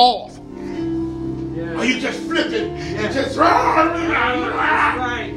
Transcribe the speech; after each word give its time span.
off. 0.00 0.38
Or 0.38 1.84
you 1.84 2.00
just 2.00 2.20
flipping. 2.20 2.76
You 2.76 3.08
just. 3.12 3.38
Ah, 3.38 3.44
ah, 3.44 4.52
ah. 4.54 4.96
Right. 4.98 5.34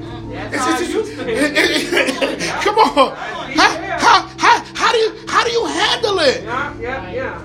That's 0.51 0.55
how 0.57 0.71
I 0.71 0.79
It's 0.79 0.93
used 0.93 1.15
just- 1.15 1.27
it- 1.27 2.33
it- 2.33 2.39
come 2.63 2.77
on. 2.79 3.15
How, 3.55 3.69
how, 3.99 4.27
how, 4.37 4.63
how 4.73 4.91
do 4.91 4.97
you 4.97 5.15
how 5.27 5.43
do 5.43 5.51
you 5.51 5.65
handle 5.65 6.19
it? 6.19 6.43
Yeah, 6.43 6.73
yeah, 6.79 7.11
yeah. 7.11 7.41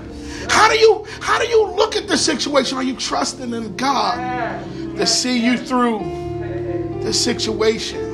How 0.49 0.67
do 0.69 0.77
you 0.77 1.05
how 1.21 1.37
do 1.39 1.45
you 1.47 1.67
look 1.75 1.95
at 1.95 2.07
the 2.07 2.17
situation? 2.17 2.77
Are 2.77 2.83
you 2.83 2.95
trusting 2.95 3.53
in 3.53 3.75
God 3.75 4.17
Yeah. 4.17 4.63
to 4.97 5.05
see 5.05 5.37
you 5.45 5.57
through 5.57 5.99
the 7.03 7.13
situation? 7.13 8.07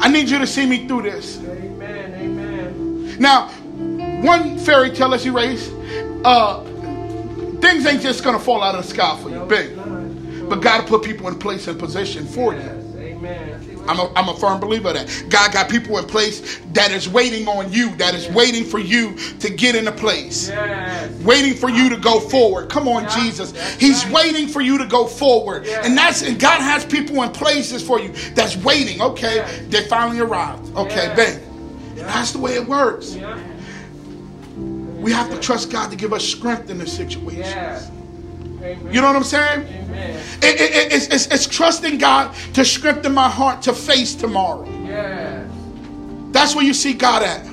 I 0.00 0.08
need 0.08 0.30
you 0.30 0.38
to 0.38 0.46
see 0.46 0.64
me 0.64 0.86
through 0.86 1.02
this. 1.02 1.38
Amen, 1.40 2.14
amen. 2.14 3.16
Now, 3.18 3.48
one 4.22 4.56
fairy 4.58 4.90
tale 4.90 5.08
let's 5.08 5.26
erase. 5.26 5.70
Uh, 6.24 6.62
things 7.60 7.86
ain't 7.86 8.02
just 8.02 8.24
gonna 8.24 8.38
fall 8.38 8.62
out 8.62 8.74
of 8.74 8.84
the 8.84 8.90
sky 8.90 9.18
for 9.22 9.30
you, 9.30 9.44
big. 9.46 9.76
But 10.48 10.62
God 10.62 10.86
put 10.86 11.02
people 11.02 11.28
in 11.28 11.38
place 11.38 11.66
and 11.68 11.78
position 11.78 12.26
for 12.26 12.54
you. 12.54 12.60
I'm 13.88 13.98
a, 13.98 14.12
I'm 14.14 14.28
a 14.28 14.36
firm 14.36 14.60
believer 14.60 14.92
that. 14.92 15.24
God 15.30 15.52
got 15.52 15.68
people 15.70 15.96
in 15.98 16.04
place 16.04 16.60
that 16.74 16.90
is 16.90 17.08
waiting 17.08 17.48
on 17.48 17.72
you, 17.72 17.94
that 17.96 18.14
is 18.14 18.28
waiting 18.28 18.64
for 18.64 18.78
you 18.78 19.16
to 19.40 19.50
get 19.50 19.74
in 19.74 19.88
a 19.88 19.92
place. 19.92 20.50
Waiting 21.22 21.54
for 21.54 21.70
you 21.70 21.88
to 21.88 21.96
go 21.96 22.20
forward. 22.20 22.68
Come 22.70 22.86
on, 22.86 23.08
Jesus. 23.18 23.52
He's 23.76 24.06
waiting 24.10 24.46
for 24.46 24.60
you 24.60 24.78
to 24.78 24.86
go 24.86 25.06
forward. 25.06 25.66
And 25.66 25.96
that's 25.96 26.22
and 26.22 26.38
God 26.38 26.60
has 26.60 26.84
people 26.84 27.22
in 27.22 27.30
places 27.30 27.82
for 27.86 27.98
you 27.98 28.12
that's 28.34 28.56
waiting. 28.58 29.00
Okay, 29.00 29.64
they 29.68 29.86
finally 29.88 30.20
arrived. 30.20 30.74
Okay, 30.76 31.12
bang. 31.16 31.40
And 31.90 32.06
that's 32.06 32.32
the 32.32 32.38
way 32.38 32.54
it 32.54 32.66
works. 32.66 33.16
We 34.98 35.12
have 35.12 35.30
to 35.30 35.38
trust 35.38 35.70
God 35.70 35.90
to 35.90 35.96
give 35.96 36.12
us 36.12 36.24
strength 36.24 36.70
in 36.70 36.78
the 36.78 36.86
situation. 36.86 37.40
Yes. 37.42 37.90
You 38.90 39.00
know 39.00 39.06
what 39.06 39.16
I'm 39.16 39.22
saying? 39.24 39.60
Amen. 39.66 40.20
It- 40.42 40.60
it- 40.60 40.74
it- 40.74 40.92
it's, 40.92 41.06
it's, 41.06 41.26
it's 41.28 41.46
trusting 41.46 41.98
God 41.98 42.34
to 42.54 42.64
strengthen 42.64 43.14
my 43.14 43.28
heart 43.28 43.62
to 43.62 43.72
face 43.72 44.14
tomorrow. 44.14 44.68
Yes. 44.84 45.48
That's 46.32 46.54
where 46.54 46.64
you 46.64 46.74
see 46.74 46.92
God 46.94 47.22
at. 47.22 47.46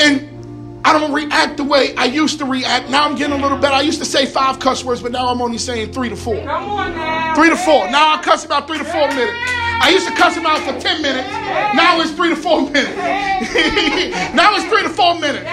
And 0.00 0.80
I 0.84 0.92
don't 0.98 1.12
react 1.12 1.56
the 1.56 1.64
way 1.64 1.94
I 1.96 2.04
used 2.06 2.38
to 2.38 2.44
react. 2.44 2.88
Now 2.90 3.04
I'm 3.04 3.14
getting 3.16 3.38
a 3.38 3.42
little 3.42 3.58
better. 3.58 3.74
I 3.74 3.80
used 3.82 3.98
to 3.98 4.04
say 4.04 4.24
five 4.26 4.58
cuss 4.58 4.84
words, 4.84 5.02
but 5.02 5.12
now 5.12 5.28
I'm 5.28 5.40
only 5.42 5.58
saying 5.58 5.92
three 5.92 6.08
to 6.08 6.16
four. 6.16 6.36
Come 6.44 6.48
on 6.70 6.94
now. 6.94 7.34
Three 7.34 7.48
to 7.50 7.56
four. 7.56 7.90
Now 7.90 8.14
I 8.14 8.22
cuss 8.22 8.44
about 8.44 8.66
three 8.66 8.78
to 8.78 8.84
four 8.84 9.08
minutes. 9.08 9.50
I 9.80 9.90
used 9.90 10.06
to 10.08 10.14
cuss 10.14 10.36
him 10.36 10.46
out 10.46 10.58
for 10.60 10.78
10 10.78 11.02
minutes. 11.02 11.28
Now 11.74 12.00
it's 12.00 12.10
three 12.12 12.30
to 12.30 12.36
four 12.36 12.62
minutes. 12.62 12.96
now 14.34 14.54
it's 14.56 14.64
three 14.66 14.82
to 14.82 14.88
four 14.90 15.18
minutes. 15.18 15.44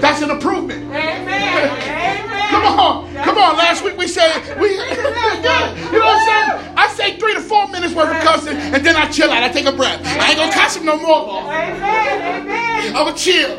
That's 0.00 0.22
an 0.22 0.30
improvement. 0.30 0.84
Amen. 0.84 1.28
Amen. 1.28 2.48
Come 2.50 2.64
on, 2.64 3.14
come 3.24 3.38
on. 3.38 3.56
Last 3.56 3.82
week 3.82 3.96
we 3.96 4.06
said 4.06 4.58
we, 4.60 4.70
you 4.70 4.76
know 4.76 4.84
what 4.84 6.16
I'm 6.16 6.58
saying? 6.58 6.74
I 6.76 6.88
say 6.94 7.16
three 7.16 7.34
to 7.34 7.40
four 7.40 7.66
minutes 7.68 7.94
worth 7.94 8.14
of 8.14 8.22
cussing, 8.22 8.56
and 8.56 8.84
then 8.86 8.94
I 8.96 9.10
chill 9.10 9.30
out. 9.30 9.42
I 9.42 9.48
take 9.48 9.66
a 9.66 9.72
breath. 9.72 10.00
I 10.04 10.30
ain't 10.30 10.38
gonna 10.38 10.52
cuss 10.52 10.76
him 10.76 10.84
no 10.84 10.96
more. 10.96 11.40
Amen. 11.40 12.42
Amen. 12.42 12.96
I'm 12.96 13.06
gonna 13.06 13.16
chill. 13.16 13.58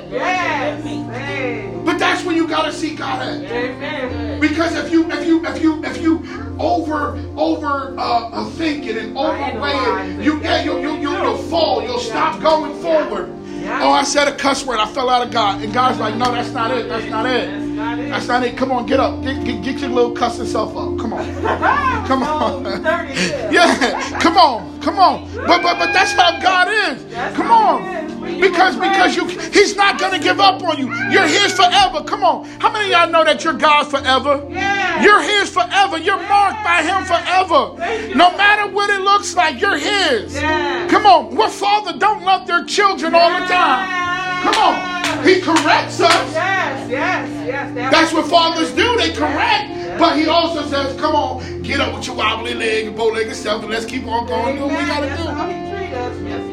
But 1.88 2.00
that's 2.00 2.26
when 2.26 2.36
you 2.36 2.50
gotta 2.50 2.74
see 2.74 2.94
God 2.96 3.22
at. 3.22 3.50
Amen. 3.50 4.42
Because 4.42 4.76
if 4.76 4.92
you 4.92 5.10
if 5.10 5.26
you 5.26 5.46
if 5.46 5.64
you 5.64 5.82
if 5.86 6.02
you 6.02 6.22
over 6.60 7.18
over 7.38 7.96
uh, 7.98 8.50
think 8.52 8.86
it 8.86 8.98
and 8.98 9.18
overweigh 9.18 10.12
it, 10.12 10.22
you 10.22 10.38
yeah 10.42 10.62
you 10.64 10.80
you 10.80 10.98
you 10.98 11.12
you'll 11.12 11.38
fall. 11.38 11.82
You'll 11.82 12.00
stop 12.00 12.42
going 12.42 12.78
forward. 12.82 13.34
Oh, 13.70 13.92
I 13.92 14.04
said 14.04 14.28
a 14.28 14.36
cuss 14.36 14.66
word. 14.66 14.80
I 14.80 14.86
fell 14.86 15.10
out 15.10 15.26
of 15.26 15.32
God, 15.32 15.62
and 15.62 15.74
God's 15.74 15.98
like, 15.98 16.16
no, 16.16 16.30
that's 16.30 16.52
not 16.52 16.72
it. 16.72 16.90
That's 16.90 17.06
not 17.10 17.26
it. 17.26 17.48
That's 17.48 17.68
not 17.68 18.00
it. 18.00 18.10
That's 18.10 18.28
not 18.28 18.44
it. 18.44 18.58
Come 18.58 18.72
on, 18.74 18.86
get 18.86 19.00
up. 19.00 19.24
Get, 19.24 19.46
get, 19.46 19.64
get 19.64 19.80
your 19.80 19.90
little 19.90 20.12
cussing 20.12 20.46
self 20.46 20.76
up. 20.76 21.00
Come 21.00 21.14
on. 21.14 21.26
Come 22.08 22.24
on. 22.24 22.68
Oh, 22.68 22.84
30 22.84 22.84
yeah. 22.84 23.52
Yeah, 23.52 24.20
come 24.20 24.38
on, 24.38 24.82
come 24.82 25.00
on. 25.00 25.34
But 25.36 25.62
but 25.62 25.80
but 25.80 25.94
that's 25.94 26.12
how 26.12 26.38
God 26.42 26.68
is. 26.68 27.14
Come 27.36 27.50
on. 27.50 28.07
Because 28.40 28.76
because 28.76 29.16
you 29.16 29.28
he's 29.28 29.76
not 29.76 30.00
gonna 30.00 30.20
give 30.20 30.40
up 30.40 30.62
on 30.64 30.78
you. 30.78 30.94
You're 31.12 31.28
his 31.28 31.54
forever. 31.54 32.04
Come 32.04 32.24
on. 32.24 32.46
How 32.60 32.72
many 32.72 32.86
of 32.86 32.92
y'all 32.92 33.10
know 33.10 33.24
that 33.24 33.44
you're 33.44 33.54
God 33.54 33.86
forever? 33.86 34.46
Yeah. 34.50 35.04
You're 35.04 35.22
his 35.22 35.50
forever. 35.50 35.98
You're 35.98 36.22
marked 36.28 36.64
by 36.64 36.84
him 36.84 37.06
forever. 37.06 38.16
No 38.16 38.36
matter 38.36 38.72
what 38.72 38.90
it 38.90 39.02
looks 39.02 39.36
like, 39.36 39.60
you're 39.62 39.78
his. 39.78 40.36
Yeah. 40.36 40.88
Come 40.90 41.06
on. 41.06 41.36
What 41.36 41.52
father 41.52 41.98
don't 41.98 42.24
love 42.24 42.48
their 42.48 42.64
children 42.66 43.16
all 43.16 43.40
the 43.40 43.46
time? 43.46 44.44
Come 44.44 44.56
on. 44.56 45.26
He 45.26 45.42
corrects 45.42 46.00
us. 46.00 46.34
Yes, 46.34 46.90
yes, 46.90 47.48
yes. 47.48 47.92
That's 47.92 48.14
what 48.14 48.28
fathers 48.30 48.72
do. 48.72 48.98
They 48.98 49.12
correct. 49.12 50.00
But 50.00 50.18
he 50.18 50.28
also 50.28 50.64
says, 50.68 51.00
come 51.00 51.16
on, 51.16 51.64
get 51.64 51.80
up 51.80 51.96
with 51.96 52.06
your 52.06 52.16
wobbly 52.16 52.54
leg 52.54 52.88
and 52.88 52.96
bow-legged 52.96 53.36
self 53.36 53.64
and 53.64 53.72
let's 53.72 53.86
keep 53.86 54.06
on 54.06 54.28
going. 54.28 54.56
Do 54.58 54.62
what 54.66 54.80
we 54.80 54.86
gotta 54.86 55.08
That's 55.08 55.24
how 55.24 55.48
do. 55.48 56.47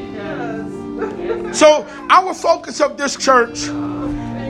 So 1.53 1.87
our 2.11 2.35
focus 2.35 2.81
of 2.81 2.97
this 2.97 3.17
church 3.17 3.69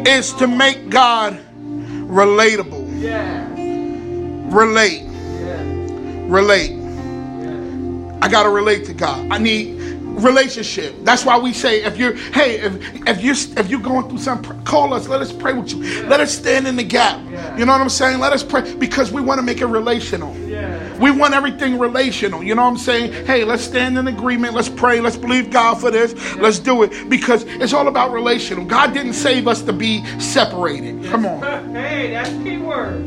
is 0.07 0.33
to 0.35 0.47
make 0.47 0.89
God 0.91 1.39
relatable. 1.55 2.85
Relate. 4.53 5.03
Relate. 6.29 6.73
I 8.23 8.29
gotta 8.29 8.49
relate 8.49 8.87
to 8.87 8.95
God. 8.95 9.31
I 9.31 9.39
need 9.39 9.81
relationship. 10.23 10.95
That's 11.03 11.25
why 11.25 11.39
we 11.39 11.53
say 11.53 11.83
if 11.83 11.97
you're 11.97 12.15
hey 12.15 12.61
if 12.61 13.09
if 13.09 13.23
you're 13.23 13.35
if 13.59 13.69
you're 13.69 13.81
going 13.81 14.09
through 14.09 14.19
something, 14.19 14.63
call 14.65 14.95
us. 14.95 15.09
Let 15.09 15.21
us 15.21 15.33
pray 15.33 15.53
with 15.53 15.73
you. 15.73 16.05
Let 16.07 16.21
us 16.21 16.37
stand 16.37 16.67
in 16.67 16.77
the 16.77 16.85
gap. 16.85 17.21
You 17.59 17.67
know 17.67 17.73
what 17.73 17.81
I'm 17.81 17.89
saying? 17.89 18.21
Let 18.21 18.33
us 18.33 18.43
pray 18.43 18.75
because 18.77 19.13
we 19.13 19.21
want 19.21 19.39
to 19.39 19.43
make 19.43 19.61
it 19.61 19.67
relational. 19.67 20.35
We 21.05 21.11
want 21.11 21.35
everything 21.35 21.79
relational. 21.79 22.43
You 22.43 22.55
know 22.55 22.63
what 22.63 22.71
I'm 22.71 22.79
saying? 22.79 23.27
Hey, 23.27 23.45
let's 23.45 23.63
stand 23.63 23.99
in 23.99 24.09
agreement. 24.09 24.55
Let's 24.55 24.71
pray. 24.71 25.03
Let's 25.03 25.19
believe 25.19 25.51
God 25.51 25.75
for 25.75 25.91
this. 25.91 26.15
Let's 26.37 26.59
do 26.59 26.83
it 26.83 27.11
because 27.11 27.43
it's 27.45 27.75
all 27.75 27.89
about 27.89 28.11
relational. 28.11 28.65
God 28.65 28.95
didn't 28.95 29.13
save 29.13 29.47
us 29.47 29.61
to 29.65 29.73
be 29.75 30.03
separated. 30.19 31.05
Come 31.05 31.27
on. 31.27 31.45
Hey, 31.75 32.13
that's 32.13 32.31
key 32.43 32.57
word. 32.57 33.07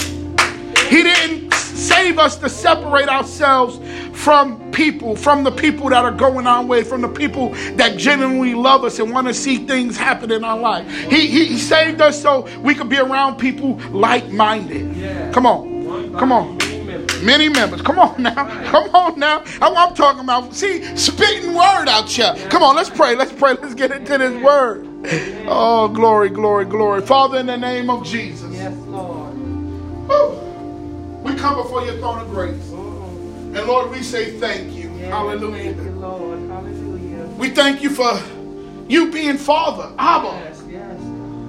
He 0.89 1.01
didn't 1.01 1.51
save 1.55 2.19
us 2.19 2.37
to 2.37 2.49
separate 2.49 3.09
ourselves 3.09 3.79
from 4.15 4.71
people, 4.71 5.15
from 5.15 5.43
the 5.43 5.51
people 5.51 5.89
that 5.89 6.05
are 6.05 6.11
going 6.11 6.45
our 6.45 6.63
way, 6.63 6.83
from 6.83 7.01
the 7.01 7.09
people 7.09 7.49
that 7.77 7.97
genuinely 7.97 8.53
love 8.53 8.83
us 8.83 8.99
and 8.99 9.11
want 9.11 9.25
to 9.25 9.33
see 9.33 9.57
things 9.65 9.97
happen 9.97 10.31
in 10.31 10.43
our 10.43 10.59
life. 10.59 10.87
He, 11.09 11.25
he, 11.25 11.45
he 11.45 11.57
saved 11.57 11.99
us 12.01 12.21
so 12.21 12.47
we 12.59 12.75
could 12.75 12.89
be 12.89 12.99
around 12.99 13.37
people 13.37 13.77
like 13.89 14.29
minded. 14.29 14.95
Yeah. 14.95 15.31
Come 15.31 15.47
on. 15.47 16.13
Come 16.13 16.31
on. 16.31 16.66
Many 17.23 17.49
members. 17.49 17.81
Come 17.81 17.99
on 17.99 18.21
now. 18.23 18.45
Come 18.71 18.95
on 18.95 19.19
now. 19.19 19.39
What 19.39 19.77
I'm 19.77 19.93
talking 19.95 20.21
about. 20.23 20.53
See, 20.53 20.83
spitting 20.95 21.53
word 21.53 21.87
out 21.87 22.09
here. 22.09 22.33
Come 22.49 22.63
on, 22.63 22.75
let's 22.75 22.89
pray. 22.89 23.15
Let's 23.15 23.31
pray. 23.33 23.53
Let's 23.53 23.73
get 23.73 23.91
into 23.91 24.17
this 24.17 24.41
word. 24.43 24.87
Oh, 25.47 25.87
glory, 25.89 26.29
glory, 26.29 26.65
glory. 26.65 27.01
Father, 27.01 27.39
in 27.39 27.45
the 27.47 27.57
name 27.57 27.89
of 27.89 28.05
Jesus. 28.05 28.53
Yes, 28.53 28.75
Lord. 28.87 29.33
Woo. 30.07 30.31
We 31.23 31.35
come 31.35 31.55
before 31.61 31.83
your 31.83 31.97
throne 31.97 32.19
of 32.19 32.29
grace. 32.29 32.69
And 32.71 33.65
Lord, 33.67 33.91
we 33.91 34.01
say 34.03 34.37
thank 34.39 34.73
you. 34.73 34.91
Yes, 34.97 35.11
Hallelujah. 35.11 35.73
Thank 35.73 35.77
you, 35.87 35.91
Lord. 35.99 36.39
Hallelujah. 36.49 37.25
We 37.37 37.49
thank 37.49 37.81
you 37.81 37.89
for 37.89 38.19
you 38.87 39.11
being 39.11 39.37
Father, 39.37 39.93
Abba, 39.97 40.27
Yes, 40.27 40.63
yes. 40.69 40.99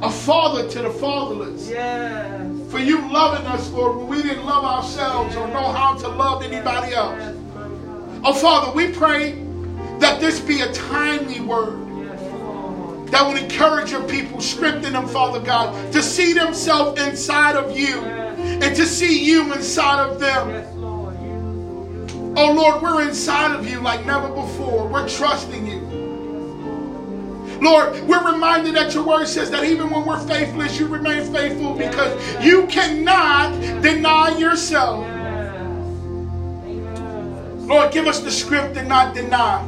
a 0.03 0.11
father 0.11 0.69
to 0.69 0.83
the 0.83 0.91
fatherless. 0.91 1.69
Yes. 1.69 2.48
For 2.69 2.79
you 2.79 3.11
loving 3.11 3.47
us, 3.47 3.71
Lord, 3.71 3.97
when 3.97 4.09
we 4.09 4.23
didn't 4.23 4.45
love 4.45 4.65
ourselves 4.65 5.35
or 5.37 5.49
know 5.49 5.73
how 5.73 5.95
to 5.97 6.09
love 6.09 6.43
anybody 6.43 6.95
else. 6.95 7.35
Oh, 8.25 8.35
Father, 8.35 8.73
we 8.73 8.93
pray 8.93 9.43
that 10.01 10.21
this 10.21 10.39
be 10.39 10.61
a 10.61 10.71
timely 10.73 11.41
word 11.41 11.89
that 13.11 13.27
would 13.27 13.43
encourage 13.43 13.91
your 13.91 14.03
people, 14.03 14.41
strengthen 14.41 14.93
them, 14.93 15.09
Father 15.09 15.41
God, 15.41 15.93
to 15.93 16.03
see 16.03 16.35
themselves 16.35 17.01
inside 17.01 17.57
of 17.57 17.77
you 17.77 18.01
and 18.03 18.77
to 18.77 18.85
see 18.85 19.25
you 19.25 19.51
inside 19.55 20.07
of 20.07 20.21
them. 20.21 20.77
Oh, 22.37 22.53
Lord, 22.53 22.83
we're 22.83 23.09
inside 23.09 23.59
of 23.59 23.69
you 23.69 23.81
like 23.81 24.05
never 24.05 24.29
before. 24.29 24.87
We're 24.87 25.09
trusting 25.09 25.67
you. 25.67 25.78
Lord, 27.61 28.01
we're 28.07 28.33
reminded 28.33 28.77
that 28.77 28.95
your 28.95 29.05
word 29.05 29.27
says 29.27 29.51
that 29.51 29.65
even 29.65 29.91
when 29.91 30.05
we're 30.05 30.21
faithless, 30.27 30.79
you 30.79 30.87
remain 30.87 31.33
faithful 31.33 31.75
because 31.75 32.45
you 32.45 32.67
cannot 32.67 33.53
deny 33.83 34.37
yourself. 34.39 35.07
Lord, 37.67 37.93
give 37.93 38.07
us 38.07 38.21
the 38.21 38.31
script 38.31 38.77
and 38.77 38.89
not 38.89 39.15
deny. 39.15 39.65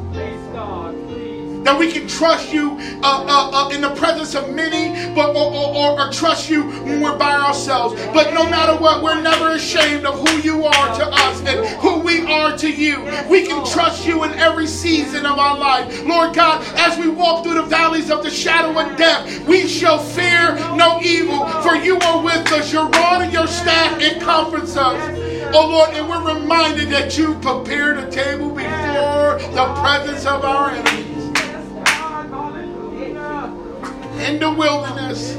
That 1.63 1.77
we 1.77 1.91
can 1.91 2.07
trust 2.07 2.51
you 2.51 2.77
uh, 3.03 3.25
uh, 3.27 3.51
uh, 3.53 3.69
in 3.69 3.81
the 3.81 3.93
presence 3.93 4.33
of 4.33 4.53
many, 4.53 5.13
but 5.13 5.35
or, 5.35 5.53
or, 5.53 5.99
or 5.99 6.11
trust 6.11 6.49
you 6.49 6.63
when 6.63 7.01
we're 7.01 7.17
by 7.17 7.33
ourselves. 7.33 8.01
But 8.13 8.33
no 8.33 8.49
matter 8.49 8.75
what, 8.81 9.03
we're 9.03 9.21
never 9.21 9.51
ashamed 9.51 10.05
of 10.05 10.27
who 10.27 10.37
you 10.39 10.65
are 10.65 10.95
to 10.97 11.05
us 11.05 11.41
and 11.45 11.65
who 11.79 11.99
we 11.99 12.25
are 12.25 12.57
to 12.57 12.69
you. 12.69 13.03
We 13.29 13.45
can 13.45 13.65
trust 13.65 14.07
you 14.07 14.23
in 14.23 14.33
every 14.33 14.65
season 14.65 15.25
of 15.25 15.37
our 15.37 15.57
life, 15.57 16.03
Lord 16.03 16.35
God. 16.35 16.63
As 16.77 16.97
we 16.97 17.09
walk 17.09 17.43
through 17.43 17.55
the 17.55 17.63
valleys 17.63 18.09
of 18.09 18.23
the 18.23 18.31
shadow 18.31 18.79
of 18.79 18.97
death, 18.97 19.45
we 19.47 19.67
shall 19.67 19.99
fear 19.99 20.55
no 20.75 20.99
evil, 21.01 21.47
for 21.61 21.75
you 21.75 21.99
are 21.99 22.23
with 22.23 22.51
us. 22.51 22.73
Your 22.73 22.87
rod 22.89 23.21
and 23.21 23.33
your 23.33 23.47
staff, 23.47 24.01
it 24.01 24.19
comforts 24.21 24.75
us. 24.75 25.19
Oh 25.53 25.67
Lord, 25.67 25.89
and 25.91 26.09
we're 26.09 26.39
reminded 26.39 26.89
that 26.89 27.17
you 27.17 27.35
prepared 27.35 27.97
a 27.97 28.09
table 28.09 28.49
before 28.49 29.37
the 29.53 29.73
presence 29.81 30.25
of 30.25 30.43
our 30.43 30.71
enemies 30.71 31.10
in 34.21 34.39
the 34.39 34.51
wilderness. 34.51 35.35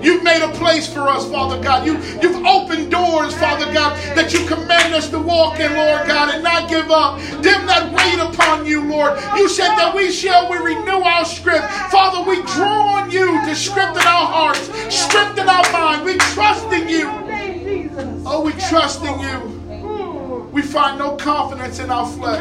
You've 0.00 0.22
made 0.22 0.42
a 0.42 0.52
place 0.52 0.86
for 0.92 1.00
us, 1.08 1.28
Father 1.28 1.60
God. 1.60 1.84
You, 1.84 1.94
you've 2.22 2.44
opened 2.46 2.90
doors, 2.90 3.34
Father 3.34 3.72
God, 3.72 3.98
that 4.14 4.32
you 4.32 4.46
command 4.46 4.94
us 4.94 5.08
to 5.10 5.18
walk 5.18 5.58
in, 5.58 5.74
Lord 5.74 6.06
God, 6.06 6.32
and 6.32 6.44
not 6.44 6.68
give 6.68 6.90
up. 6.90 7.18
Them 7.42 7.66
that 7.66 7.92
wait 7.92 8.20
upon 8.20 8.64
you, 8.64 8.88
Lord. 8.88 9.18
You 9.36 9.48
said 9.48 9.74
that 9.74 9.94
we 9.94 10.12
shall 10.12 10.48
we 10.48 10.58
renew 10.58 11.02
our 11.02 11.24
script. 11.24 11.68
Father, 11.90 12.28
we 12.28 12.36
draw 12.42 12.98
on 12.98 13.10
you 13.10 13.44
to 13.46 13.54
strengthen 13.56 14.06
our 14.06 14.26
hearts, 14.26 14.70
strengthen 14.94 15.48
our 15.48 15.72
mind. 15.72 16.04
We 16.04 16.16
trust 16.32 16.66
in 16.72 16.88
you. 16.88 17.10
Oh, 18.24 18.42
we 18.44 18.52
trust 18.52 19.02
in 19.02 19.18
you. 19.18 20.48
We 20.52 20.62
find 20.62 20.98
no 20.98 21.16
confidence 21.16 21.80
in 21.80 21.90
our 21.90 22.06
flesh. 22.06 22.40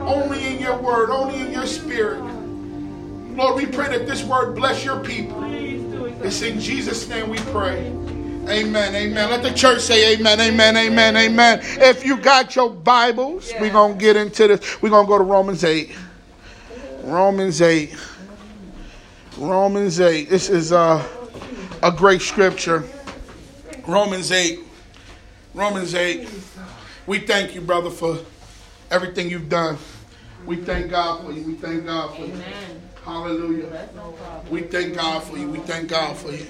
Only 0.00 0.46
in 0.46 0.58
your 0.58 0.78
word, 0.78 1.10
only 1.10 1.40
in 1.40 1.52
your 1.52 1.66
spirit. 1.66 2.39
Lord, 3.40 3.56
we 3.56 3.64
pray 3.64 3.88
that 3.88 4.06
this 4.06 4.22
word 4.22 4.54
bless 4.54 4.84
your 4.84 5.00
people. 5.00 5.42
It's 6.22 6.42
in 6.42 6.60
Jesus' 6.60 7.08
name 7.08 7.30
we 7.30 7.38
pray. 7.38 7.86
Amen. 8.46 8.94
Amen. 8.94 9.30
Let 9.30 9.42
the 9.42 9.50
church 9.54 9.80
say 9.80 10.12
amen. 10.12 10.38
Amen. 10.38 10.76
Amen. 10.76 11.16
Amen. 11.16 11.60
If 11.62 12.04
you 12.04 12.18
got 12.18 12.54
your 12.54 12.68
Bibles, 12.68 13.50
we're 13.58 13.72
going 13.72 13.94
to 13.94 13.98
get 13.98 14.16
into 14.16 14.46
this. 14.46 14.82
We're 14.82 14.90
going 14.90 15.06
to 15.06 15.08
go 15.08 15.16
to 15.16 15.24
Romans 15.24 15.64
8. 15.64 15.90
Romans 17.04 17.62
8. 17.62 17.96
Romans 19.38 20.00
8. 20.00 20.28
This 20.28 20.50
is 20.50 20.72
uh, 20.72 21.02
a 21.82 21.90
great 21.90 22.20
scripture. 22.20 22.84
Romans 23.86 24.32
8. 24.32 24.60
Romans 25.54 25.94
8. 25.94 26.28
We 27.06 27.20
thank 27.20 27.54
you, 27.54 27.62
brother, 27.62 27.88
for 27.88 28.18
everything 28.90 29.30
you've 29.30 29.48
done. 29.48 29.78
We 30.44 30.56
thank 30.56 30.90
God 30.90 31.24
for 31.24 31.32
you. 31.32 31.42
We 31.42 31.54
thank 31.54 31.86
God 31.86 32.14
for 32.14 32.26
you. 32.26 32.34
Hallelujah. 33.10 33.88
We 34.50 34.62
thank 34.62 34.94
God 34.94 35.24
for 35.24 35.36
you. 35.36 35.50
We 35.50 35.58
thank 35.58 35.88
God 35.88 36.16
for 36.16 36.30
you. 36.30 36.46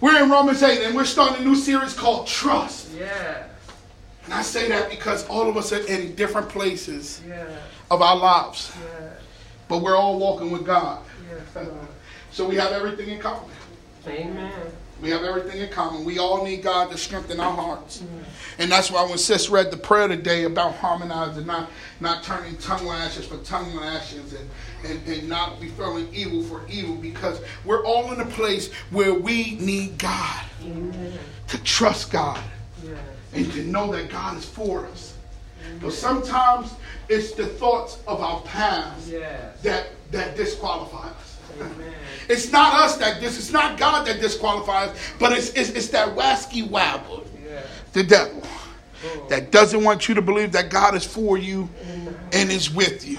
We're 0.00 0.20
in 0.24 0.28
Romans 0.28 0.60
8 0.60 0.82
and 0.86 0.96
we're 0.96 1.04
starting 1.04 1.42
a 1.42 1.48
new 1.48 1.54
series 1.54 1.94
called 1.94 2.26
Trust. 2.26 2.88
Yeah. 2.98 3.44
And 4.24 4.34
I 4.34 4.42
say 4.42 4.68
that 4.70 4.90
because 4.90 5.24
all 5.28 5.48
of 5.48 5.56
us 5.56 5.72
are 5.72 5.86
in 5.86 6.16
different 6.16 6.48
places 6.48 7.20
Yeah. 7.28 7.46
of 7.92 8.02
our 8.02 8.16
lives, 8.16 8.72
Yeah. 8.74 9.10
but 9.68 9.78
we're 9.82 9.96
all 9.96 10.18
walking 10.18 10.50
with 10.50 10.66
God. 10.66 10.98
Yes, 11.30 11.68
So 12.32 12.48
we 12.48 12.56
have 12.56 12.72
everything 12.72 13.10
in 13.10 13.20
common. 13.20 13.48
Amen. 14.08 14.52
We 15.00 15.10
have 15.10 15.22
everything 15.22 15.60
in 15.60 15.68
common. 15.70 16.04
We 16.04 16.18
all 16.18 16.44
need 16.44 16.62
God 16.62 16.90
to 16.90 16.98
strengthen 16.98 17.40
our 17.40 17.54
hearts. 17.54 18.02
And 18.58 18.70
that's 18.70 18.90
why 18.90 19.04
when 19.04 19.16
Sis 19.16 19.48
read 19.48 19.70
the 19.70 19.76
prayer 19.78 20.08
today 20.08 20.44
about 20.44 20.74
harmonizing, 20.74 21.46
not, 21.46 21.70
not 22.00 22.22
turning 22.22 22.56
tongue 22.58 22.84
lashes 22.84 23.26
for 23.26 23.38
tongue 23.38 23.74
lashes 23.76 24.34
and, 24.34 24.50
and, 24.84 25.06
and 25.06 25.28
not 25.28 25.60
referring 25.60 26.08
evil 26.14 26.42
for 26.42 26.62
evil, 26.68 26.94
because 26.96 27.40
we're 27.64 27.84
all 27.84 28.12
in 28.12 28.20
a 28.20 28.26
place 28.26 28.72
where 28.90 29.14
we 29.14 29.56
need 29.56 29.98
God 29.98 30.44
to 31.48 31.62
trust 31.64 32.10
God 32.12 32.40
Yes. 32.84 32.98
and 33.34 33.52
to 33.52 33.64
know 33.64 33.92
that 33.92 34.10
God 34.10 34.36
is 34.38 34.44
for 34.44 34.86
us. 34.86 35.14
But 35.82 35.92
sometimes 35.92 36.72
it's 37.08 37.32
the 37.32 37.46
thoughts 37.46 37.98
of 38.06 38.20
our 38.20 38.40
past 38.42 39.08
Yes. 39.08 39.60
that, 39.62 39.88
that 40.10 40.36
disqualify 40.36 41.08
us. 41.08 41.38
Amen. 41.60 41.92
It's 42.28 42.50
not 42.52 42.74
us 42.74 42.96
that 42.98 43.20
this. 43.20 43.36
It's 43.36 43.50
not 43.50 43.76
God 43.76 44.06
that 44.06 44.20
disqualifies, 44.20 44.96
but 45.18 45.32
it's 45.32 45.50
it's, 45.50 45.70
it's 45.70 45.88
that 45.88 46.14
wasky 46.16 46.66
wabble, 46.66 47.26
the 47.92 48.04
devil, 48.04 48.40
oh. 49.04 49.26
that 49.28 49.50
doesn't 49.50 49.82
want 49.82 50.08
you 50.08 50.14
to 50.14 50.22
believe 50.22 50.52
that 50.52 50.70
God 50.70 50.94
is 50.94 51.04
for 51.04 51.36
you 51.36 51.68
and 52.32 52.50
is 52.52 52.72
with 52.72 53.06
you. 53.06 53.18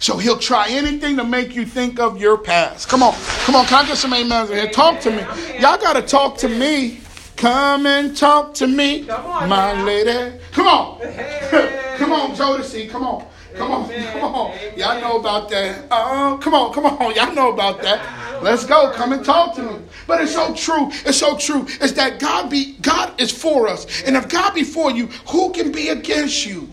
So 0.00 0.16
he'll 0.16 0.38
try 0.38 0.68
anything 0.68 1.16
to 1.16 1.24
make 1.24 1.54
you 1.54 1.64
think 1.66 1.98
of 1.98 2.20
your 2.20 2.38
past. 2.38 2.88
Come 2.88 3.02
on, 3.02 3.14
come 3.44 3.56
on. 3.56 3.66
Can 3.66 3.84
I 3.84 3.88
get 3.88 3.96
some 3.96 4.12
amens 4.12 4.50
in 4.50 4.56
here? 4.56 4.70
Talk 4.70 5.00
to 5.00 5.10
me. 5.10 5.22
Y'all 5.60 5.78
gotta 5.78 6.02
talk 6.02 6.38
to 6.38 6.48
me. 6.48 7.00
Come 7.36 7.86
and 7.86 8.16
talk 8.16 8.54
to 8.54 8.66
me, 8.66 9.02
my 9.02 9.80
lady. 9.84 10.38
Come 10.52 10.66
on, 10.66 11.00
come 11.96 12.12
on, 12.12 12.34
Jodeci. 12.34 12.90
Come 12.90 13.04
on. 13.04 13.26
Come 13.54 13.72
on, 13.72 13.88
come 13.90 14.22
on. 14.22 14.58
Y'all 14.76 15.00
know 15.00 15.18
about 15.18 15.48
that. 15.50 15.86
Oh, 15.90 16.38
come 16.40 16.54
on, 16.54 16.72
come 16.72 16.86
on. 16.86 17.14
Y'all 17.14 17.34
know 17.34 17.52
about 17.52 17.82
that. 17.82 18.42
Let's 18.42 18.64
go. 18.64 18.92
Come 18.92 19.12
and 19.12 19.24
talk 19.24 19.56
to 19.56 19.62
me. 19.62 19.78
But 20.06 20.20
it's 20.22 20.32
so 20.32 20.54
true. 20.54 20.90
It's 21.04 21.18
so 21.18 21.36
true. 21.36 21.66
It's 21.80 21.92
that 21.92 22.20
God 22.20 22.50
be 22.50 22.74
God 22.74 23.20
is 23.20 23.32
for 23.32 23.66
us. 23.68 24.02
And 24.04 24.16
if 24.16 24.28
God 24.28 24.54
be 24.54 24.62
for 24.62 24.90
you, 24.90 25.06
who 25.30 25.52
can 25.52 25.72
be 25.72 25.88
against 25.88 26.46
you? 26.46 26.68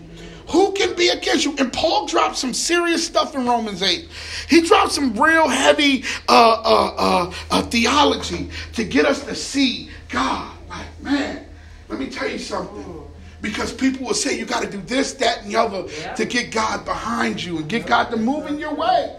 Who 0.48 0.72
can 0.72 0.94
be 0.94 1.08
against 1.08 1.44
you? 1.44 1.56
And 1.58 1.72
Paul 1.72 2.06
dropped 2.06 2.36
some 2.36 2.54
serious 2.54 3.04
stuff 3.06 3.34
in 3.34 3.46
Romans 3.46 3.82
8. 3.82 4.08
He 4.48 4.60
dropped 4.62 4.92
some 4.92 5.20
real 5.20 5.48
heavy 5.48 6.04
uh, 6.28 6.32
uh, 6.64 6.94
uh, 6.96 7.34
uh, 7.50 7.62
theology 7.62 8.50
to 8.74 8.84
get 8.84 9.06
us 9.06 9.24
to 9.24 9.34
see 9.34 9.90
God. 10.08 10.56
Like, 10.68 10.86
man, 11.02 11.46
let 11.88 11.98
me 11.98 12.08
tell 12.08 12.28
you 12.28 12.38
something. 12.38 13.02
Because 13.42 13.72
people 13.72 14.06
will 14.06 14.14
say 14.14 14.38
you 14.38 14.46
got 14.46 14.62
to 14.62 14.70
do 14.70 14.80
this, 14.82 15.12
that, 15.14 15.42
and 15.42 15.50
the 15.52 15.56
other 15.56 15.84
to 16.14 16.24
get 16.24 16.50
God 16.52 16.84
behind 16.84 17.42
you 17.42 17.58
and 17.58 17.68
get 17.68 17.86
God 17.86 18.10
to 18.10 18.16
move 18.16 18.46
in 18.46 18.58
your 18.58 18.74
way. 18.74 19.16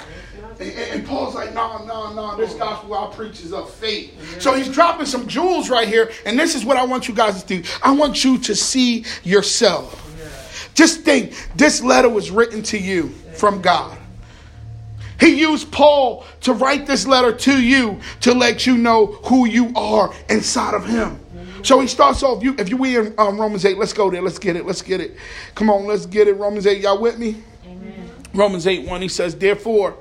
And, 0.60 0.72
and- 0.72 1.08
Paul's 1.08 1.36
like, 1.36 1.54
no, 1.54 1.86
no, 1.86 2.14
no, 2.14 2.36
this 2.36 2.54
gospel 2.56 2.94
I 2.96 3.14
preach 3.16 3.42
is 3.42 3.54
of 3.54 3.72
faith. 3.72 4.42
So 4.42 4.54
he's 4.56 4.70
dropping 4.70 5.06
some 5.06 5.28
jewels 5.28 5.70
right 5.70 5.88
here. 5.88 6.10
And 6.26 6.38
this 6.38 6.56
is 6.56 6.66
what 6.66 6.78
I 6.78 6.86
want 6.86 7.08
you 7.08 7.14
guys 7.14 7.44
to 7.44 7.62
do. 7.62 7.70
I 7.84 7.92
want 7.92 8.24
you 8.24 8.40
to 8.40 8.56
see 8.56 9.06
yourself. 9.24 10.07
Just 10.78 11.02
think 11.02 11.34
this 11.56 11.82
letter 11.82 12.08
was 12.08 12.30
written 12.30 12.62
to 12.62 12.78
you 12.78 13.10
from 13.34 13.64
God. 13.64 13.98
He 15.20 15.40
used 15.40 15.72
Paul 15.72 16.24
to 16.42 16.54
write 16.54 16.86
this 16.86 17.08
letter 17.08 17.34
to 17.34 17.60
you 17.60 18.00
to 18.22 18.36
let 18.36 18.68
you 18.68 18.78
know 18.78 19.08
who 19.08 19.48
you 19.48 19.74
are 19.76 20.14
inside 20.30 20.76
of 20.76 20.86
him. 20.86 21.20
So 21.64 21.80
he 21.80 21.88
starts 21.88 22.22
off. 22.22 22.44
You, 22.44 22.56
if 22.60 22.70
you 22.70 22.78
we 22.78 22.96
in 22.96 23.16
um, 23.18 23.42
Romans 23.42 23.66
eight, 23.66 23.80
let's 23.80 23.92
go 23.92 24.12
there. 24.12 24.22
Let's 24.22 24.38
get 24.38 24.56
it. 24.56 24.68
Let's 24.68 24.84
get 24.84 25.02
it. 25.02 25.18
Come 25.56 25.72
on, 25.72 25.88
let's 25.88 26.06
get 26.06 26.28
it. 26.28 26.34
Romans 26.34 26.68
eight. 26.68 26.84
Y'all 26.84 27.02
with 27.02 27.18
me? 27.18 27.42
Romans 28.36 28.68
8 28.68 28.88
1, 28.88 29.02
he 29.02 29.08
says, 29.08 29.36
Therefore, 29.36 29.96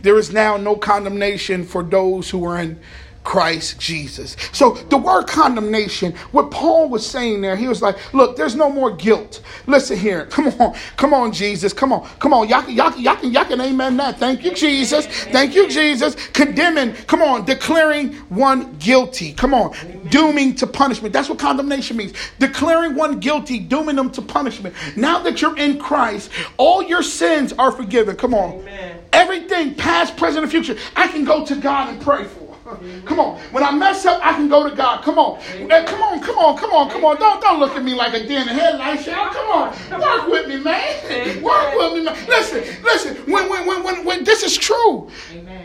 there 0.00 0.18
is 0.18 0.32
now 0.32 0.56
no 0.56 0.76
condemnation 0.76 1.62
for 1.64 1.82
those 1.82 2.30
who 2.30 2.42
are 2.44 2.58
in 2.58 2.80
Christ 3.24 3.78
Jesus. 3.78 4.36
So 4.52 4.72
the 4.74 4.96
word 4.96 5.26
condemnation, 5.26 6.12
what 6.32 6.50
Paul 6.50 6.88
was 6.88 7.06
saying 7.06 7.40
there, 7.40 7.56
he 7.56 7.68
was 7.68 7.80
like, 7.80 7.96
look, 8.12 8.36
there's 8.36 8.56
no 8.56 8.68
more 8.68 8.90
guilt. 8.90 9.40
Listen 9.66 9.96
here. 9.96 10.26
Come 10.30 10.48
on. 10.60 10.74
Come 10.96 11.14
on, 11.14 11.32
Jesus. 11.32 11.72
Come 11.72 11.92
on. 11.92 12.08
Come 12.18 12.32
on. 12.32 12.48
Y'all 12.48 12.62
can, 12.62 12.74
y'all 12.74 12.90
can, 12.90 13.00
y'all 13.02 13.16
can, 13.16 13.32
y'all 13.32 13.44
can 13.44 13.60
amen 13.60 13.96
that. 13.98 14.18
Thank 14.18 14.44
you, 14.44 14.52
Jesus. 14.52 15.06
Thank 15.06 15.54
you, 15.54 15.68
Jesus. 15.68 16.16
Condemning. 16.30 16.94
Come 17.06 17.22
on. 17.22 17.44
Declaring 17.44 18.12
one 18.28 18.74
guilty. 18.78 19.32
Come 19.32 19.54
on. 19.54 19.74
Dooming 20.10 20.56
to 20.56 20.66
punishment. 20.66 21.12
That's 21.12 21.28
what 21.28 21.38
condemnation 21.38 21.96
means. 21.96 22.12
Declaring 22.38 22.94
one 22.94 23.20
guilty, 23.20 23.58
dooming 23.58 23.96
them 23.96 24.10
to 24.10 24.22
punishment. 24.22 24.74
Now 24.96 25.20
that 25.20 25.40
you're 25.40 25.56
in 25.56 25.78
Christ, 25.78 26.30
all 26.56 26.82
your 26.82 27.02
sins 27.02 27.52
are 27.54 27.70
forgiven. 27.70 28.16
Come 28.16 28.34
on. 28.34 28.60
Amen. 28.60 28.98
Everything, 29.12 29.74
past, 29.74 30.16
present, 30.16 30.42
and 30.42 30.50
future, 30.50 30.76
I 30.96 31.06
can 31.06 31.24
go 31.24 31.44
to 31.46 31.54
God 31.54 31.90
and 31.90 32.00
pray 32.00 32.24
for. 32.24 32.41
Come 33.04 33.20
on. 33.20 33.38
When 33.52 33.62
I 33.64 33.70
mess 33.72 34.04
up, 34.06 34.20
I 34.24 34.32
can 34.34 34.48
go 34.48 34.68
to 34.68 34.74
God. 34.74 35.02
Come 35.02 35.18
on. 35.18 35.40
Eh, 35.40 35.84
come 35.84 36.02
on, 36.02 36.20
come 36.20 36.38
on, 36.38 36.56
come 36.58 36.70
on, 36.72 36.90
come 36.90 37.04
on. 37.04 37.16
Don't, 37.18 37.40
don't 37.40 37.60
look 37.60 37.72
at 37.76 37.82
me 37.84 37.94
like 37.94 38.14
a 38.14 38.26
deer 38.26 38.40
in 38.40 38.46
the 38.46 38.52
headlights, 38.52 39.06
y'all. 39.06 39.30
Come 39.30 39.50
on. 39.50 40.00
Work 40.00 40.28
with 40.28 40.48
me, 40.48 40.60
man. 40.60 41.42
Work 41.42 41.74
with 41.74 41.92
me, 41.94 42.04
man. 42.04 42.16
Listen, 42.28 42.62
listen. 42.82 43.16
When, 43.30 43.48
when, 43.48 43.66
when, 43.66 43.82
when, 43.82 44.04
when 44.04 44.24
this 44.24 44.42
is 44.42 44.56
true, 44.56 45.10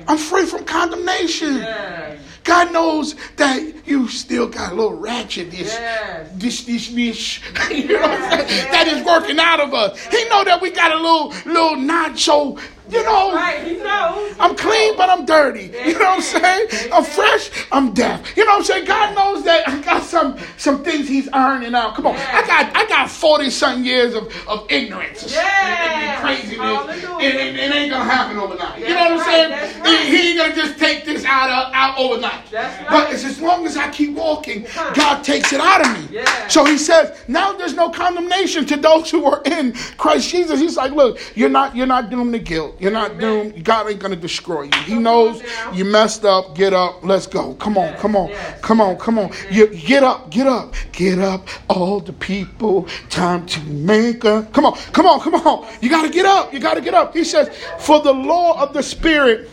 I'm 0.08 0.18
free 0.18 0.46
from 0.46 0.66
condemnation. 0.66 1.58
Yes. 1.58 2.20
God 2.48 2.72
knows 2.72 3.16
that 3.36 3.62
you 3.86 4.08
still 4.08 4.48
got 4.48 4.72
a 4.72 4.76
little 4.76 4.94
ratchet 4.94 5.52
this 5.52 5.74
Yes. 5.74 6.30
this 6.36 6.64
this 6.64 6.88
this 6.88 7.40
you 7.70 7.90
know 7.90 8.00
what 8.00 8.48
that 8.48 8.88
is 8.88 9.06
working 9.06 9.38
out 9.38 9.60
of 9.60 9.74
us. 9.74 10.00
He 10.06 10.24
know 10.30 10.46
that 10.46 10.62
we 10.62 10.72
got 10.72 10.94
a 10.94 10.96
little 10.96 11.28
little 11.46 11.76
nacho, 11.76 12.58
you 12.90 13.04
know. 13.04 13.34
Right. 13.34 13.64
He 13.64 13.78
knows. 13.78 14.36
I'm 14.40 14.56
clean, 14.56 14.96
but 14.98 15.10
I'm 15.10 15.26
dirty. 15.26 15.72
You 15.86 15.94
know 15.94 16.06
what 16.06 16.18
I'm 16.18 16.22
saying? 16.22 16.92
I'm 16.94 17.04
fresh, 17.04 17.50
I'm 17.72 17.94
deaf. 17.94 18.36
You 18.38 18.46
know 18.46 18.52
what 18.52 18.60
I'm 18.60 18.64
saying? 18.66 18.86
God 18.86 19.16
knows 19.16 19.44
that 19.46 19.68
I 19.68 19.80
got 19.82 20.04
some 20.04 20.38
some 20.58 20.84
things 20.84 21.08
He's 21.08 21.28
ironing 21.30 21.74
out. 21.76 21.96
Come 21.96 22.08
on, 22.08 22.16
I 22.16 22.46
got 22.46 22.76
I 22.76 22.86
got 22.88 23.10
forty 23.10 23.50
something 23.50 23.86
years 23.86 24.14
of, 24.14 24.26
of 24.48 24.66
ignorance 24.70 25.24
and, 25.24 25.34
and, 25.34 26.04
and 26.04 26.22
craziness. 26.22 27.04
It, 27.20 27.36
it, 27.36 27.56
it 27.56 27.72
ain't 27.76 27.92
gonna 27.92 28.04
happen 28.04 28.38
overnight. 28.38 28.80
You 28.80 28.90
know 28.90 29.16
what 29.16 29.28
I'm 29.28 29.50
That's 29.50 29.74
saying? 29.74 29.82
right, 29.82 30.00
He- 30.08 30.30
ain't 30.30 30.38
gonna 30.40 30.56
just 30.56 30.78
take 30.80 31.06
this 31.06 31.26
out 31.26 31.50
of, 31.50 31.74
out 31.74 31.98
overnight. 31.98 32.50
That's. 32.52 32.90
But 32.90 33.12
it's 33.14 33.24
as 33.26 33.42
long 33.42 33.66
as 33.66 33.76
I 33.78 33.90
keep 33.90 34.14
walking, 34.16 34.68
God 34.94 35.24
takes 35.24 35.52
it 35.54 35.60
out 35.60 35.86
of 35.86 35.94
me. 35.94 36.18
Yeah. 36.18 36.48
So 36.48 36.64
He 36.66 36.78
says, 36.78 37.18
now 37.28 37.54
there's 37.54 37.74
no 37.76 37.90
condemnation 37.90 38.66
to 38.68 38.78
those 38.78 39.10
who 39.10 39.26
are 39.26 39.42
in 39.46 39.74
Christ 39.98 40.30
Jesus. 40.30 40.60
He's 40.60 40.78
like, 40.78 40.92
look, 40.92 41.20
you're 41.36 41.50
not 41.50 41.76
you're 41.76 41.88
not 41.88 42.10
doomed 42.10 42.34
to 42.34 42.40
guilt. 42.40 42.77
You're 42.80 42.92
not 42.92 43.18
doomed. 43.18 43.64
God 43.64 43.90
ain't 43.90 44.00
gonna 44.00 44.16
destroy 44.16 44.64
you. 44.64 44.82
He 44.86 44.96
knows 44.96 45.42
you 45.74 45.86
messed 45.86 46.26
up. 46.26 46.56
Get 46.56 46.74
up. 46.74 47.04
Let's 47.04 47.28
go. 47.28 47.56
Come 47.56 47.78
on, 47.78 47.96
come 47.98 48.16
on, 48.16 48.32
come 48.62 48.82
on, 48.82 48.98
come 48.98 49.18
on. 49.20 49.32
You 49.50 49.68
get 49.68 50.04
up, 50.04 50.30
get 50.30 50.48
up, 50.48 50.74
get 50.92 51.20
up. 51.20 51.48
All 51.70 52.00
the 52.00 52.14
people, 52.14 52.88
time 53.10 53.46
to 53.48 53.60
make 53.64 54.24
a. 54.24 54.44
Come 54.54 54.66
on, 54.66 54.78
come 54.94 55.08
on, 55.08 55.20
come 55.20 55.36
on. 55.36 55.68
You 55.82 55.90
gotta 55.90 56.10
get 56.10 56.26
up. 56.26 56.54
You 56.54 56.60
gotta 56.60 56.82
get 56.82 56.94
up. 56.94 57.16
He 57.16 57.24
says, 57.24 57.50
"For 57.80 58.00
the 58.02 58.14
law 58.14 58.62
of 58.62 58.74
the 58.74 58.84
Spirit 58.84 59.50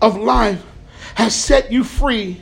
of 0.00 0.16
life 0.16 0.62
has 1.16 1.34
set 1.34 1.72
you 1.72 1.82
free." 1.82 2.40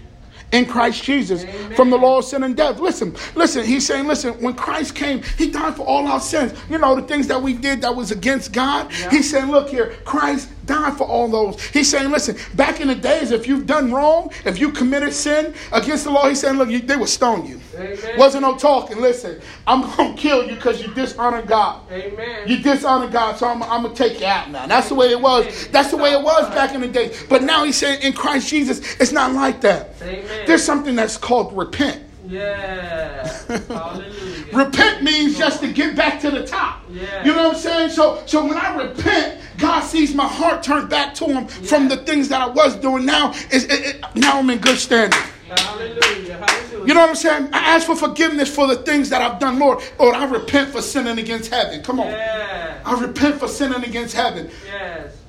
In 0.54 0.66
Christ 0.66 1.02
Jesus 1.02 1.44
Amen. 1.44 1.74
from 1.74 1.90
the 1.90 1.98
law 1.98 2.18
of 2.18 2.24
sin 2.24 2.44
and 2.44 2.56
death. 2.56 2.78
Listen, 2.78 3.14
listen, 3.34 3.64
he's 3.64 3.84
saying, 3.84 4.06
listen, 4.06 4.32
when 4.34 4.54
Christ 4.54 4.94
came, 4.94 5.22
he 5.36 5.50
died 5.50 5.74
for 5.74 5.82
all 5.82 6.06
our 6.06 6.20
sins. 6.20 6.58
You 6.70 6.78
know, 6.78 6.94
the 6.94 7.02
things 7.02 7.26
that 7.26 7.42
we 7.42 7.54
did 7.54 7.82
that 7.82 7.94
was 7.94 8.12
against 8.12 8.52
God. 8.52 8.90
Yeah. 8.92 9.10
He's 9.10 9.28
saying, 9.30 9.50
look 9.50 9.68
here, 9.68 9.96
Christ 10.04 10.48
died 10.66 10.96
for 10.96 11.04
all 11.04 11.28
those. 11.28 11.62
He's 11.68 11.90
saying, 11.90 12.10
listen, 12.10 12.36
back 12.54 12.80
in 12.80 12.88
the 12.88 12.94
days, 12.94 13.30
if 13.30 13.46
you've 13.46 13.66
done 13.66 13.92
wrong, 13.92 14.30
if 14.44 14.58
you 14.58 14.70
committed 14.70 15.12
sin 15.12 15.54
against 15.72 16.04
the 16.04 16.10
law, 16.10 16.28
he's 16.28 16.40
saying, 16.40 16.56
look, 16.56 16.68
you, 16.68 16.80
they 16.80 16.96
would 16.96 17.08
stone 17.08 17.46
you. 17.46 17.60
Amen. 17.76 18.18
Wasn't 18.18 18.42
no 18.42 18.56
talking. 18.56 19.00
Listen, 19.00 19.40
I'm 19.66 19.82
going 19.82 20.14
to 20.14 20.20
kill 20.20 20.46
you 20.46 20.54
because 20.54 20.82
you 20.82 20.92
dishonor 20.94 21.42
God. 21.42 21.90
Amen. 21.90 22.48
You 22.48 22.62
dishonor 22.62 23.08
God, 23.08 23.36
so 23.36 23.48
I'm, 23.48 23.62
I'm 23.62 23.82
going 23.82 23.94
to 23.94 24.02
take 24.08 24.20
you 24.20 24.26
out 24.26 24.50
now. 24.50 24.66
That's 24.66 24.88
the 24.88 24.94
way 24.94 25.10
it 25.10 25.20
was. 25.20 25.68
That's 25.68 25.90
the 25.90 25.96
way 25.96 26.12
it 26.12 26.22
was 26.22 26.48
back 26.50 26.74
in 26.74 26.80
the 26.80 26.88
day. 26.88 27.14
But 27.28 27.42
now 27.42 27.64
he's 27.64 27.76
saying 27.76 28.02
in 28.02 28.12
Christ 28.12 28.48
Jesus, 28.48 28.80
it's 29.00 29.12
not 29.12 29.32
like 29.32 29.60
that. 29.62 29.94
Amen. 30.02 30.46
There's 30.46 30.64
something 30.64 30.94
that's 30.94 31.16
called 31.16 31.56
repent. 31.56 32.03
Yeah. 32.26 33.28
repent 34.52 35.02
means 35.02 35.36
just 35.36 35.60
to 35.60 35.72
get 35.72 35.94
back 35.94 36.20
to 36.20 36.30
the 36.30 36.46
top. 36.46 36.82
Yeah. 36.90 37.24
You 37.24 37.32
know 37.32 37.48
what 37.48 37.56
I'm 37.56 37.60
saying? 37.60 37.90
So 37.90 38.22
so 38.26 38.44
when 38.46 38.56
I 38.56 38.74
repent, 38.74 39.40
God 39.58 39.80
sees 39.80 40.14
my 40.14 40.26
heart 40.26 40.62
turn 40.62 40.88
back 40.88 41.14
to 41.16 41.26
him 41.26 41.44
yeah. 41.44 41.68
from 41.68 41.88
the 41.88 41.98
things 41.98 42.28
that 42.30 42.40
I 42.40 42.48
was 42.48 42.76
doing. 42.76 43.04
Now 43.04 43.32
is 43.50 43.64
it, 43.64 43.70
it, 43.72 44.04
now 44.14 44.38
I'm 44.38 44.48
in 44.50 44.58
good 44.58 44.78
standing. 44.78 45.20
Hallelujah. 45.48 46.38
Hallelujah. 46.38 46.86
You 46.86 46.94
know 46.94 47.00
what 47.00 47.10
I'm 47.10 47.16
saying? 47.16 47.48
I 47.52 47.58
ask 47.74 47.86
for 47.86 47.96
forgiveness 47.96 48.54
for 48.54 48.66
the 48.66 48.76
things 48.76 49.10
that 49.10 49.22
I've 49.22 49.38
done, 49.38 49.58
Lord. 49.58 49.82
Lord, 49.98 50.14
I 50.14 50.24
repent 50.24 50.70
for 50.70 50.82
sinning 50.82 51.18
against 51.18 51.50
heaven. 51.50 51.82
Come 51.82 52.00
on. 52.00 52.08
Yeah. 52.08 52.80
I 52.84 53.00
repent 53.00 53.38
for 53.38 53.48
sinning 53.48 53.84
against 53.84 54.14
heaven. 54.14 54.50
Yes. 54.66 55.23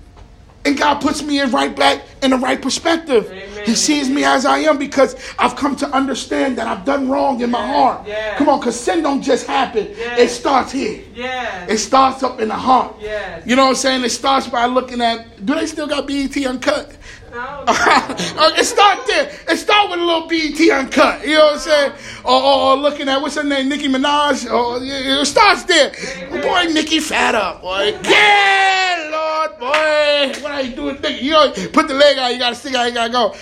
And 0.66 0.78
God 0.78 0.96
puts 1.00 1.22
me 1.22 1.40
in 1.40 1.52
right 1.52 1.76
back 1.76 2.02
in 2.24 2.32
the 2.32 2.38
right 2.38 2.60
perspective. 2.60 3.28
Amen. 3.28 3.66
He 3.66 3.76
sees 3.76 4.10
me 4.10 4.24
as 4.24 4.46
I 4.46 4.60
am 4.60 4.78
because 4.80 5.16
I've 5.38 5.56
come 5.56 5.76
to 5.78 5.88
understand 5.90 6.58
that 6.58 6.68
I've 6.68 6.84
done 6.86 7.08
wrong 7.08 7.42
in 7.42 7.52
my 7.52 7.66
heart. 7.66 8.08
Yeah. 8.08 8.36
Come 8.38 8.50
on, 8.50 8.60
because 8.60 8.80
sin 8.80 9.04
don't 9.04 9.22
just 9.22 9.46
happen. 9.46 9.88
Yeah. 9.96 10.18
It 10.18 10.30
starts 10.30 10.72
here. 10.72 11.04
It 11.16 11.78
starts 11.78 12.24
up 12.24 12.40
in 12.40 12.48
the 12.48 12.56
heart. 12.56 12.96
Yes. 13.00 13.46
You 13.46 13.56
know 13.56 13.66
what 13.66 13.70
I'm 13.70 13.76
saying? 13.76 14.04
It 14.04 14.10
starts 14.10 14.48
by 14.48 14.66
looking 14.66 15.02
at, 15.02 15.46
do 15.46 15.54
they 15.54 15.68
still 15.68 15.88
got 15.88 16.08
BET 16.08 16.36
uncut? 16.46 16.98
No, 17.36 17.42
uh, 17.68 18.54
it 18.56 18.64
start 18.64 19.06
there. 19.08 19.30
It 19.50 19.58
start 19.58 19.92
with 19.92 20.00
a 20.00 20.02
little 20.02 20.26
BET 20.26 20.58
uncut. 20.72 21.22
You 21.28 21.34
know 21.34 21.48
what 21.48 21.54
I'm 21.56 21.60
saying? 21.60 21.92
Or, 22.24 22.42
or, 22.42 22.60
or 22.62 22.78
looking 22.78 23.10
at 23.10 23.22
what's 23.22 23.36
her 23.36 23.44
name, 23.44 23.68
Nicki 23.68 23.90
Minaj. 23.90 24.50
Or 24.50 24.80
it 24.82 25.26
starts 25.26 25.64
there. 25.64 25.92
Boy, 26.30 26.72
Nicki, 26.72 27.02
fat 27.02 27.36
up, 27.36 27.62
boy. 27.62 28.00
Yeah, 28.06 29.10
Lord, 29.12 29.60
boy. 29.60 30.42
What 30.42 30.52
are 30.54 30.62
you 30.62 30.78
doing, 30.78 31.02
Nicki? 31.02 31.26
You 31.26 31.32
know, 31.32 31.52
put 31.74 31.90
the 31.90 31.96
leg 31.96 32.18
out. 32.18 32.32
You 32.32 32.40
gotta 32.40 32.56
stick 32.56 32.74
out. 32.74 32.88
You 32.88 32.94
gotta 32.94 33.12
go. 33.12 33.36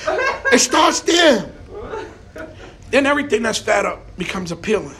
It 0.52 0.58
starts 0.58 1.02
there. 1.02 1.52
Then 2.90 3.06
everything 3.06 3.44
that's 3.44 3.60
fat 3.60 3.86
up 3.86 4.18
becomes 4.18 4.52
appealing. 4.52 4.96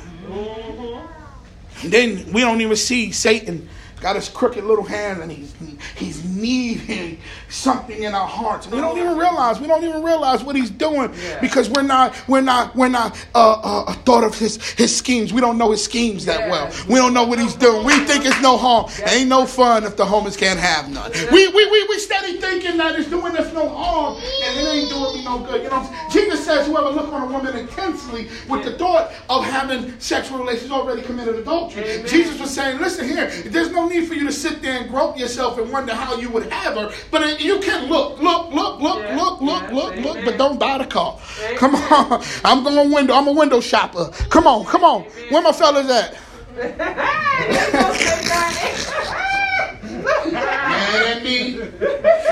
Then 1.84 2.32
we 2.32 2.42
don't 2.42 2.62
even 2.62 2.76
see 2.76 3.12
Satan 3.12 3.70
got 4.04 4.18
his 4.18 4.28
crooked 4.28 4.66
little 4.66 4.84
hand 4.84 5.22
and 5.22 5.32
he's 5.32 5.56
he's 5.96 6.26
kneading 6.26 7.18
something 7.54 8.04
in 8.04 8.14
our 8.16 8.28
hearts. 8.28 8.68
We 8.68 8.80
don't 8.80 8.98
even 8.98 9.18
realize. 9.18 9.60
We 9.60 9.68
don't 9.68 9.84
even 9.84 10.04
realize 10.04 10.44
what 10.44 10.56
he's 10.56 10.70
doing 10.70 11.14
yeah. 11.22 11.40
because 11.40 11.70
we're 11.70 11.84
not 11.84 12.16
we're 12.28 12.42
not 12.42 12.76
we're 12.76 12.90
not 12.90 13.16
uh, 13.36 13.60
uh, 13.64 13.94
thought 14.06 14.24
of 14.24 14.38
his 14.38 14.58
his 14.72 14.96
schemes. 14.96 15.32
We 15.32 15.42
don't 15.42 15.58
know 15.58 15.72
his 15.72 15.84
schemes 15.84 16.26
that 16.26 16.42
yeah. 16.42 16.52
well. 16.52 16.74
We 16.90 16.96
don't 16.96 17.14
know 17.14 17.26
what 17.26 17.40
he's 17.40 17.56
doing. 17.56 17.86
We 17.86 18.00
think 18.06 18.26
it's 18.26 18.42
no 18.42 18.58
harm. 18.58 18.92
Yeah. 19.00 19.12
Ain't 19.12 19.30
no 19.30 19.46
fun 19.46 19.84
if 19.84 19.96
the 19.96 20.06
homies 20.06 20.38
can't 20.38 20.60
have 20.60 20.90
none. 20.90 21.12
We, 21.32 21.48
we 21.48 21.66
we 21.72 21.88
we 21.88 22.00
steady 22.00 22.40
thinking 22.40 22.78
that 22.78 23.00
it's 23.00 23.10
doing 23.10 23.38
us 23.38 23.54
no 23.54 23.70
harm 23.70 24.18
and 24.18 24.58
it 24.58 24.70
ain't 24.70 24.90
doing 24.90 25.16
me 25.16 25.24
no 25.24 25.40
good. 25.40 25.64
You 25.64 25.70
know, 25.70 26.08
Jesus 26.12 26.44
says, 26.46 26.68
whoever 26.68 26.90
look 26.90 27.12
on 27.14 27.30
a 27.30 27.32
woman 27.32 27.56
intensely 27.56 28.30
with 28.50 28.64
the 28.64 28.78
thought 28.78 29.12
of 29.30 29.46
having 29.46 30.00
sexual 30.00 30.40
relations 30.40 30.72
already 30.72 31.02
committed 31.02 31.36
adultery. 31.36 31.84
Amen. 31.84 32.08
Jesus 32.08 32.40
was 32.40 32.52
saying, 32.52 32.80
listen 32.80 33.08
here, 33.08 33.30
there's 33.46 33.72
no 33.72 33.88
need 33.88 34.08
for 34.08 34.14
you 34.14 34.26
to 34.26 34.32
sit 34.32 34.62
there 34.62 34.80
and 34.80 34.90
grope 34.90 35.18
yourself 35.18 35.58
and 35.58 35.72
wonder 35.72 35.94
how 35.94 36.18
you 36.18 36.30
would 36.30 36.52
have 36.52 36.76
her. 36.76 36.92
But 37.12 37.42
you 37.44 37.60
can 37.60 37.90
look, 37.90 38.20
look, 38.20 38.52
look, 38.52 38.80
look, 38.80 39.00
yeah. 39.00 39.16
look, 39.16 39.42
look, 39.42 39.64
yeah. 39.64 39.74
look, 39.74 39.94
Amen. 39.94 40.04
look, 40.04 40.26
but 40.26 40.38
don't 40.38 40.60
buy 40.60 40.78
the 40.78 40.86
car. 40.86 41.20
Amen. 41.40 41.58
Come 41.58 41.76
on. 41.76 42.24
I'm 42.46 42.64
going 42.64 42.92
window. 42.92 43.14
I'm 43.14 43.28
a 43.28 43.32
window 43.32 43.60
shopper. 43.60 44.10
Come 44.30 44.48
on, 44.48 44.66
come 44.66 44.84
on. 44.84 45.04
Where 45.30 45.42
my 45.42 45.52
fellas 45.52 45.90
at? 45.90 46.18
Me. 51.24 51.58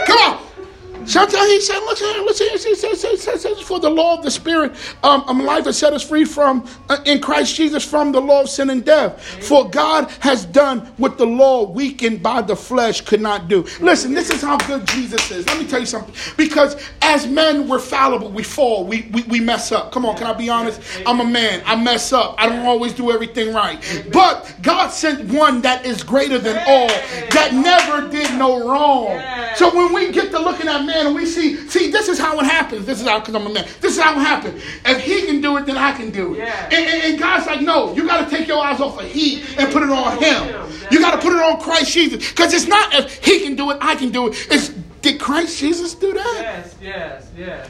Come 0.06 0.18
on. 0.18 0.50
Sometimes 1.05 1.50
he 1.50 1.62
said, 1.62 1.79
listen 1.79 2.48
he 2.50 2.75
says, 2.75 3.22
says, 3.22 3.62
for 3.62 3.79
the 3.79 3.89
law 3.89 4.17
of 4.17 4.24
the 4.24 4.31
Spirit, 4.31 4.74
um, 5.03 5.24
um, 5.27 5.43
life 5.43 5.65
has 5.65 5.77
set 5.77 5.93
us 5.93 6.08
free 6.08 6.25
from, 6.25 6.67
uh, 6.89 6.98
in 7.05 7.20
Christ 7.20 7.55
Jesus, 7.55 7.84
from 7.84 8.12
the 8.12 8.22
law 8.22 8.41
of 8.41 8.50
sin 8.50 8.70
and 8.70 8.86
death. 8.86 9.22
For 9.43 9.70
God 9.70 10.10
has 10.20 10.46
done 10.46 10.81
what 10.98 11.17
the 11.17 11.25
law, 11.25 11.63
weakened 11.63 12.22
by 12.22 12.41
the 12.41 12.55
flesh, 12.55 13.01
could 13.01 13.22
not 13.22 13.48
do. 13.48 13.65
Listen, 13.79 14.13
this 14.13 14.29
is 14.29 14.41
how 14.41 14.58
good 14.58 14.86
Jesus 14.88 15.31
is. 15.31 15.46
Let 15.48 15.60
me 15.60 15.67
tell 15.67 15.79
you 15.79 15.86
something. 15.86 16.13
Because 16.38 16.75
as 17.01 17.27
men, 17.27 17.67
we're 17.67 17.79
fallible. 17.79 18.29
We 18.29 18.43
fall. 18.43 18.86
We, 18.86 19.10
we, 19.12 19.24
we 19.24 19.39
mess 19.39 19.72
up. 19.72 19.91
Come 19.91 20.05
on, 20.05 20.17
can 20.17 20.27
I 20.27 20.34
be 20.34 20.50
honest? 20.50 20.81
I'm 21.05 21.20
a 21.20 21.25
man. 21.25 21.62
I 21.65 21.75
mess 21.75 22.13
up. 22.13 22.36
I 22.38 22.48
don't 22.48 22.65
always 22.65 22.93
do 22.93 23.12
everything 23.12 23.53
right. 23.53 23.81
But 24.12 24.55
God 24.62 24.89
sent 24.89 25.31
one 25.31 25.62
that 25.62 25.86
is 25.86 26.03
greater 26.03 26.39
than 26.39 26.58
all, 26.67 26.88
that 26.88 27.51
never 27.53 28.10
did 28.10 28.38
no 28.38 28.70
wrong. 28.70 29.22
So 29.55 29.75
when 29.75 29.93
we 29.93 30.12
get 30.12 30.31
to 30.31 30.39
looking 30.39 30.67
at 30.67 30.86
man 30.86 31.08
and 31.08 31.15
we 31.15 31.25
see, 31.25 31.55
see, 31.67 31.91
this 31.91 32.08
is 32.08 32.20
how 32.20 32.39
it 32.39 32.46
happens. 32.46 32.86
This 32.86 33.01
is 33.01 33.08
how, 33.08 33.20
because 33.20 33.36
I'm 33.36 33.46
a 33.46 33.53
man. 33.53 33.67
This 33.79 33.98
is 33.98 34.00
how 34.01 34.13
it 34.13 34.24
happens. 34.24 34.62
If 34.86 35.01
he 35.01 35.25
can 35.25 35.41
do 35.41 35.58
it, 35.58 35.65
then 35.65 35.77
I 35.77 35.91
can 35.91 36.12
do 36.12 36.36
it. 36.36 36.39
Yeah. 36.39 36.65
And, 36.65 36.74
and, 36.74 37.03
and, 37.03 37.20
God's 37.20 37.46
like, 37.48 37.62
no, 37.62 37.93
you 37.93 38.08
got 38.08 38.27
to 38.27 38.36
take 38.36 38.48
your 38.48 38.63
eyes 38.63 38.79
off 38.79 39.00
of 39.00 39.05
he 39.05 39.43
and 39.58 39.72
put 39.72 39.84
it 39.84 39.89
on 39.89 40.17
him. 40.17 40.72
You 40.91 41.00
got 41.00 41.12
to 41.12 41.17
put 41.17 41.34
it 41.34 41.41
on 41.41 41.60
Christ 41.60 41.91
Jesus. 41.91 42.29
Because 42.29 42.53
it's 42.53 42.67
not 42.67 42.93
if 42.93 43.24
he 43.24 43.41
can 43.41 43.55
do 43.55 43.72
it, 43.72 43.77
I 43.81 43.96
can 43.96 44.12
do 44.12 44.27
it. 44.27 44.48
It's 44.51 44.70
did 45.01 45.20
Christ 45.20 45.60
Jesus 45.60 45.96
do 45.96 46.13
that? 46.13 46.39
Yes, 46.41 46.75
yes, 46.79 47.31
yes. 47.36 47.70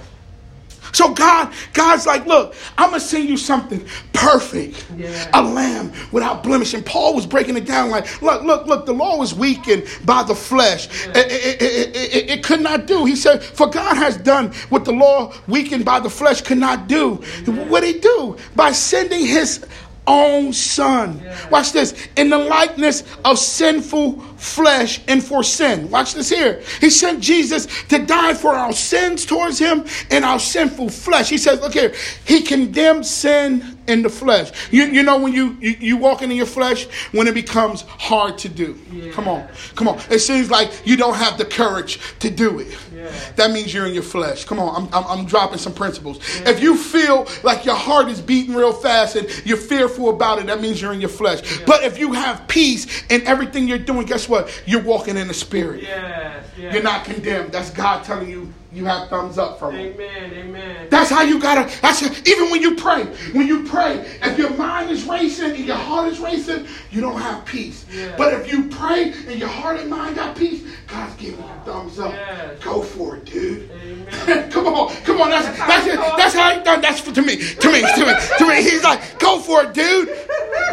So 0.91 1.13
God, 1.13 1.53
God's 1.73 2.05
like, 2.05 2.25
look, 2.25 2.55
I'm 2.77 2.89
gonna 2.89 2.99
send 2.99 3.29
you 3.29 3.37
something 3.37 3.85
perfect, 4.13 4.85
yeah. 4.97 5.29
a 5.33 5.41
lamb 5.41 5.91
without 6.11 6.43
blemish. 6.43 6.73
And 6.73 6.85
Paul 6.85 7.15
was 7.15 7.25
breaking 7.25 7.57
it 7.57 7.65
down 7.65 7.89
like, 7.89 8.21
look, 8.21 8.43
look, 8.43 8.67
look. 8.67 8.85
The 8.85 8.93
law 8.93 9.17
was 9.17 9.33
weakened 9.33 9.85
by 10.05 10.23
the 10.23 10.35
flesh; 10.35 10.87
yeah. 11.07 11.13
it, 11.17 11.61
it, 11.61 11.95
it, 11.95 12.29
it, 12.29 12.43
could 12.43 12.61
not 12.61 12.87
do. 12.87 13.05
He 13.05 13.15
said, 13.15 13.43
for 13.43 13.67
God 13.67 13.95
has 13.95 14.17
done 14.17 14.51
what 14.69 14.85
the 14.85 14.91
law 14.91 15.33
weakened 15.47 15.85
by 15.85 15.99
the 15.99 16.09
flesh 16.09 16.41
could 16.41 16.57
not 16.57 16.87
do. 16.87 17.21
Yeah. 17.45 17.67
What 17.67 17.81
did 17.81 17.95
He 17.95 18.01
do 18.01 18.37
by 18.55 18.71
sending 18.71 19.25
His 19.25 19.65
own 20.07 20.51
son. 20.51 21.21
Watch 21.49 21.71
this. 21.71 22.07
In 22.15 22.29
the 22.29 22.37
likeness 22.37 23.03
of 23.23 23.37
sinful 23.37 24.23
flesh 24.41 24.99
and 25.07 25.23
for 25.23 25.43
sin. 25.43 25.89
Watch 25.91 26.15
this 26.15 26.29
here. 26.29 26.63
He 26.79 26.89
sent 26.89 27.21
Jesus 27.21 27.67
to 27.85 27.99
die 27.99 28.33
for 28.33 28.55
our 28.55 28.73
sins 28.73 29.25
towards 29.25 29.59
him 29.59 29.85
and 30.09 30.25
our 30.25 30.39
sinful 30.39 30.89
flesh. 30.89 31.29
He 31.29 31.37
says, 31.37 31.61
look 31.61 31.73
here, 31.73 31.93
he 32.25 32.41
condemned 32.41 33.05
sin 33.05 33.77
in 33.87 34.01
the 34.01 34.09
flesh. 34.09 34.51
You, 34.71 34.85
you 34.85 35.03
know 35.03 35.19
when 35.19 35.33
you, 35.33 35.57
you, 35.59 35.75
you 35.79 35.97
walking 35.97 36.31
in 36.31 36.37
your 36.37 36.45
flesh, 36.45 36.85
when 37.11 37.27
it 37.27 37.33
becomes 37.33 37.81
hard 37.81 38.37
to 38.39 38.49
do. 38.49 38.79
Yeah. 38.91 39.11
Come 39.11 39.27
on. 39.27 39.47
Come 39.75 39.87
on. 39.87 39.99
It 40.09 40.19
seems 40.19 40.49
like 40.49 40.71
you 40.85 40.97
don't 40.97 41.15
have 41.15 41.37
the 41.37 41.45
courage 41.45 41.99
to 42.19 42.29
do 42.29 42.59
it. 42.59 42.75
Yeah. 42.93 43.11
That 43.35 43.51
means 43.51 43.73
you're 43.73 43.87
in 43.87 43.93
your 43.93 44.03
flesh. 44.03 44.45
Come 44.45 44.59
on. 44.59 44.75
I'm, 44.75 44.93
I'm, 44.93 45.19
I'm 45.19 45.25
dropping 45.25 45.57
some 45.57 45.73
principles. 45.73 46.19
Yeah. 46.41 46.49
If 46.49 46.63
you 46.63 46.77
feel 46.77 47.27
like 47.43 47.65
your 47.65 47.75
heart 47.75 48.07
is 48.07 48.21
beating 48.21 48.55
real 48.55 48.73
fast 48.73 49.15
and 49.15 49.27
you're 49.45 49.57
fearful 49.57 50.09
about 50.09 50.39
it, 50.39 50.47
that 50.47 50.61
means 50.61 50.81
you're 50.81 50.93
in 50.93 51.01
your 51.01 51.09
flesh. 51.09 51.41
But 51.65 51.83
if 51.83 51.99
you 51.99 52.13
have 52.13 52.47
peace 52.47 53.03
in 53.09 53.25
everything 53.27 53.67
you're 53.67 53.77
doing, 53.77 54.05
guess 54.05 54.29
what? 54.29 54.30
You're 54.65 54.83
walking 54.83 55.17
in 55.17 55.27
the 55.27 55.33
spirit. 55.33 55.83
Yes, 55.83 56.45
yes. 56.57 56.73
You're 56.73 56.83
not 56.83 57.05
condemned. 57.05 57.51
That's 57.51 57.69
God 57.69 58.03
telling 58.03 58.29
you 58.29 58.53
you 58.73 58.85
have 58.85 59.09
thumbs 59.09 59.37
up 59.37 59.59
from 59.59 59.75
him. 59.75 59.93
Amen. 59.93 60.33
Amen. 60.33 60.87
That's 60.89 61.09
how 61.09 61.23
you 61.23 61.39
gotta. 61.39 61.69
That's 61.81 62.01
even 62.27 62.49
when 62.49 62.61
you 62.61 62.75
pray. 62.75 63.03
When 63.33 63.45
you 63.45 63.63
pray, 63.67 63.99
if 64.23 64.37
your 64.37 64.51
mind 64.51 64.89
is 64.89 65.03
racing 65.03 65.51
and 65.51 65.65
your 65.65 65.75
heart 65.75 66.07
is 66.07 66.19
racing, 66.19 66.67
you 66.89 67.01
don't 67.01 67.19
have 67.19 67.43
peace. 67.45 67.85
Yeah. 67.91 68.15
But 68.17 68.33
if 68.33 68.51
you 68.51 68.69
pray 68.69 69.11
and 69.27 69.37
your 69.37 69.49
heart 69.49 69.79
and 69.79 69.89
mind 69.89 70.15
got 70.15 70.37
peace, 70.37 70.65
God's 70.87 71.15
giving 71.15 71.39
you 71.39 71.51
thumbs 71.65 71.99
up. 71.99 72.13
Yes. 72.13 72.63
Go 72.63 72.81
for 72.81 73.17
it, 73.17 73.25
dude. 73.25 73.69
come 74.51 74.67
on, 74.67 74.95
come 75.03 75.19
on. 75.19 75.31
That's 75.31 75.47
that's 75.47 75.59
that's, 75.59 75.87
it. 75.87 75.99
that's 76.17 76.33
how 76.33 76.57
he 76.57 76.63
done. 76.63 76.81
That's 76.81 77.01
for, 77.01 77.11
to 77.11 77.21
me, 77.21 77.35
to 77.35 77.71
me, 77.71 77.81
to 77.81 78.05
me, 78.05 78.13
to 78.37 78.47
me. 78.47 78.63
He's 78.63 78.83
like, 78.83 79.19
go 79.19 79.39
for 79.39 79.63
it, 79.63 79.73
dude. 79.73 80.09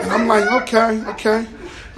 And 0.03 0.13
I'm 0.13 0.29
like, 0.29 0.51
okay, 0.63 1.03
okay. 1.11 1.47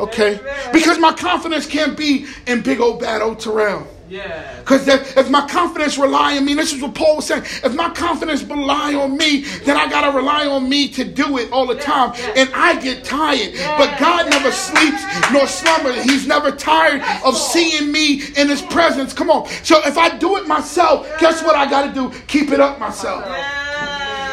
Okay? 0.00 0.40
Because 0.72 0.98
my 0.98 1.12
confidence 1.12 1.66
can't 1.66 1.96
be 1.96 2.26
in 2.46 2.62
big 2.62 2.80
old 2.80 3.00
bad 3.00 3.22
old 3.22 3.40
Terrell. 3.40 3.86
Yes. 4.08 4.58
Because 4.58 4.88
if 4.88 5.30
my 5.30 5.46
confidence 5.46 5.96
rely 5.96 6.36
on 6.36 6.44
me, 6.44 6.54
this 6.54 6.72
is 6.72 6.82
what 6.82 6.96
Paul 6.96 7.16
was 7.16 7.26
saying. 7.26 7.44
If 7.44 7.74
my 7.76 7.90
confidence 7.90 8.42
rely 8.42 8.92
on 8.94 9.16
me, 9.16 9.42
then 9.64 9.76
I 9.76 9.88
gotta 9.88 10.16
rely 10.16 10.48
on 10.48 10.68
me 10.68 10.88
to 10.88 11.04
do 11.04 11.38
it 11.38 11.52
all 11.52 11.64
the 11.64 11.76
time, 11.76 12.12
and 12.34 12.50
I 12.52 12.80
get 12.80 13.04
tired. 13.04 13.52
But 13.78 14.00
God 14.00 14.28
never 14.28 14.50
sleeps 14.50 15.04
nor 15.32 15.46
slumbers. 15.46 16.02
He's 16.02 16.26
never 16.26 16.50
tired 16.50 17.02
of 17.24 17.36
seeing 17.36 17.92
me 17.92 18.22
in 18.36 18.48
His 18.48 18.62
presence. 18.62 19.12
Come 19.12 19.30
on. 19.30 19.48
So 19.62 19.80
if 19.86 19.96
I 19.96 20.18
do 20.18 20.36
it 20.38 20.48
myself, 20.48 21.06
guess 21.20 21.44
what 21.44 21.54
I 21.54 21.70
gotta 21.70 21.94
do? 21.94 22.10
Keep 22.26 22.50
it 22.50 22.58
up 22.58 22.80
myself. 22.80 23.24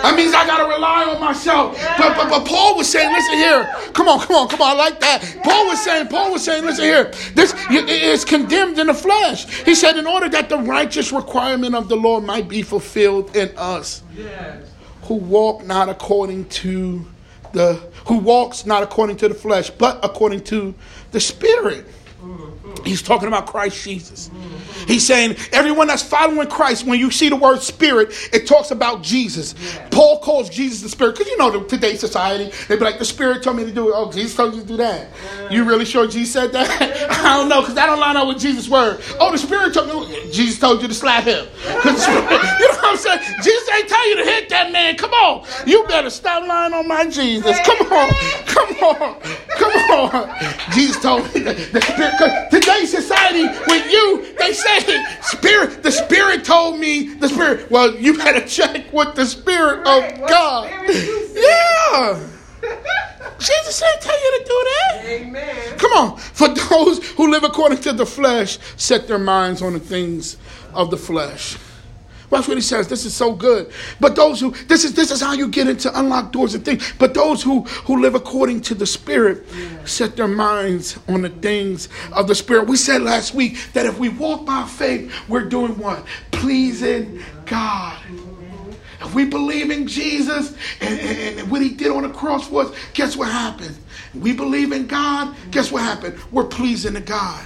That 0.04 0.16
means 0.16 0.34
I 0.34 0.46
gotta 0.46 0.66
rely 0.66 1.06
on 1.06 1.20
myself. 1.20 1.78
But, 1.98 2.16
but 2.16 2.30
but 2.30 2.46
Paul 2.46 2.78
was 2.78 2.90
saying, 2.90 3.12
listen 3.12 3.36
here. 3.36 3.70
Come 3.94 4.08
on, 4.08 4.20
come 4.20 4.36
on, 4.36 4.48
come 4.48 4.62
on. 4.62 4.72
I 4.72 4.74
like 4.74 5.00
that. 5.00 5.40
Paul 5.44 5.68
was 5.68 5.84
saying, 5.84 6.08
Paul 6.08 6.32
was 6.32 6.44
saying, 6.44 6.64
listen 6.66 6.86
here. 6.86 7.12
This 7.34 7.54
is 7.70 8.24
condemned 8.26 8.80
in 8.80 8.88
the 8.88 8.94
flesh. 8.94 9.46
He 9.64 9.76
said, 9.76 9.98
in 9.98 10.08
order 10.08 10.30
that 10.30 10.50
the 10.50 10.58
righteous 10.58 11.12
requirement 11.12 11.76
of 11.76 11.90
the 11.90 11.96
law 11.96 12.20
might 12.20 12.48
be 12.48 12.62
fulfilled 12.62 13.36
in 13.36 13.52
us, 13.58 14.04
who 15.04 15.16
walk 15.16 15.66
not 15.66 15.90
according 15.90 16.46
to 16.50 17.06
the 17.54 17.82
who 18.06 18.18
walks 18.18 18.66
not 18.66 18.84
according 18.84 19.18
to 19.18 19.28
the 19.28 19.34
flesh, 19.36 19.70
but 19.70 20.00
according 20.04 20.44
to 20.46 20.74
the 21.12 21.20
spirit. 21.20 21.86
He's 22.86 23.02
talking 23.02 23.28
about 23.28 23.48
Christ 23.48 23.84
Jesus. 23.84 24.30
He's 24.88 25.06
saying 25.06 25.36
everyone 25.52 25.88
that's 25.88 26.04
following 26.04 26.48
Christ, 26.48 26.86
when 26.86 27.00
you 27.00 27.12
see 27.12 27.28
the 27.30 27.36
word 27.36 27.62
spirit, 27.62 28.14
it 28.32 28.48
talks 28.48 28.72
about 28.72 29.04
Jesus. 29.04 29.54
Paul 29.92 30.20
calls 30.20 30.50
Jesus 30.50 30.82
the 30.82 30.90
spirit. 30.90 31.18
Because 31.18 31.28
you 31.28 31.38
know, 31.38 31.52
the, 31.52 31.68
today's 31.68 32.00
society, 32.00 32.52
they'd 32.68 32.80
be 32.80 32.86
like, 32.86 33.00
the 33.00 33.06
spirit 33.06 33.44
told 33.44 33.58
me 33.58 33.66
to 33.66 33.72
do 33.72 33.90
it. 33.90 33.94
Oh, 33.96 34.12
Jesus 34.12 34.36
told 34.36 34.56
you 34.56 34.62
to 34.62 34.68
do 34.68 34.78
that. 34.78 35.10
You 35.52 35.66
really 35.66 35.86
sure 35.86 36.08
Jesus 36.08 36.32
said 36.32 36.52
that? 36.54 37.12
I 37.12 37.36
don't 37.36 37.50
know, 37.50 37.62
because 37.62 37.78
I 37.78 37.86
don't 37.86 38.00
line 38.00 38.16
up 38.16 38.28
with 38.28 38.40
Jesus' 38.40 38.70
word. 38.70 39.02
Oh, 39.20 39.32
the 39.32 39.38
spirit 39.38 39.74
told 39.74 39.88
me, 39.88 40.32
Jesus 40.32 40.60
told 40.60 40.82
you 40.82 40.88
to 40.88 40.94
slap 40.94 41.26
him. 41.26 41.46
you 41.66 41.74
know 41.74 41.94
what 41.94 42.84
I'm 42.84 42.98
saying? 42.98 43.20
Jesus 43.44 43.70
ain't 43.76 43.90
tell 43.90 44.10
you 44.10 44.16
to 44.18 44.24
hit 44.24 44.50
that 44.50 44.72
man. 44.72 44.96
Come 44.96 45.12
on. 45.12 45.46
You 45.66 45.86
better 45.88 46.10
stop 46.10 46.48
lying 46.48 46.74
on 46.74 46.88
my 46.88 47.06
Jesus. 47.10 47.58
Come 47.66 47.92
on. 47.92 48.14
Come 48.46 48.70
on. 48.84 49.22
Come 49.58 49.72
on. 49.92 50.36
Jesus 50.72 51.02
told 51.02 51.24
me 51.34 51.42
that 51.42 51.58
the 51.74 51.82
spirit, 51.82 52.57
today's 52.62 52.92
society, 52.92 53.44
with 53.68 53.92
you, 53.92 54.34
they 54.38 54.54
say, 54.54 55.04
spirit, 55.22 55.84
the 55.84 55.92
spirit 55.92 56.44
told 56.44 56.80
me, 56.80 57.14
the 57.16 57.30
spirit. 57.30 57.70
Well, 57.70 57.96
you 57.96 58.18
better 58.18 58.46
check 58.48 58.92
with 58.94 59.16
the 59.16 59.26
spirit 59.26 59.86
Right, 59.86 60.14
of 60.22 60.30
God. 60.30 60.68
spirit? 60.68 61.24
Yeah. 61.38 62.28
Jesus 63.40 63.80
didn't 63.80 64.02
tell 64.02 64.20
you 64.20 64.40
to 64.40 64.44
do 64.46 64.66
that. 64.66 65.02
Amen. 65.06 65.78
Come 65.78 65.92
on. 65.94 66.18
For 66.18 66.48
those 66.48 67.08
who 67.12 67.30
live 67.30 67.44
according 67.44 67.80
to 67.82 67.94
the 67.94 68.06
flesh, 68.06 68.58
set 68.78 69.08
their 69.08 69.20
minds 69.20 69.62
on 69.62 69.74
the 69.74 69.80
things 69.80 70.38
of 70.74 70.90
the 70.90 70.98
flesh. 70.98 71.56
Watch 72.30 72.48
what 72.48 72.58
he 72.58 72.62
says. 72.62 72.88
This 72.88 73.06
is 73.06 73.14
so 73.14 73.34
good. 73.34 73.72
But 74.00 74.16
those 74.16 74.40
who 74.42 74.52
this 74.52 74.84
is 74.84 74.94
this 74.94 75.12
is 75.12 75.22
how 75.22 75.34
you 75.34 75.48
get 75.48 75.68
into 75.68 75.98
unlocked 75.98 76.34
doors 76.34 76.54
and 76.56 76.66
things. 76.66 76.94
But 77.00 77.14
those 77.14 77.42
who 77.42 77.62
who 77.62 78.02
live 78.02 78.16
according 78.16 78.62
to 78.62 78.76
the 78.76 78.86
spirit 78.86 79.46
set 79.86 80.18
their 80.18 80.28
minds 80.28 81.00
on 81.08 81.22
the 81.22 81.30
things 81.30 81.88
of 82.12 82.28
the 82.28 82.36
spirit. 82.36 82.68
We 82.68 82.76
said 82.76 83.02
last 83.02 83.34
week 83.34 83.58
that 83.74 83.86
if 83.86 83.98
we 83.98 84.10
walk 84.10 84.46
by 84.46 84.66
faith, 84.66 85.14
we're 85.30 85.46
doing 85.46 85.78
what? 85.78 86.06
Pleasing 86.32 87.22
God. 87.46 87.98
If 89.00 89.14
we 89.14 89.26
believe 89.26 89.72
in 89.72 89.88
Jesus 89.88 90.54
and, 90.82 91.00
and, 91.00 91.40
and 91.40 91.52
what 91.52 91.62
he 91.62 91.70
did 91.70 91.92
on 91.92 92.04
the 92.04 92.10
cross 92.10 92.48
for 92.48 92.64
us, 92.64 92.76
guess 92.94 93.16
what 93.16 93.32
happened? 93.32 93.78
We 94.16 94.34
believe 94.34 94.72
in 94.72 94.88
God, 94.88 95.36
guess 95.52 95.72
what 95.72 95.84
happened? 95.84 96.20
We're 96.32 96.46
pleasing 96.46 96.96
to 96.96 97.00
God. 97.00 97.46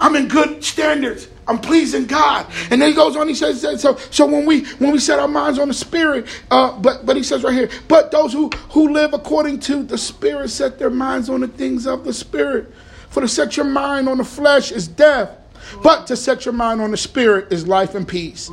I'm 0.00 0.16
in 0.16 0.28
good 0.28 0.64
standards. 0.64 1.28
I'm 1.50 1.58
pleasing 1.58 2.06
God. 2.06 2.46
And 2.70 2.80
then 2.80 2.88
he 2.90 2.94
goes 2.94 3.16
on, 3.16 3.28
he 3.28 3.34
says, 3.34 3.60
so 3.60 3.96
so 3.96 4.26
when 4.26 4.46
we 4.46 4.64
when 4.74 4.92
we 4.92 4.98
set 4.98 5.18
our 5.18 5.28
minds 5.28 5.58
on 5.58 5.68
the 5.68 5.74
spirit, 5.74 6.26
uh, 6.50 6.78
but 6.78 7.04
but 7.04 7.16
he 7.16 7.22
says 7.22 7.42
right 7.42 7.54
here, 7.54 7.68
but 7.88 8.10
those 8.10 8.32
who, 8.32 8.48
who 8.70 8.92
live 8.92 9.12
according 9.12 9.60
to 9.60 9.82
the 9.82 9.98
spirit 9.98 10.48
set 10.50 10.78
their 10.78 10.90
minds 10.90 11.28
on 11.28 11.40
the 11.40 11.48
things 11.48 11.86
of 11.86 12.04
the 12.04 12.12
spirit. 12.12 12.72
For 13.10 13.20
to 13.20 13.28
set 13.28 13.56
your 13.56 13.66
mind 13.66 14.08
on 14.08 14.18
the 14.18 14.24
flesh 14.24 14.70
is 14.70 14.86
death. 14.86 15.36
But 15.82 16.06
to 16.06 16.16
set 16.16 16.46
your 16.46 16.54
mind 16.54 16.80
on 16.80 16.90
the 16.90 16.96
spirit 16.96 17.52
is 17.52 17.66
life 17.68 17.94
and 17.94 18.08
peace. 18.08 18.50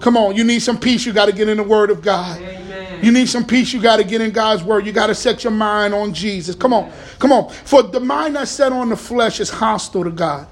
Come 0.00 0.16
on, 0.16 0.36
you 0.36 0.44
need 0.44 0.60
some 0.60 0.78
peace, 0.78 1.06
you 1.06 1.12
got 1.12 1.26
to 1.26 1.32
get 1.32 1.48
in 1.48 1.56
the 1.56 1.62
word 1.62 1.90
of 1.90 2.02
God. 2.02 2.40
Amen. 2.40 2.82
You 3.02 3.10
need 3.10 3.28
some 3.28 3.44
peace. 3.44 3.72
You 3.72 3.80
got 3.80 3.96
to 3.96 4.04
get 4.04 4.20
in 4.20 4.30
God's 4.30 4.62
word. 4.62 4.86
You 4.86 4.92
got 4.92 5.08
to 5.08 5.14
set 5.14 5.42
your 5.42 5.50
mind 5.50 5.92
on 5.92 6.14
Jesus. 6.14 6.54
Come 6.54 6.72
on. 6.72 6.92
Come 7.18 7.32
on. 7.32 7.50
For 7.50 7.82
the 7.82 7.98
mind 7.98 8.36
that's 8.36 8.52
set 8.52 8.72
on 8.72 8.88
the 8.90 8.96
flesh 8.96 9.40
is 9.40 9.50
hostile 9.50 10.04
to 10.04 10.10
God. 10.10 10.46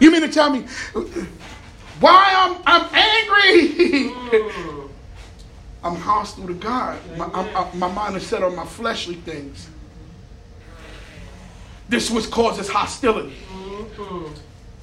You 0.00 0.10
mean 0.10 0.22
to 0.22 0.28
tell 0.28 0.50
me 0.50 0.66
why 2.00 2.32
I'm, 2.36 2.60
I'm 2.66 2.94
angry? 2.94 4.12
I'm 5.84 5.96
hostile 5.96 6.46
to 6.46 6.54
God. 6.54 6.98
My, 7.16 7.26
I'm- 7.26 7.78
my 7.78 7.90
mind 7.92 8.16
is 8.16 8.26
set 8.26 8.42
on 8.42 8.54
my 8.56 8.64
fleshly 8.66 9.16
things. 9.16 9.68
This 11.88 12.06
is 12.06 12.10
what 12.10 12.30
causes 12.30 12.68
hostility. 12.68 13.34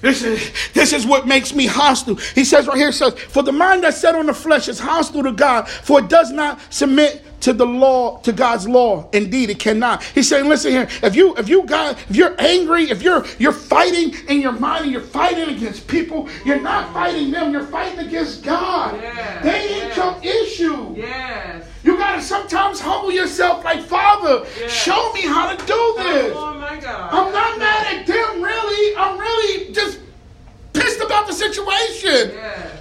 This 0.02 0.24
is 0.24 0.52
this 0.74 0.94
is 0.94 1.06
what 1.06 1.28
makes 1.28 1.54
me 1.54 1.66
hostile. 1.66 2.16
He 2.16 2.46
says 2.46 2.68
right 2.68 2.78
here, 2.78 2.92
says, 2.94 3.14
For 3.16 3.44
the 3.44 3.52
mind 3.52 3.84
that's 3.84 3.98
set 3.98 4.16
on 4.16 4.28
the 4.28 4.34
flesh 4.34 4.70
is 4.70 4.80
hostile 4.80 5.24
to 5.24 5.32
God, 5.34 5.68
for 5.68 6.00
it 6.00 6.08
does 6.08 6.32
not 6.32 6.62
submit 6.72 7.26
to 7.42 7.54
the 7.54 7.66
law, 7.66 8.20
to 8.20 8.32
God's 8.32 8.68
law. 8.68 9.10
Indeed, 9.14 9.50
it 9.50 9.60
cannot. 9.60 10.04
He's 10.04 10.28
saying, 10.28 10.48
listen 10.48 10.72
here, 10.72 10.88
if 11.04 11.16
you 11.16 11.36
if 11.36 11.50
you 11.50 11.64
got 11.66 11.98
if 12.10 12.16
you're 12.16 12.36
angry, 12.40 12.90
if 12.90 13.02
you're 13.02 13.26
you're 13.38 13.52
fighting 13.52 14.14
in 14.28 14.42
your 14.42 14.52
mind 14.54 14.84
and 14.84 14.92
you're 14.92 15.02
fighting 15.02 15.56
against 15.56 15.88
people, 15.88 16.30
you're 16.46 16.62
not 16.62 16.94
fighting 16.94 17.32
them, 17.32 17.52
you're 17.52 17.66
fighting 17.68 18.00
against 18.06 18.44
God. 18.44 19.00
Yeah, 19.02 19.42
they 19.42 19.60
ain't 19.60 19.98
yeah. 19.98 20.22
your 20.24 20.44
issue. 20.44 20.96
Yes. 20.96 21.66
You 21.84 21.98
gotta 21.98 22.22
sometimes 22.22 22.80
humble 22.80 23.12
yourself 23.12 23.64
like 23.64 23.82
Father, 23.82 24.46
Yeah. 24.60 24.68
show 24.68 25.14
me 25.14 25.22
how 25.22 25.56
to 25.56 25.66
do 25.66 25.94
this. 25.98 26.34
Oh 26.36 26.54
my 26.60 26.78
God. 26.80 27.14
I'm 27.14 27.32
not 27.32 27.58
mad 27.58 27.96
at 27.96 28.06
them, 28.06 28.42
really. 28.42 28.98
I'm 28.98 29.18
really 29.18 29.74
just 29.74 30.00
pissed 30.74 31.02
about 31.02 31.28
the 31.28 31.34
situation. 31.34 32.32
Yes. 32.36 32.72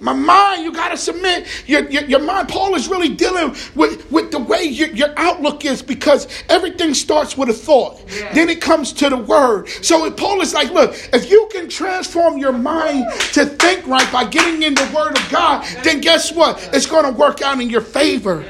My 0.00 0.12
mind, 0.12 0.64
you 0.64 0.72
got 0.72 0.88
to 0.88 0.96
submit 0.96 1.46
your, 1.66 1.88
your, 1.88 2.02
your 2.04 2.20
mind. 2.20 2.48
Paul 2.48 2.74
is 2.74 2.88
really 2.88 3.10
dealing 3.10 3.56
with, 3.74 4.10
with 4.10 4.32
the 4.32 4.40
way 4.40 4.64
your, 4.64 4.88
your 4.88 5.14
outlook 5.16 5.64
is 5.64 5.82
because 5.82 6.26
everything 6.48 6.94
starts 6.94 7.36
with 7.38 7.48
a 7.48 7.52
thought. 7.52 8.02
Yeah. 8.08 8.32
Then 8.34 8.50
it 8.50 8.60
comes 8.60 8.92
to 8.94 9.08
the 9.08 9.16
word. 9.16 9.68
So 9.68 10.10
Paul 10.10 10.40
is 10.40 10.52
like, 10.52 10.70
look, 10.72 10.94
if 11.12 11.30
you 11.30 11.48
can 11.52 11.68
transform 11.68 12.38
your 12.38 12.52
mind 12.52 13.06
to 13.32 13.46
think 13.46 13.86
right 13.86 14.10
by 14.12 14.24
getting 14.24 14.64
in 14.64 14.74
the 14.74 14.90
word 14.94 15.16
of 15.16 15.30
God, 15.30 15.64
then 15.84 16.00
guess 16.00 16.32
what? 16.32 16.70
It's 16.72 16.86
going 16.86 17.04
to 17.04 17.12
work 17.12 17.40
out 17.40 17.60
in 17.60 17.70
your 17.70 17.80
favor. 17.80 18.44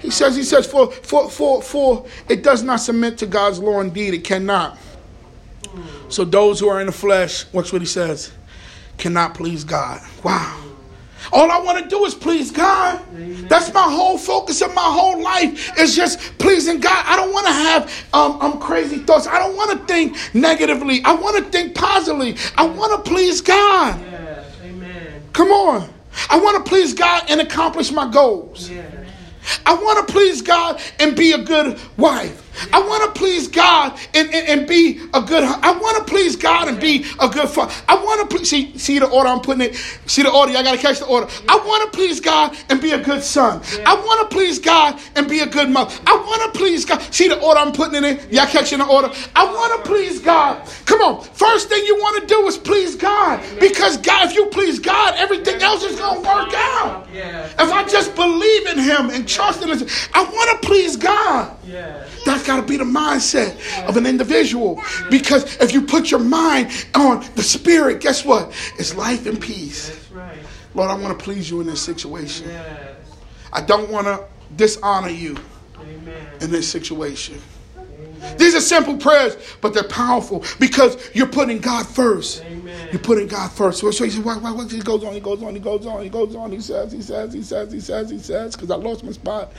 He 0.00 0.10
says, 0.10 0.36
he 0.36 0.42
says, 0.42 0.66
for, 0.66 0.90
for, 0.90 1.28
for, 1.28 1.60
for 1.60 2.06
it 2.28 2.42
does 2.42 2.62
not 2.62 2.76
submit 2.76 3.18
to 3.18 3.26
God's 3.26 3.58
law. 3.58 3.80
Indeed, 3.80 4.14
it 4.14 4.24
cannot. 4.24 4.78
So 6.08 6.24
those 6.24 6.60
who 6.60 6.68
are 6.68 6.80
in 6.80 6.86
the 6.86 6.92
flesh, 6.92 7.44
watch 7.52 7.72
what 7.72 7.82
he 7.82 7.86
says, 7.86 8.32
cannot 8.96 9.34
please 9.34 9.64
God. 9.64 10.00
Wow. 10.24 10.64
All 11.32 11.50
I 11.50 11.58
want 11.60 11.82
to 11.82 11.88
do 11.88 12.04
is 12.04 12.14
please 12.14 12.50
God. 12.50 13.00
That's 13.48 13.72
my 13.72 13.82
whole 13.82 14.18
focus 14.18 14.62
of 14.62 14.74
my 14.74 14.82
whole 14.82 15.22
life 15.22 15.78
is 15.78 15.96
just 15.96 16.18
pleasing 16.38 16.80
God. 16.80 17.04
I 17.06 17.16
don't 17.16 17.32
want 17.32 17.46
to 17.46 17.52
have 17.52 18.08
um, 18.12 18.40
um 18.40 18.60
crazy 18.60 18.98
thoughts. 18.98 19.26
I 19.26 19.38
don't 19.38 19.56
want 19.56 19.78
to 19.78 19.86
think 19.86 20.16
negatively. 20.34 21.02
I 21.04 21.12
want 21.14 21.36
to 21.38 21.50
think 21.50 21.74
positively. 21.74 22.36
I 22.56 22.66
want 22.66 23.04
to 23.04 23.10
please 23.10 23.40
God. 23.40 24.00
Yes. 24.00 24.46
Amen. 24.62 25.22
Come 25.32 25.48
on. 25.48 25.88
I 26.30 26.38
want 26.38 26.64
to 26.64 26.68
please 26.68 26.94
God 26.94 27.24
and 27.28 27.40
accomplish 27.40 27.90
my 27.92 28.10
goals. 28.10 28.70
Yes. 28.70 28.94
I 29.64 29.74
want 29.74 30.06
to 30.06 30.12
please 30.12 30.42
God 30.42 30.80
and 30.98 31.16
be 31.16 31.32
a 31.32 31.38
good 31.38 31.78
wife. 31.96 32.47
I 32.72 32.80
want 32.80 33.14
to 33.14 33.18
please 33.18 33.48
God 33.48 33.98
and, 34.14 34.32
and, 34.34 34.48
and 34.48 34.68
be 34.68 35.00
a 35.14 35.20
good. 35.20 35.44
I 35.44 35.72
want 35.72 35.98
to 35.98 36.10
please 36.10 36.36
God 36.36 36.68
and 36.68 36.80
be 36.80 37.04
a 37.20 37.28
good 37.28 37.48
father. 37.48 37.72
I 37.88 37.94
want 37.96 38.28
to 38.28 38.36
please. 38.36 38.48
See, 38.48 38.78
see 38.78 38.98
the 38.98 39.08
order 39.08 39.28
I'm 39.28 39.40
putting 39.40 39.62
it. 39.62 39.74
See 40.06 40.22
the 40.22 40.30
order. 40.32 40.56
I 40.56 40.62
got 40.62 40.72
to 40.72 40.78
catch 40.78 41.00
the 41.00 41.06
order. 41.06 41.26
I 41.48 41.56
want 41.56 41.90
to 41.92 41.96
please 41.96 42.20
God 42.20 42.56
and 42.70 42.80
be 42.80 42.92
a 42.92 42.98
good 43.02 43.22
son. 43.22 43.60
I 43.84 43.94
want 43.94 44.30
to 44.30 44.34
please 44.34 44.58
God 44.58 44.98
and 45.16 45.28
be 45.28 45.40
a 45.40 45.46
good 45.46 45.68
mother. 45.68 45.94
I 46.06 46.16
want 46.16 46.52
to 46.52 46.58
please 46.58 46.84
God. 46.84 47.00
See 47.12 47.28
the 47.28 47.40
order 47.40 47.60
I'm 47.60 47.72
putting 47.72 48.02
it 48.02 48.04
in. 48.04 48.34
Y'all 48.34 48.46
catching 48.46 48.78
the 48.78 48.86
order? 48.86 49.10
I 49.36 49.44
want 49.44 49.84
to 49.84 49.90
please 49.90 50.20
God. 50.20 50.66
Come 50.86 51.00
on. 51.02 51.22
First 51.22 51.68
thing 51.68 51.84
you 51.84 51.96
want 51.96 52.20
to 52.20 52.26
do 52.26 52.46
is 52.46 52.56
please 52.56 52.96
God 52.96 53.42
because 53.60 53.96
God, 53.98 54.28
if 54.30 54.34
you 54.34 54.46
please 54.46 54.78
God, 54.78 55.14
everything 55.16 55.60
else 55.62 55.84
is 55.84 55.98
going 55.98 56.22
to 56.22 56.28
work 56.28 56.52
out. 56.54 57.06
If 57.58 57.72
I 57.72 57.84
just 57.86 58.14
believe 58.14 58.66
in 58.66 58.78
Him 58.78 59.10
and 59.10 59.26
trust 59.28 59.62
in 59.62 59.68
Him, 59.68 59.86
I 60.14 60.22
want 60.24 60.62
to 60.62 60.66
please 60.66 60.96
God. 60.96 61.56
Yes. 61.66 62.07
That's 62.28 62.46
got 62.46 62.56
to 62.56 62.62
be 62.62 62.76
the 62.76 62.84
mindset 62.84 63.56
of 63.88 63.96
an 63.96 64.06
individual. 64.06 64.82
Because 65.10 65.56
if 65.62 65.72
you 65.72 65.82
put 65.82 66.10
your 66.10 66.20
mind 66.20 66.70
on 66.94 67.24
the 67.36 67.42
Spirit, 67.42 68.00
guess 68.00 68.24
what? 68.24 68.52
It's 68.78 68.94
life 68.94 69.26
and 69.26 69.40
peace. 69.40 70.08
Lord, 70.74 70.90
I 70.90 70.94
want 70.94 71.18
to 71.18 71.24
please 71.24 71.50
you 71.50 71.60
in 71.60 71.66
this 71.66 71.80
situation. 71.80 72.50
I 73.52 73.62
don't 73.62 73.90
want 73.90 74.06
to 74.06 74.24
dishonor 74.56 75.08
you. 75.08 75.38
in 76.40 76.50
this 76.50 76.68
situation. 76.68 77.40
These 78.36 78.54
are 78.54 78.60
simple 78.60 78.96
prayers, 78.96 79.36
but 79.60 79.74
they're 79.74 79.84
powerful 79.84 80.44
because 80.58 81.10
you're 81.14 81.28
putting 81.28 81.58
God 81.58 81.86
first. 81.86 82.44
You're 82.92 83.00
putting 83.00 83.28
God 83.28 83.50
first. 83.50 83.80
So, 83.80 83.90
so 83.90 84.04
he 84.04 84.10
says, 84.10 84.20
why, 84.24 84.36
why, 84.36 84.50
why? 84.50 84.66
He 84.66 84.80
goes 84.80 85.04
on, 85.04 85.14
he 85.14 85.20
goes 85.20 85.42
on, 85.42 85.54
he 85.54 85.60
goes 85.60 85.86
on, 85.86 86.02
he 86.02 86.08
goes 86.08 86.34
on. 86.34 86.50
He 86.50 86.60
says, 86.60 86.92
he 86.92 87.00
says, 87.00 87.32
he 87.32 87.42
says, 87.42 87.72
he 87.72 87.80
says, 87.80 88.10
he 88.10 88.18
says, 88.18 88.54
because 88.54 88.70
I 88.70 88.76
lost 88.76 89.04
my 89.04 89.12
spot. 89.12 89.52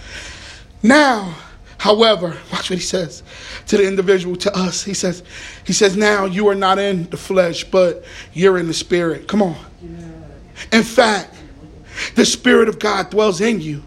Now, 0.83 1.35
however, 1.79 2.37
watch 2.51 2.69
what 2.69 2.77
he 2.77 2.85
says 2.85 3.23
to 3.67 3.77
the 3.77 3.87
individual, 3.87 4.35
to 4.35 4.55
us. 4.55 4.83
He 4.83 4.93
says, 4.93 5.23
he 5.65 5.73
says, 5.73 5.97
now 5.97 6.25
you 6.25 6.47
are 6.49 6.55
not 6.55 6.77
in 6.77 7.09
the 7.09 7.17
flesh, 7.17 7.63
but 7.63 8.03
you're 8.33 8.59
in 8.59 8.67
the 8.67 8.73
spirit. 8.73 9.27
Come 9.27 9.41
on. 9.41 9.57
In 10.71 10.83
fact, 10.83 11.35
the 12.15 12.25
spirit 12.25 12.69
of 12.69 12.77
God 12.77 13.09
dwells 13.09 13.41
in 13.41 13.59
you. 13.61 13.83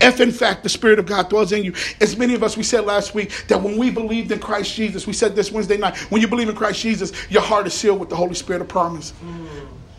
If 0.00 0.20
in 0.20 0.32
fact 0.32 0.62
the 0.62 0.68
Spirit 0.68 0.98
of 0.98 1.06
God 1.06 1.28
dwells 1.28 1.52
in 1.52 1.62
you, 1.64 1.72
as 2.00 2.16
many 2.16 2.34
of 2.34 2.42
us, 2.42 2.56
we 2.56 2.62
said 2.62 2.84
last 2.84 3.14
week 3.14 3.46
that 3.46 3.62
when 3.62 3.76
we 3.76 3.90
believed 3.90 4.32
in 4.32 4.40
Christ 4.40 4.74
Jesus, 4.74 5.06
we 5.06 5.12
said 5.12 5.36
this 5.36 5.52
Wednesday 5.52 5.76
night, 5.76 5.96
when 6.10 6.20
you 6.20 6.28
believe 6.28 6.48
in 6.48 6.56
Christ 6.56 6.80
Jesus, 6.80 7.12
your 7.30 7.42
heart 7.42 7.66
is 7.66 7.74
sealed 7.74 8.00
with 8.00 8.08
the 8.08 8.16
Holy 8.16 8.34
Spirit 8.34 8.62
of 8.62 8.68
promise. 8.68 9.12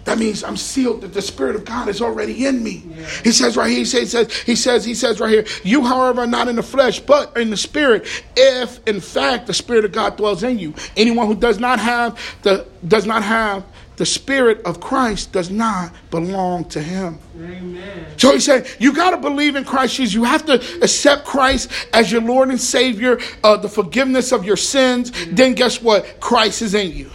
That 0.09 0.17
means 0.17 0.43
I'm 0.43 0.57
sealed 0.57 1.01
that 1.01 1.13
the 1.13 1.21
Spirit 1.21 1.55
of 1.55 1.65
God 1.65 1.87
is 1.87 2.01
already 2.01 2.47
in 2.47 2.63
me. 2.63 2.81
He 3.23 3.31
says 3.31 3.55
right 3.55 3.69
here, 3.69 3.77
he 3.77 3.85
says, 3.85 4.11
he 4.11 4.17
says, 4.25 4.33
he 4.41 4.55
says, 4.55 4.83
he 4.83 4.95
says 4.95 5.19
right 5.19 5.29
here, 5.29 5.45
you, 5.63 5.85
however, 5.85 6.21
are 6.21 6.27
not 6.27 6.47
in 6.47 6.55
the 6.55 6.63
flesh, 6.63 6.99
but 6.99 7.37
in 7.37 7.51
the 7.51 7.57
Spirit, 7.57 8.07
if 8.35 8.79
in 8.87 9.01
fact 9.01 9.45
the 9.45 9.53
Spirit 9.53 9.85
of 9.85 9.91
God 9.91 10.17
dwells 10.17 10.41
in 10.41 10.57
you. 10.57 10.73
Anyone 10.97 11.27
who 11.27 11.35
does 11.35 11.59
not 11.59 11.79
have 11.79 12.19
the 12.41 12.65
does 12.87 13.05
not 13.05 13.21
have 13.21 13.63
the 13.99 14.05
Spirit 14.05 14.62
of 14.63 14.79
Christ 14.79 15.33
does 15.33 15.51
not 15.51 15.91
belong 16.09 16.63
to 16.69 16.81
him. 16.81 17.19
Amen. 17.35 18.05
So 18.15 18.31
he 18.31 18.39
said, 18.39 18.65
you 18.79 18.93
got 18.93 19.12
to 19.12 19.17
believe 19.17 19.57
in 19.57 19.65
Christ 19.65 19.97
Jesus. 19.97 20.13
You 20.13 20.23
have 20.23 20.45
to 20.45 20.53
accept 20.81 21.25
Christ 21.25 21.69
as 21.91 22.09
your 22.09 22.21
Lord 22.21 22.47
and 22.47 22.59
Savior, 22.59 23.19
uh, 23.43 23.57
the 23.57 23.67
forgiveness 23.67 24.31
of 24.31 24.45
your 24.45 24.55
sins. 24.55 25.12
Then 25.27 25.53
guess 25.53 25.81
what? 25.81 26.21
Christ 26.21 26.62
is 26.62 26.75
in 26.75 26.93
you. 26.93 27.12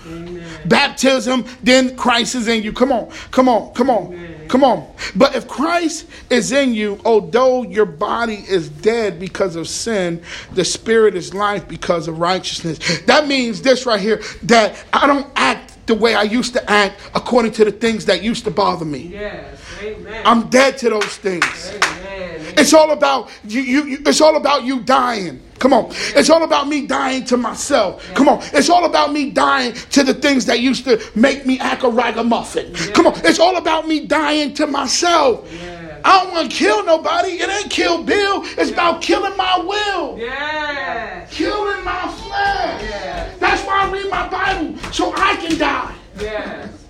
Baptism, 0.67 1.47
then 1.63 1.97
Christ 1.97 2.35
is 2.35 2.49
in 2.49 2.63
you. 2.63 2.73
Come 2.73 2.93
on, 2.93 3.11
come 3.31 3.49
on, 3.49 3.73
come 3.73 3.89
on, 3.89 4.47
come 4.49 4.63
on. 4.63 4.95
But 5.17 5.35
if 5.35 5.49
Christ 5.49 6.07
is 6.29 6.53
in 6.53 6.75
you, 6.75 7.01
although 7.05 7.63
your 7.63 7.87
body 7.87 8.45
is 8.47 8.69
dead 8.69 9.19
because 9.19 9.57
of 9.57 9.69
sin, 9.69 10.23
the 10.53 10.65
spirit 10.65 11.15
is 11.15 11.33
life 11.33 11.67
because 11.67 12.09
of 12.09 12.19
righteousness. 12.19 13.01
That 13.03 13.27
means 13.27 13.63
this 13.63 13.87
right 13.87 14.01
here 14.01 14.23
that 14.45 14.85
I 14.93 15.07
don't 15.07 15.31
act 15.35 15.64
the 15.87 15.95
way 15.95 16.15
I 16.15 16.23
used 16.23 16.53
to 16.55 16.71
act 16.71 17.01
according 17.15 17.53
to 17.53 17.65
the 17.65 17.73
things 17.73 18.07
that 18.07 18.23
used 18.23 18.45
to 18.45 18.51
bother 18.51 18.85
me. 18.85 18.99
Yes. 18.99 19.61
Amen. 19.83 20.23
I'm 20.25 20.49
dead 20.49 20.79
to 20.79 20.91
those 20.91 21.17
things. 21.17 21.73
Amen. 21.75 22.41
It's 22.57 22.73
all 22.73 22.93
about 22.93 23.31
you, 23.47 23.61
you, 23.61 23.85
you. 23.85 23.99
It's 24.07 24.21
all 24.21 24.37
about 24.37 24.65
you 24.65 24.81
dying. 24.81 25.43
Come 25.59 25.73
on. 25.73 25.87
It's 25.91 26.31
all 26.31 26.43
about 26.43 26.69
me 26.69 26.87
dying 26.87 27.25
to 27.27 27.37
myself. 27.37 28.07
Come 28.15 28.29
on. 28.29 28.43
It's 28.53 28.69
all 28.69 28.85
about 28.85 29.13
me 29.13 29.31
dying 29.31 29.73
to 29.73 30.03
the 30.03 30.15
things 30.15 30.47
that 30.47 30.61
used 30.61 30.85
to 30.85 31.03
make 31.15 31.47
me 31.47 31.59
act 31.59 31.83
a 31.83 31.89
ragamuffin. 31.89 32.75
Come 32.93 33.07
on. 33.09 33.15
It's 33.25 33.39
all 33.39 33.57
about 33.57 33.89
me 33.89 34.07
dying 34.07 34.55
to 34.55 34.67
myself. 34.67 35.51
Yes. 35.53 35.84
I 36.05 36.23
don't 36.23 36.35
want 36.35 36.51
to 36.51 36.57
kill 36.57 36.85
nobody. 36.85 37.41
It 37.41 37.49
ain't 37.49 37.71
kill 37.71 38.05
Bill. 38.05 38.43
It's 38.45 38.71
about 38.71 39.01
killing 39.01 39.37
my 39.39 39.59
will. 39.59 40.19
Yes. 40.19 41.33
Killing 41.33 41.83
my 41.83 42.07
flesh. 42.09 42.83
Yes. 42.83 43.39
That's 43.39 43.63
why 43.65 43.87
I 43.87 43.91
read 43.91 44.11
my 44.11 44.29
Bible 44.29 44.79
so 44.93 45.15
I 45.17 45.37
can 45.37 45.59
die. 45.59 45.95
Yes. 46.21 46.85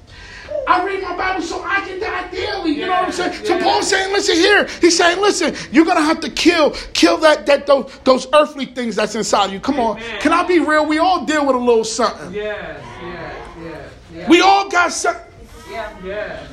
I 0.67 0.85
read 0.85 1.03
my 1.03 1.17
Bible 1.17 1.43
so 1.43 1.63
I 1.63 1.81
can 1.81 2.01
die 2.01 2.29
daily. 2.31 2.73
You 2.73 2.87
know 2.87 2.93
what 2.93 3.05
I'm 3.05 3.13
saying? 3.13 3.45
So 3.45 3.61
Paul's 3.61 3.89
saying, 3.89 4.13
listen 4.13 4.35
here. 4.35 4.67
He's 4.81 4.97
saying, 4.97 5.21
listen, 5.21 5.55
you're 5.71 5.85
gonna 5.85 6.01
have 6.01 6.21
to 6.21 6.31
kill, 6.31 6.71
kill 6.93 7.19
that 7.19 7.47
that 7.47 7.67
those 7.67 7.97
those 8.05 8.27
earthly 8.33 8.67
things 8.67 8.97
that's 8.97 9.15
inside 9.15 9.47
of 9.47 9.53
you. 9.53 9.61
Come 9.61 9.79
on. 9.79 10.01
Can 10.21 10.33
I 10.33 10.43
be 10.45 10.59
real? 10.59 10.87
We 10.87 10.99
all 10.99 11.25
deal 11.25 11.47
with 11.47 11.55
a 11.55 11.59
little 11.59 11.85
something. 11.85 12.33
Yes. 12.33 12.83
Yes. 13.03 13.37
Yes. 13.63 13.93
Yes. 14.13 14.29
We 14.29 14.41
all 14.41 14.69
got 14.69 14.91
something. 14.93 15.23
Yes. 15.71 16.49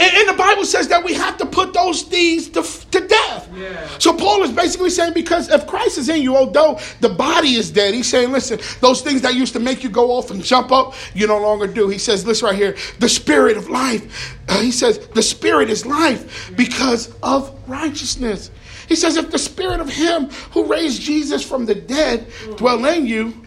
And, 0.00 0.16
and 0.16 0.28
the 0.30 0.38
Bible 0.38 0.64
says 0.64 0.88
that 0.88 1.04
we 1.04 1.12
have 1.12 1.36
to 1.36 1.46
put 1.46 1.74
those 1.74 2.02
things 2.02 2.48
to, 2.50 2.62
to 2.62 3.06
death. 3.06 3.50
Yeah. 3.54 3.86
So 3.98 4.14
Paul 4.14 4.42
is 4.42 4.50
basically 4.50 4.88
saying 4.88 5.12
because 5.12 5.50
if 5.50 5.66
Christ 5.66 5.98
is 5.98 6.08
in 6.08 6.22
you, 6.22 6.36
although 6.36 6.80
the 7.00 7.10
body 7.10 7.54
is 7.56 7.70
dead, 7.70 7.92
he's 7.92 8.08
saying, 8.08 8.32
listen, 8.32 8.58
those 8.80 9.02
things 9.02 9.20
that 9.20 9.34
used 9.34 9.52
to 9.52 9.60
make 9.60 9.84
you 9.84 9.90
go 9.90 10.12
off 10.12 10.30
and 10.30 10.42
jump 10.42 10.72
up, 10.72 10.94
you 11.14 11.26
no 11.26 11.38
longer 11.38 11.66
do. 11.66 11.88
He 11.88 11.98
says, 11.98 12.26
listen 12.26 12.46
right 12.46 12.56
here, 12.56 12.76
the 12.98 13.10
spirit 13.10 13.58
of 13.58 13.68
life. 13.68 14.38
Uh, 14.48 14.62
he 14.62 14.72
says, 14.72 15.06
the 15.08 15.22
spirit 15.22 15.68
is 15.68 15.84
life 15.84 16.50
because 16.56 17.14
of 17.22 17.54
righteousness. 17.68 18.50
He 18.88 18.96
says, 18.96 19.18
if 19.18 19.30
the 19.30 19.38
spirit 19.38 19.80
of 19.80 19.90
him 19.90 20.30
who 20.52 20.64
raised 20.64 21.02
Jesus 21.02 21.44
from 21.46 21.66
the 21.66 21.74
dead 21.74 22.26
dwell 22.56 22.86
in 22.86 23.04
you, 23.06 23.46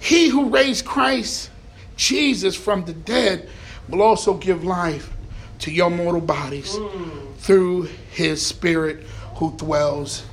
he 0.00 0.28
who 0.28 0.48
raised 0.48 0.84
Christ 0.84 1.50
Jesus 1.96 2.56
from 2.56 2.84
the 2.84 2.92
dead 2.92 3.48
will 3.88 4.02
also 4.02 4.34
give 4.34 4.64
life 4.64 5.15
to 5.60 5.70
your 5.70 5.90
mortal 5.90 6.20
bodies 6.20 6.76
through 7.38 7.82
his 8.10 8.44
spirit 8.44 9.02
who 9.36 9.52
dwells 9.56 10.24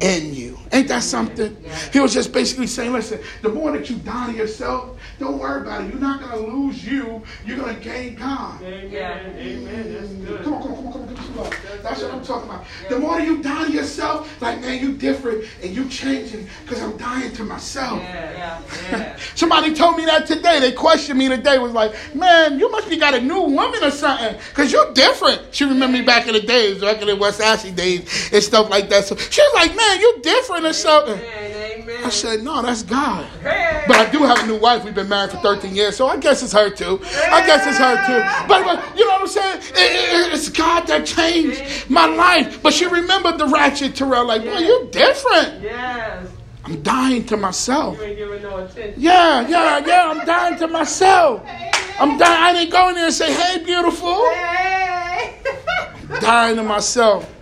in 0.00 0.34
you. 0.34 0.58
Ain't 0.72 0.88
that 0.88 1.02
something? 1.02 1.56
He 1.92 2.00
was 2.00 2.12
just 2.12 2.32
basically 2.32 2.66
saying, 2.66 2.92
listen, 2.92 3.20
the 3.42 3.48
more 3.48 3.72
that 3.72 3.88
you 3.88 3.96
die 3.96 4.32
to 4.32 4.36
yourself, 4.36 4.98
don't 5.18 5.38
worry 5.38 5.62
about 5.62 5.84
it. 5.84 5.90
You're 5.90 6.00
not 6.00 6.20
going 6.20 6.44
to 6.44 6.50
lose 6.52 6.84
you, 6.84 7.22
you're 7.44 7.56
going 7.56 7.74
to 7.74 7.80
gain 7.82 8.16
God. 8.16 8.60
Amen. 8.62 9.36
Amen. 9.38 9.92
That's 9.94 10.08
mm. 10.08 10.26
good. 10.26 10.44
Come 10.44 10.54
on, 10.54 10.62
come 10.62 10.72
on, 10.72 10.92
come 10.92 11.02
on, 11.02 11.16
come 11.16 11.38
on, 11.38 11.50
come. 11.50 11.78
That's 11.82 12.02
what 12.02 12.12
I'm 12.12 12.24
talking 12.24 12.50
about. 12.50 12.64
The 12.88 12.98
more 12.98 13.18
that 13.18 13.26
you 13.26 13.42
die 13.42 13.66
to 13.66 13.72
yourself, 13.72 14.42
like, 14.42 14.60
man, 14.60 14.82
you 14.82 14.96
different 14.96 15.44
and 15.62 15.74
you 15.74 15.88
changing 15.88 16.48
because 16.64 16.82
I'm 16.82 16.96
dying 16.96 17.32
to 17.32 17.44
myself. 17.44 18.00
Yeah. 18.02 18.62
Yeah. 18.90 19.16
Somebody 19.34 19.72
told 19.74 19.96
me 19.96 20.04
that 20.06 20.26
today. 20.26 20.60
They 20.60 20.72
questioned 20.72 21.18
me 21.18 21.28
today. 21.28 21.58
Was 21.58 21.72
like, 21.72 21.94
man, 22.14 22.58
you 22.58 22.70
must 22.70 22.90
be 22.90 22.96
got 22.96 23.14
a 23.14 23.20
new 23.20 23.42
woman 23.42 23.82
or 23.82 23.90
something, 23.90 24.36
cause 24.54 24.72
you're 24.72 24.92
different. 24.92 25.42
She 25.54 25.64
remembered 25.64 26.00
me 26.00 26.04
back 26.04 26.26
in 26.26 26.34
the 26.34 26.40
days, 26.40 26.80
back 26.80 27.00
in 27.00 27.06
the 27.06 27.16
West 27.16 27.40
Ashley 27.40 27.70
days 27.70 28.30
and 28.32 28.42
stuff 28.42 28.68
like 28.68 28.88
that. 28.90 29.04
So 29.04 29.16
she 29.16 29.40
was 29.40 29.54
like, 29.54 29.76
man, 29.76 29.85
you 29.94 30.18
different 30.22 30.64
or 30.66 30.72
something. 30.72 31.18
Amen. 31.18 31.80
Amen. 31.82 32.04
I 32.04 32.08
said, 32.10 32.42
no, 32.42 32.62
that's 32.62 32.82
God. 32.82 33.24
Hey. 33.42 33.84
But 33.86 33.96
I 33.96 34.10
do 34.10 34.18
have 34.18 34.42
a 34.42 34.46
new 34.46 34.58
wife. 34.58 34.84
We've 34.84 34.94
been 34.94 35.08
married 35.08 35.30
for 35.30 35.38
13 35.38 35.74
years, 35.74 35.96
so 35.96 36.08
I 36.08 36.16
guess 36.16 36.42
it's 36.42 36.52
her 36.52 36.68
too. 36.70 37.00
I 37.04 37.44
guess 37.46 37.66
it's 37.66 37.78
her 37.78 37.96
too. 38.06 38.48
But, 38.48 38.64
but 38.64 38.96
you 38.98 39.04
know 39.06 39.12
what 39.12 39.20
I'm 39.22 39.26
saying? 39.28 39.58
It- 39.58 40.26
it- 40.28 40.32
it's 40.34 40.48
God 40.48 40.86
that 40.88 41.06
changed 41.06 41.62
my 41.88 42.06
life. 42.06 42.62
But 42.62 42.74
she 42.74 42.86
remembered 42.86 43.38
the 43.38 43.46
ratchet 43.46 43.94
Terrell, 43.94 44.26
like, 44.26 44.42
boy, 44.42 44.58
you're 44.58 44.86
different. 44.90 45.62
Yes. 45.62 46.28
I'm 46.64 46.82
dying 46.82 47.24
to 47.26 47.36
myself. 47.36 47.96
You 47.98 48.04
ain't 48.04 48.16
giving 48.18 48.42
no 48.42 48.56
attention. 48.64 48.94
Yeah, 49.00 49.46
yeah, 49.46 49.78
yeah. 49.86 50.10
I'm 50.10 50.26
dying 50.26 50.58
to 50.58 50.66
myself. 50.66 51.42
I'm 52.00 52.18
dying. 52.18 52.42
I 52.42 52.52
didn't 52.52 52.72
go 52.72 52.88
in 52.88 52.96
there 52.96 53.04
and 53.04 53.14
say, 53.14 53.32
"Hey, 53.32 53.62
beautiful." 53.64 54.18
Dying 56.20 56.56
to 56.56 56.62
myself. 56.62 57.32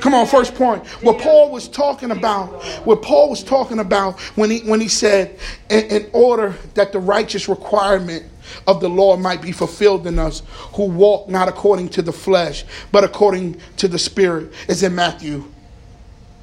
Come 0.00 0.14
on, 0.14 0.26
first 0.26 0.54
point. 0.54 0.86
What 1.02 1.20
Paul 1.20 1.50
was 1.50 1.68
talking 1.68 2.10
about, 2.10 2.62
what 2.84 3.02
Paul 3.02 3.30
was 3.30 3.44
talking 3.44 3.78
about 3.78 4.20
when 4.36 4.50
he 4.50 4.60
when 4.60 4.80
he 4.80 4.88
said, 4.88 5.38
in, 5.70 5.84
in 5.84 6.10
order 6.12 6.54
that 6.74 6.92
the 6.92 6.98
righteous 6.98 7.48
requirement 7.48 8.24
of 8.66 8.80
the 8.80 8.88
law 8.88 9.16
might 9.16 9.40
be 9.40 9.52
fulfilled 9.52 10.06
in 10.06 10.18
us, 10.18 10.42
who 10.74 10.86
walk 10.86 11.28
not 11.28 11.48
according 11.48 11.88
to 11.90 12.02
the 12.02 12.12
flesh, 12.12 12.64
but 12.90 13.04
according 13.04 13.60
to 13.76 13.88
the 13.88 13.98
Spirit, 13.98 14.52
is 14.68 14.82
in 14.82 14.94
Matthew 14.94 15.51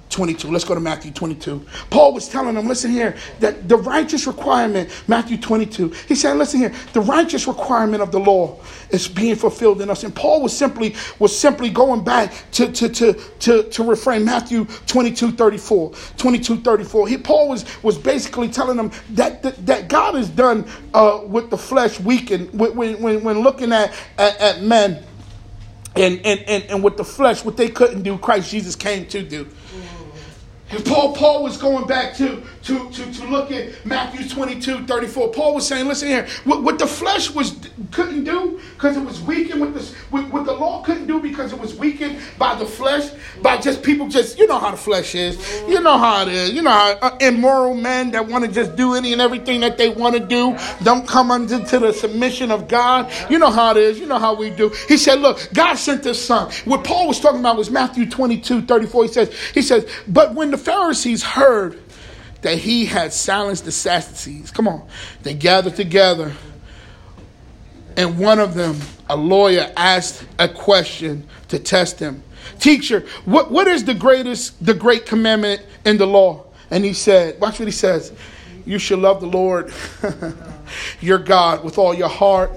22. 0.09 0.49
Let's 0.51 0.65
go 0.65 0.73
to 0.73 0.79
Matthew 0.79 1.11
22. 1.11 1.65
Paul 1.89 2.13
was 2.13 2.27
telling 2.27 2.55
them, 2.55 2.67
listen 2.67 2.91
here, 2.91 3.15
that 3.39 3.69
the 3.69 3.77
righteous 3.77 4.25
requirement, 4.25 4.89
Matthew 5.07 5.37
22, 5.37 5.89
he 6.07 6.15
said, 6.15 6.35
listen 6.37 6.59
here, 6.59 6.73
the 6.93 7.01
righteous 7.01 7.47
requirement 7.47 8.01
of 8.01 8.11
the 8.11 8.19
law 8.19 8.59
is 8.89 9.07
being 9.07 9.35
fulfilled 9.35 9.81
in 9.81 9.89
us. 9.89 10.03
And 10.03 10.15
Paul 10.15 10.41
was 10.41 10.55
simply 10.55 10.95
was 11.19 11.37
simply 11.37 11.69
going 11.69 12.03
back 12.03 12.33
to 12.53 12.71
to 12.71 12.89
to 12.89 13.13
to, 13.13 13.63
to 13.63 13.83
refrain 13.83 14.25
Matthew 14.25 14.65
22, 14.87 15.31
34. 15.31 15.91
22, 16.17 16.57
34. 16.57 17.07
He, 17.07 17.17
Paul 17.17 17.49
was 17.49 17.83
was 17.83 17.97
basically 17.97 18.49
telling 18.49 18.77
them 18.77 18.91
that 19.11 19.43
that, 19.43 19.65
that 19.65 19.87
God 19.89 20.15
is 20.15 20.29
done 20.29 20.65
uh, 20.93 21.21
with 21.25 21.49
the 21.49 21.57
flesh 21.57 21.99
weakened 21.99 22.51
when 22.57 22.99
when, 22.99 23.23
when 23.23 23.39
looking 23.41 23.71
at, 23.71 23.93
at, 24.17 24.39
at 24.39 24.61
men 24.63 25.03
and, 25.95 26.19
and, 26.25 26.39
and, 26.41 26.63
and 26.65 26.83
with 26.83 26.97
the 26.97 27.03
flesh, 27.03 27.43
what 27.43 27.57
they 27.57 27.69
couldn't 27.69 28.03
do, 28.03 28.17
Christ 28.17 28.51
Jesus 28.51 28.75
came 28.75 29.05
to 29.07 29.21
do. 29.23 29.47
And 30.71 30.85
Paul, 30.85 31.15
Paul 31.15 31.43
was 31.43 31.57
going 31.57 31.87
back 31.87 32.15
to, 32.17 32.43
to, 32.63 32.89
to, 32.91 33.13
to 33.13 33.25
look 33.27 33.51
at 33.51 33.85
Matthew 33.85 34.27
22, 34.27 34.85
34. 34.85 35.31
Paul 35.31 35.55
was 35.55 35.67
saying, 35.67 35.87
listen 35.87 36.07
here, 36.07 36.27
what, 36.43 36.63
what 36.63 36.79
the 36.79 36.87
flesh 36.87 37.31
was 37.31 37.55
couldn't 37.91 38.23
do 38.23 38.59
because 38.73 38.97
it 38.97 39.03
was 39.03 39.21
weakened 39.21 39.61
with 39.61 39.73
this 39.73 39.95
with, 40.11 40.29
what 40.29 40.45
the 40.45 40.51
law 40.51 40.81
couldn't 40.83 41.07
do 41.07 41.19
because 41.19 41.53
it 41.53 41.59
was 41.59 41.75
weakened 41.75 42.19
by 42.37 42.55
the 42.55 42.65
flesh 42.65 43.09
by 43.41 43.57
just 43.57 43.81
people 43.83 44.07
just 44.07 44.37
you 44.37 44.47
know 44.47 44.59
how 44.59 44.71
the 44.71 44.77
flesh 44.77 45.15
is. 45.15 45.37
You 45.67 45.81
know 45.81 45.97
how 45.97 46.23
it 46.23 46.27
is. 46.27 46.51
You 46.51 46.61
know 46.61 46.71
how 46.71 46.91
uh, 47.01 47.17
immoral 47.21 47.73
men 47.73 48.11
that 48.11 48.27
want 48.27 48.45
to 48.45 48.51
just 48.51 48.75
do 48.75 48.93
any 48.93 49.13
and 49.13 49.21
everything 49.21 49.61
that 49.61 49.77
they 49.77 49.89
want 49.89 50.15
to 50.15 50.19
do 50.19 50.57
don't 50.83 51.07
come 51.07 51.31
under 51.31 51.63
to 51.63 51.79
the 51.79 51.93
submission 51.93 52.51
of 52.51 52.67
god. 52.67 53.11
You 53.29 53.39
know 53.39 53.51
how 53.51 53.71
it 53.71 53.77
is. 53.77 53.99
You 53.99 54.05
know 54.05 54.19
how 54.19 54.35
we 54.35 54.49
do. 54.49 54.69
He 54.87 54.97
said 54.97 55.19
look 55.19 55.49
god 55.53 55.75
sent 55.75 56.03
his 56.03 56.23
son. 56.23 56.51
What 56.65 56.83
paul 56.83 57.07
was 57.07 57.19
talking 57.19 57.39
about 57.39 57.57
was 57.57 57.69
matthew 57.69 58.09
22 58.09 58.63
34 58.63 59.03
he 59.03 59.09
says 59.09 59.33
he 59.53 59.61
says 59.61 59.89
but 60.07 60.33
when 60.35 60.51
the 60.51 60.57
pharisees 60.57 61.23
heard 61.23 61.79
that 62.41 62.57
he 62.57 62.85
had 62.85 63.13
silenced 63.13 63.65
the 63.65 63.71
Sadducees. 63.71 64.51
Come 64.51 64.67
on. 64.67 64.87
They 65.23 65.33
gathered 65.33 65.75
together, 65.75 66.33
and 67.97 68.17
one 68.17 68.39
of 68.39 68.53
them, 68.53 68.77
a 69.09 69.15
lawyer, 69.15 69.71
asked 69.75 70.25
a 70.37 70.47
question 70.47 71.27
to 71.49 71.59
test 71.59 71.99
him. 71.99 72.23
Teacher, 72.59 73.05
what, 73.25 73.51
what 73.51 73.67
is 73.67 73.83
the 73.83 73.93
greatest, 73.93 74.63
the 74.65 74.73
great 74.73 75.05
commandment 75.05 75.61
in 75.85 75.97
the 75.97 76.07
law? 76.07 76.45
And 76.71 76.85
he 76.85 76.93
said, 76.93 77.39
watch 77.39 77.59
what 77.59 77.67
he 77.67 77.71
says. 77.71 78.13
You 78.65 78.79
shall 78.79 78.99
love 78.99 79.19
the 79.19 79.27
Lord 79.27 79.73
your 81.01 81.17
God 81.17 81.63
with 81.63 81.77
all 81.77 81.93
your 81.93 82.09
heart, 82.09 82.51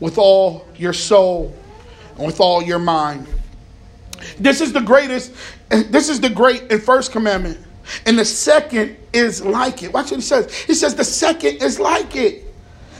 with 0.00 0.18
all 0.18 0.66
your 0.76 0.92
soul, 0.92 1.54
and 2.16 2.26
with 2.26 2.40
all 2.40 2.62
your 2.62 2.78
mind. 2.78 3.26
This 4.38 4.60
is 4.60 4.72
the 4.72 4.80
greatest, 4.80 5.32
this 5.68 6.08
is 6.08 6.20
the 6.20 6.30
great 6.30 6.70
and 6.70 6.82
first 6.82 7.12
commandment. 7.12 7.58
And 8.06 8.18
the 8.18 8.24
second 8.24 8.96
is 9.12 9.44
like 9.44 9.82
it. 9.82 9.92
Watch 9.92 10.10
what 10.10 10.16
he 10.16 10.22
says. 10.22 10.54
He 10.54 10.74
says 10.74 10.94
the 10.94 11.04
second 11.04 11.62
is 11.62 11.78
like 11.78 12.16
it. 12.16 12.44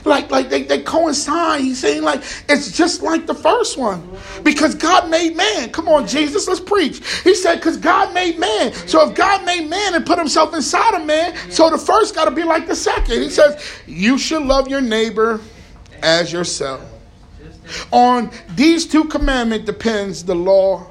Like, 0.05 0.31
like 0.31 0.49
they, 0.49 0.63
they 0.63 0.81
coincide. 0.81 1.61
He's 1.61 1.79
saying 1.79 2.03
like 2.03 2.23
it's 2.47 2.71
just 2.71 3.01
like 3.01 3.27
the 3.27 3.33
first 3.33 3.77
one. 3.77 4.17
Because 4.43 4.75
God 4.75 5.09
made 5.09 5.35
man. 5.35 5.71
Come 5.71 5.87
on, 5.87 6.07
Jesus, 6.07 6.47
let's 6.47 6.59
preach. 6.59 7.05
He 7.23 7.35
said, 7.35 7.55
because 7.55 7.77
God 7.77 8.13
made 8.13 8.39
man. 8.39 8.73
So 8.73 9.07
if 9.07 9.15
God 9.15 9.45
made 9.45 9.69
man 9.69 9.95
and 9.95 10.05
put 10.05 10.17
himself 10.17 10.53
inside 10.53 10.99
of 10.99 11.05
man, 11.05 11.35
so 11.51 11.69
the 11.69 11.77
first 11.77 12.15
got 12.15 12.25
to 12.25 12.31
be 12.31 12.43
like 12.43 12.67
the 12.67 12.75
second. 12.75 13.21
He 13.21 13.29
says, 13.29 13.63
you 13.87 14.17
should 14.17 14.43
love 14.43 14.67
your 14.67 14.81
neighbor 14.81 15.41
as 16.01 16.31
yourself. 16.31 16.81
On 17.91 18.31
these 18.55 18.87
two 18.87 19.03
commandments 19.05 19.65
depends 19.65 20.23
the 20.23 20.35
law 20.35 20.88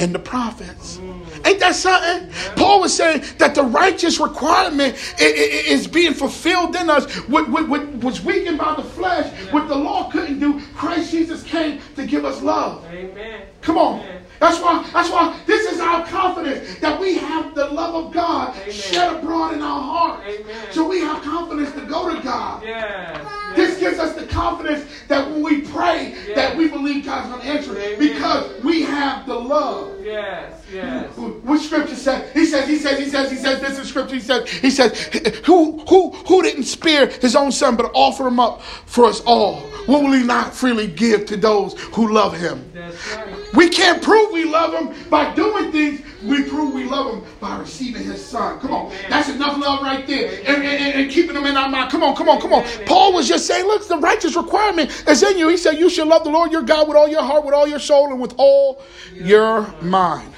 and 0.00 0.14
the 0.14 0.18
prophets. 0.18 0.98
Ain't 1.44 1.60
that 1.60 1.74
something? 1.74 2.30
Paul 2.56 2.80
was 2.80 2.96
saying 2.96 3.22
that 3.38 3.54
the 3.54 3.62
righteous 3.62 4.18
requirement 4.18 4.96
is 5.20 5.86
being 5.86 6.14
fulfilled 6.14 6.74
in 6.74 6.88
us. 6.88 7.12
What, 7.28 7.48
was 7.48 8.24
weakened 8.24 8.58
by 8.58 8.74
the 8.74 8.82
flesh, 8.82 9.32
what 9.52 9.68
the 9.68 9.76
law 9.76 10.10
couldn't 10.10 10.40
do, 10.40 10.60
Christ 10.74 11.10
Jesus 11.10 11.42
came 11.42 11.80
to 11.96 12.06
give 12.06 12.24
us 12.24 12.42
love. 12.42 12.84
Amen. 12.86 13.42
Come 13.60 13.78
on. 13.78 14.06
That's 14.40 14.58
why, 14.58 14.88
that's 14.90 15.10
why 15.10 15.38
this 15.46 15.70
is 15.70 15.80
our 15.80 16.04
confidence 16.06 16.78
that 16.78 16.98
we 16.98 17.18
have 17.18 17.54
the 17.54 17.66
love 17.66 18.06
of 18.06 18.12
God 18.12 18.56
Amen. 18.56 18.72
shed 18.72 19.16
abroad 19.16 19.52
in 19.52 19.60
our 19.60 19.82
hearts. 19.82 20.26
Amen. 20.26 20.66
So 20.70 20.88
we 20.88 21.00
have 21.00 21.22
confidence 21.22 21.72
to 21.72 21.82
go 21.82 22.14
to 22.14 22.22
God. 22.22 22.62
Yes. 22.64 23.26
This 23.54 23.78
gives 23.78 23.98
us 23.98 24.14
the 24.14 24.26
confidence 24.26 24.86
that 25.08 25.28
when 25.28 25.42
we 25.42 25.60
pray, 25.60 26.12
yes. 26.26 26.36
that 26.36 26.56
we 26.56 26.68
believe 26.68 27.04
God's 27.04 27.28
going 27.28 27.42
to 27.42 27.46
answer 27.46 27.78
Amen. 27.78 27.98
because 27.98 28.64
we 28.64 28.82
have 28.82 29.26
the 29.26 29.34
love. 29.34 30.00
Yes, 30.02 30.64
yes. 30.72 31.14
Which 31.16 31.62
scripture 31.62 31.94
says? 31.94 32.32
He 32.32 32.46
says, 32.46 32.66
he 32.66 32.78
says, 32.78 32.98
he 32.98 33.06
says, 33.06 33.30
he 33.30 33.36
says, 33.36 33.60
this 33.60 33.78
is 33.78 33.88
scripture. 33.88 34.14
He 34.14 34.20
says, 34.22 34.48
he 34.48 34.70
says, 34.70 34.98
who, 35.44 35.80
who, 35.80 36.12
who 36.12 36.42
didn't 36.42 36.64
spare 36.64 37.08
his 37.08 37.36
own 37.36 37.52
son 37.52 37.76
but 37.76 37.90
offer 37.92 38.26
him 38.26 38.40
up 38.40 38.62
for 38.62 39.04
us 39.04 39.20
all? 39.26 39.60
What 39.86 40.02
will 40.02 40.12
he 40.12 40.22
not 40.22 40.54
freely 40.54 40.86
give 40.86 41.26
to 41.26 41.36
those 41.36 41.78
who 41.94 42.12
love 42.12 42.36
him? 42.36 42.70
That's 42.72 43.16
right. 43.16 43.49
We 43.60 43.68
can't 43.68 44.02
prove 44.02 44.32
we 44.32 44.44
love 44.44 44.72
him 44.72 45.10
by 45.10 45.34
doing 45.34 45.70
things. 45.70 46.00
We 46.22 46.44
prove 46.44 46.72
we 46.72 46.84
love 46.84 47.12
him 47.12 47.24
by 47.40 47.58
receiving 47.58 48.02
his 48.02 48.24
son. 48.24 48.58
Come 48.58 48.72
on. 48.72 48.90
That's 49.10 49.28
enough 49.28 49.58
love 49.58 49.82
right 49.82 50.06
there. 50.06 50.30
And, 50.46 50.64
and, 50.64 50.94
and, 50.94 51.10
keeping 51.10 51.34
them 51.34 51.44
in 51.44 51.58
our 51.58 51.68
mind. 51.68 51.90
Come 51.90 52.02
on, 52.02 52.16
come 52.16 52.30
on, 52.30 52.40
come 52.40 52.54
on. 52.54 52.64
Paul 52.86 53.12
was 53.12 53.28
just 53.28 53.46
saying, 53.46 53.66
look, 53.66 53.86
the 53.86 53.98
righteous 53.98 54.34
requirement 54.34 55.04
is 55.06 55.22
in 55.22 55.36
you. 55.36 55.48
He 55.48 55.58
said, 55.58 55.72
you 55.72 55.90
should 55.90 56.08
love 56.08 56.24
the 56.24 56.30
Lord 56.30 56.50
your 56.50 56.62
God 56.62 56.88
with 56.88 56.96
all 56.96 57.06
your 57.06 57.20
heart, 57.20 57.44
with 57.44 57.52
all 57.52 57.68
your 57.68 57.78
soul, 57.78 58.10
and 58.10 58.18
with 58.18 58.32
all 58.38 58.82
your 59.12 59.70
mind. 59.82 60.32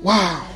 Wow. 0.00 0.46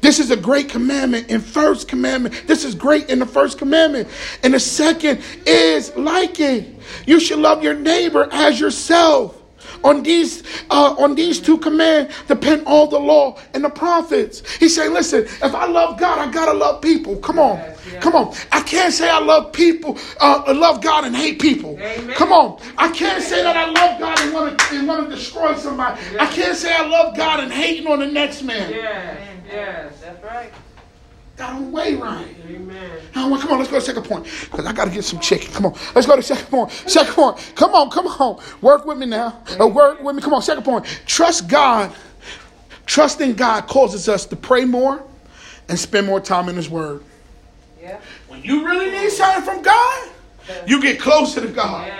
This 0.00 0.20
is 0.20 0.30
a 0.30 0.36
great 0.36 0.68
commandment 0.68 1.28
in 1.28 1.40
first 1.40 1.88
commandment. 1.88 2.46
This 2.46 2.64
is 2.64 2.76
great 2.76 3.10
in 3.10 3.18
the 3.18 3.26
first 3.26 3.58
commandment. 3.58 4.08
And 4.44 4.54
the 4.54 4.60
second 4.60 5.22
is 5.44 5.96
like 5.96 6.38
it. 6.38 6.72
You 7.04 7.18
should 7.18 7.40
love 7.40 7.64
your 7.64 7.74
neighbor 7.74 8.28
as 8.30 8.60
yourself. 8.60 9.40
On 9.84 10.02
these, 10.02 10.42
uh, 10.70 10.94
on 10.98 11.14
these 11.14 11.40
two 11.40 11.58
commands 11.58 12.14
depend 12.26 12.66
all 12.66 12.86
the 12.86 12.98
law 12.98 13.38
and 13.52 13.62
the 13.62 13.68
prophets. 13.68 14.42
He's 14.56 14.74
saying, 14.74 14.94
listen, 14.94 15.24
if 15.24 15.54
I 15.54 15.66
love 15.66 15.98
God, 15.98 16.18
I 16.18 16.32
gotta 16.32 16.54
love 16.54 16.80
people. 16.80 17.16
Come 17.16 17.38
on, 17.38 17.58
yes, 17.58 17.86
yes. 17.92 18.02
come 18.02 18.14
on. 18.14 18.34
I 18.50 18.62
can't 18.62 18.92
say 18.92 19.10
I 19.10 19.18
love 19.18 19.52
people, 19.52 19.98
uh, 20.20 20.42
love 20.56 20.82
God 20.82 21.04
and 21.04 21.14
hate 21.14 21.38
people. 21.38 21.78
Amen. 21.78 22.16
Come 22.16 22.32
on. 22.32 22.60
I 22.78 22.90
can't 22.90 23.22
say 23.22 23.42
that 23.42 23.56
I 23.56 23.66
love 23.70 24.00
God 24.00 24.18
and 24.20 24.32
want 24.32 24.58
to 24.58 24.78
and 24.78 24.88
want 24.88 25.08
to 25.08 25.14
destroy 25.14 25.54
somebody. 25.54 26.00
Yes. 26.12 26.16
I 26.18 26.34
can't 26.34 26.56
say 26.56 26.74
I 26.74 26.86
love 26.86 27.16
God 27.16 27.40
and 27.40 27.52
hating 27.52 27.86
on 27.86 28.00
the 28.00 28.06
next 28.06 28.42
man. 28.42 28.70
Yes, 28.70 29.18
yes, 29.46 30.00
that's 30.00 30.24
right. 30.24 30.50
That 31.36 31.50
don't 31.50 31.72
weigh 31.72 31.96
right. 31.96 32.28
Amen. 32.48 33.00
come 33.12 33.32
on, 33.32 33.58
let's 33.58 33.70
go 33.70 33.78
to 33.78 33.80
second 33.80 34.04
point. 34.04 34.24
Because 34.24 34.66
I 34.66 34.72
got 34.72 34.84
to 34.84 34.90
get 34.90 35.04
some 35.04 35.18
chicken. 35.18 35.52
Come 35.52 35.66
on. 35.66 35.74
Let's 35.94 36.06
go 36.06 36.14
to 36.14 36.22
second 36.22 36.46
point. 36.46 36.70
Second 36.70 37.14
point. 37.14 37.52
Come 37.56 37.74
on, 37.74 37.90
come 37.90 38.06
on. 38.06 38.42
Work 38.60 38.86
with 38.86 38.98
me 38.98 39.06
now. 39.06 39.42
Uh, 39.60 39.66
work 39.66 40.02
with 40.02 40.14
me. 40.14 40.22
Come 40.22 40.34
on, 40.34 40.42
second 40.42 40.64
point. 40.64 40.84
Trust 41.06 41.48
God. 41.48 41.92
Trusting 42.86 43.34
God 43.34 43.66
causes 43.66 44.08
us 44.08 44.26
to 44.26 44.36
pray 44.36 44.64
more 44.64 45.02
and 45.68 45.78
spend 45.78 46.06
more 46.06 46.20
time 46.20 46.48
in 46.48 46.56
His 46.56 46.68
Word. 46.68 47.02
Yeah. 47.80 48.00
When 48.28 48.42
you 48.42 48.64
really 48.64 48.90
need 48.90 49.10
something 49.10 49.42
from 49.42 49.62
God, 49.62 50.08
you 50.66 50.80
get 50.80 51.00
closer 51.00 51.40
to 51.40 51.48
God. 51.48 51.90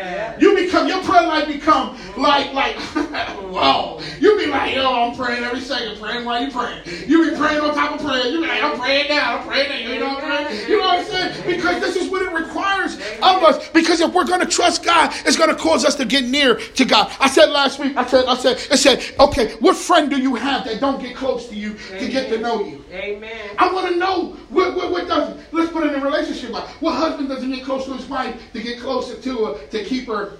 You 0.40 0.54
become 0.54 0.88
your 0.88 1.02
prayer 1.02 1.26
life 1.26 1.46
become 1.46 1.96
like 2.16 2.52
like 2.52 2.76
whoa. 3.54 4.00
You 4.20 4.38
be 4.38 4.46
like, 4.46 4.74
yo, 4.74 5.10
I'm 5.10 5.16
praying 5.16 5.44
every 5.44 5.60
second, 5.60 6.00
praying 6.00 6.24
while 6.24 6.42
you 6.42 6.50
praying. 6.50 6.82
You 7.06 7.30
be 7.30 7.36
praying 7.36 7.60
on 7.60 7.74
top 7.74 7.98
of 7.98 8.06
prayer. 8.06 8.26
You 8.26 8.40
be 8.40 8.46
like, 8.46 8.62
I'm 8.62 8.78
praying 8.78 9.08
now, 9.08 9.38
I'm 9.38 9.46
praying 9.46 9.68
now. 9.68 9.92
You 9.92 10.00
know 10.00 10.14
what 10.14 10.24
I'm 10.24 10.48
saying? 10.48 10.70
You 10.70 10.78
know 10.78 10.84
what 10.84 10.98
I'm 10.98 11.04
saying? 11.04 11.56
Because 11.56 11.80
this 11.80 11.96
is 11.96 12.10
what 12.10 12.22
it 12.22 12.32
requires 12.32 12.94
of 12.94 13.42
us. 13.42 13.68
Because 13.70 14.00
if 14.00 14.12
we're 14.12 14.26
gonna 14.26 14.46
trust 14.46 14.84
God, 14.84 15.12
it's 15.24 15.36
gonna 15.36 15.54
cause 15.54 15.84
us 15.84 15.94
to 15.96 16.04
get 16.04 16.24
near 16.24 16.56
to 16.56 16.84
God. 16.84 17.12
I 17.20 17.28
said 17.28 17.50
last 17.50 17.78
week, 17.78 17.96
I 17.96 18.06
said, 18.06 18.24
I 18.26 18.36
said, 18.36 18.56
I 18.70 18.76
said, 18.76 19.04
okay, 19.20 19.54
what 19.56 19.76
friend 19.76 20.10
do 20.10 20.20
you 20.20 20.34
have 20.34 20.64
that 20.64 20.80
don't 20.80 21.00
get 21.00 21.16
close 21.16 21.48
to 21.48 21.54
you 21.54 21.76
Amen. 21.90 22.00
to 22.00 22.08
get 22.08 22.28
to 22.30 22.38
know 22.38 22.64
you? 22.64 22.84
Amen. 22.92 23.50
I 23.58 23.72
want 23.72 23.88
to 23.88 23.96
know 23.96 24.36
what, 24.48 24.74
what, 24.74 24.90
what 24.90 25.08
does 25.08 25.38
let's 25.52 25.72
put 25.72 25.84
it 25.84 25.92
in 25.92 26.00
a 26.00 26.04
relationship. 26.04 26.52
What 26.80 26.94
husband 26.94 27.28
doesn't 27.28 27.50
get 27.50 27.64
close 27.64 27.84
to 27.86 27.94
his 27.94 28.06
wife? 28.06 28.33
To 28.52 28.62
get 28.62 28.80
closer 28.80 29.20
to 29.20 29.44
her, 29.44 29.66
to 29.68 29.84
keep 29.84 30.06
her 30.08 30.38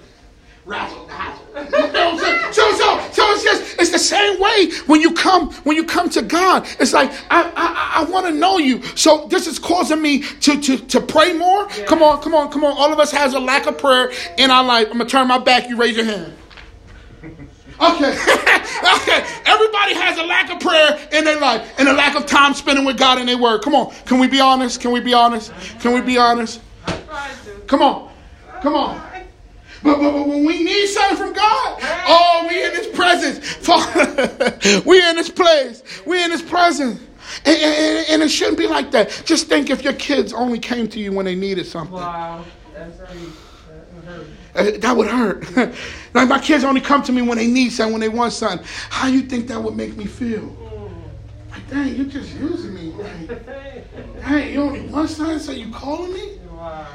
razzle 0.65 1.05
dazzle. 1.07 1.45
You 1.55 1.93
know 1.93 2.17
So, 2.51 2.71
so, 2.73 2.99
so 3.11 3.23
it's 3.31 3.43
just 3.43 3.79
it's 3.79 3.91
the 3.91 3.99
same 3.99 4.39
way 4.39 4.71
when 4.87 4.99
you 5.01 5.13
come 5.13 5.51
when 5.63 5.75
you 5.75 5.85
come 5.85 6.09
to 6.09 6.21
God. 6.21 6.67
It's 6.79 6.93
like 6.93 7.11
I 7.29 7.51
I, 7.55 8.01
I 8.01 8.03
want 8.11 8.25
to 8.25 8.31
know 8.31 8.57
you. 8.57 8.81
So 8.95 9.27
this 9.27 9.47
is 9.47 9.59
causing 9.59 10.01
me 10.01 10.21
to 10.21 10.59
to 10.59 10.77
to 10.77 11.01
pray 11.01 11.33
more. 11.33 11.67
Yeah. 11.77 11.85
Come 11.85 12.01
on, 12.01 12.21
come 12.21 12.33
on, 12.33 12.51
come 12.51 12.63
on. 12.63 12.75
All 12.77 12.91
of 12.91 12.99
us 12.99 13.11
has 13.11 13.33
a 13.33 13.39
lack 13.39 13.67
of 13.67 13.77
prayer 13.77 14.11
in 14.37 14.51
our 14.51 14.63
life. 14.63 14.87
I'm 14.87 14.97
gonna 14.97 15.09
turn 15.09 15.27
my 15.27 15.37
back. 15.37 15.69
You 15.69 15.77
raise 15.77 15.95
your 15.95 16.05
hand. 16.05 16.33
Okay. 17.77 18.11
okay. 18.13 19.25
Everybody 19.45 19.95
has 19.95 20.17
a 20.17 20.23
lack 20.23 20.49
of 20.49 20.61
prayer 20.61 20.97
in 21.11 21.25
their 21.25 21.37
life 21.41 21.73
and 21.77 21.89
a 21.89 21.93
lack 21.93 22.15
of 22.15 22.25
time 22.25 22.53
spending 22.53 22.85
with 22.85 22.97
God 22.97 23.19
in 23.19 23.25
their 23.25 23.37
word. 23.37 23.63
Come 23.63 23.75
on. 23.75 23.93
Can 24.05 24.17
we 24.17 24.29
be 24.29 24.39
honest? 24.39 24.79
Can 24.79 24.91
we 24.91 25.01
be 25.01 25.13
honest? 25.13 25.51
Can 25.81 25.93
we 25.93 25.99
be 25.99 26.17
honest? 26.17 26.61
Come 27.67 27.81
on. 27.81 28.11
Come 28.61 28.75
on. 28.75 29.01
But, 29.83 29.99
but, 29.99 30.11
but, 30.13 30.27
when 30.27 30.45
we 30.45 30.63
need 30.63 30.87
something 30.87 31.17
from 31.17 31.33
God, 31.33 31.79
oh, 32.07 32.47
we 32.49 32.63
in 32.63 32.71
His 32.73 32.87
presence. 32.87 33.37
Father, 33.55 34.57
we 34.85 35.07
in 35.07 35.17
His 35.17 35.29
place. 35.29 35.83
We 36.05 36.23
in 36.23 36.31
His 36.31 36.41
presence. 36.41 36.99
And, 37.45 37.57
and, 37.57 38.09
and, 38.09 38.23
it 38.23 38.29
shouldn't 38.29 38.57
be 38.57 38.67
like 38.67 38.91
that. 38.91 39.23
Just 39.25 39.47
think 39.47 39.69
if 39.69 39.83
your 39.83 39.93
kids 39.93 40.33
only 40.33 40.59
came 40.59 40.87
to 40.89 40.99
you 40.99 41.11
when 41.11 41.25
they 41.25 41.35
needed 41.35 41.65
something. 41.65 41.93
Wow. 41.93 42.45
That's 42.73 42.97
That 42.97 43.07
would 43.93 44.05
hurt. 44.05 44.27
Uh, 44.55 44.77
that 44.79 44.97
would 44.97 45.07
hurt. 45.07 45.75
like 46.13 46.29
my 46.29 46.39
kids 46.39 46.63
only 46.63 46.81
come 46.81 47.03
to 47.03 47.11
me 47.11 47.21
when 47.21 47.37
they 47.37 47.47
need 47.47 47.69
something, 47.69 47.93
when 47.93 48.01
they 48.01 48.09
want 48.09 48.33
something. 48.33 48.65
How 48.89 49.07
you 49.07 49.21
think 49.21 49.47
that 49.47 49.61
would 49.61 49.75
make 49.75 49.97
me 49.97 50.05
feel? 50.05 50.55
Like, 51.51 51.69
dang, 51.69 51.95
you 51.95 52.05
just 52.05 52.33
using 52.35 52.73
me. 52.73 52.91
Like, 52.91 53.45
dang, 54.21 54.53
you 54.53 54.61
only 54.61 54.81
want 54.81 55.09
something, 55.09 55.39
so 55.39 55.51
you 55.51 55.71
calling 55.71 56.13
me? 56.13 56.39
Wow. 56.51 56.87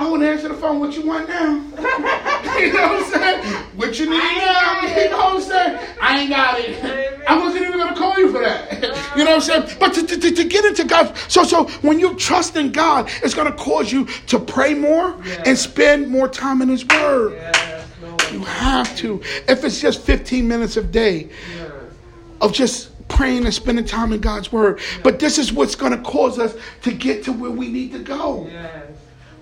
I 0.00 0.08
want 0.08 0.22
to 0.22 0.30
answer 0.30 0.48
the 0.48 0.54
phone. 0.54 0.80
What 0.80 0.96
you 0.96 1.02
want 1.06 1.28
now? 1.28 1.56
you 2.58 2.72
know 2.72 2.88
what 2.88 3.04
I'm 3.04 3.12
saying? 3.12 3.44
What 3.76 3.98
you 3.98 4.08
need 4.08 4.16
now? 4.16 4.80
You 4.80 5.10
know 5.10 5.16
what 5.18 5.34
I'm 5.34 5.40
saying? 5.42 5.88
I 6.00 6.20
ain't 6.20 6.30
got 6.30 6.58
it. 6.58 7.20
I 7.28 7.36
wasn't 7.38 7.66
even 7.66 7.78
gonna 7.78 7.94
call 7.94 8.18
you 8.18 8.32
for 8.32 8.40
that. 8.40 8.96
You 9.16 9.24
know 9.24 9.36
what 9.36 9.50
I'm 9.50 9.64
saying? 9.66 9.76
But 9.78 9.92
to, 9.94 10.06
to, 10.06 10.30
to 10.30 10.44
get 10.44 10.64
into 10.64 10.84
God, 10.84 11.14
so 11.28 11.42
so 11.44 11.64
when 11.82 11.98
you 11.98 12.14
trust 12.14 12.56
in 12.56 12.72
God, 12.72 13.10
it's 13.22 13.34
gonna 13.34 13.52
cause 13.52 13.92
you 13.92 14.06
to 14.28 14.38
pray 14.38 14.72
more 14.72 15.16
Yeah. 15.24 15.42
and 15.44 15.58
spend 15.58 16.08
more 16.08 16.28
time 16.28 16.62
in 16.62 16.68
His 16.70 16.86
Word. 16.86 17.32
Yes, 17.32 17.86
Lord. 18.00 18.22
You 18.32 18.38
have 18.44 18.96
to. 18.98 19.20
If 19.48 19.64
it's 19.64 19.80
just 19.80 20.00
15 20.02 20.48
minutes 20.48 20.78
a 20.78 20.82
day 20.82 21.28
Yes. 21.58 21.72
of 22.40 22.52
just 22.54 22.88
praying 23.08 23.44
and 23.44 23.52
spending 23.52 23.84
time 23.84 24.12
in 24.14 24.20
God's 24.20 24.50
Word. 24.50 24.80
But 25.02 25.18
this 25.18 25.36
is 25.36 25.52
what's 25.52 25.74
going 25.74 25.92
to 25.92 25.98
cause 26.02 26.38
us 26.38 26.54
to 26.82 26.92
get 26.92 27.24
to 27.24 27.32
where 27.32 27.50
we 27.50 27.68
need 27.68 27.92
to 27.92 27.98
go. 27.98 28.46
Yes. 28.50 28.86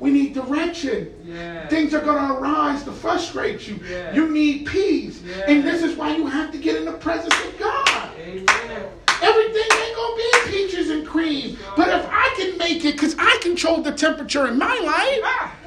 We 0.00 0.10
need 0.10 0.32
direction. 0.34 1.14
Yes. 1.24 1.70
Things 1.70 1.92
are 1.92 2.00
going 2.00 2.28
to 2.28 2.34
arise 2.34 2.84
to 2.84 2.92
frustrate 2.92 3.66
you. 3.66 3.80
Yeah. 3.88 4.14
You 4.14 4.28
need 4.30 4.66
peace. 4.66 5.20
Yeah. 5.22 5.50
And 5.50 5.64
this 5.64 5.82
is 5.82 5.96
why 5.96 6.16
you 6.16 6.26
have 6.26 6.52
to 6.52 6.58
get 6.58 6.76
in 6.76 6.84
the 6.84 6.92
presence 6.92 7.34
of 7.44 7.58
God. 7.58 8.10
Amen. 8.18 8.88
Everything 9.20 9.62
ain't 9.62 9.96
going 9.96 10.16
to 10.16 10.40
be 10.44 10.50
peaches 10.50 10.90
and 10.90 11.06
cream. 11.06 11.58
But 11.76 11.88
if 11.88 12.06
I 12.08 12.34
can 12.36 12.56
make 12.58 12.84
it, 12.84 12.92
because 12.92 13.16
I 13.18 13.38
control 13.42 13.82
the 13.82 13.92
temperature 13.92 14.46
in 14.46 14.58
my 14.58 14.78
life. 14.84 15.20
Ah. 15.24 15.57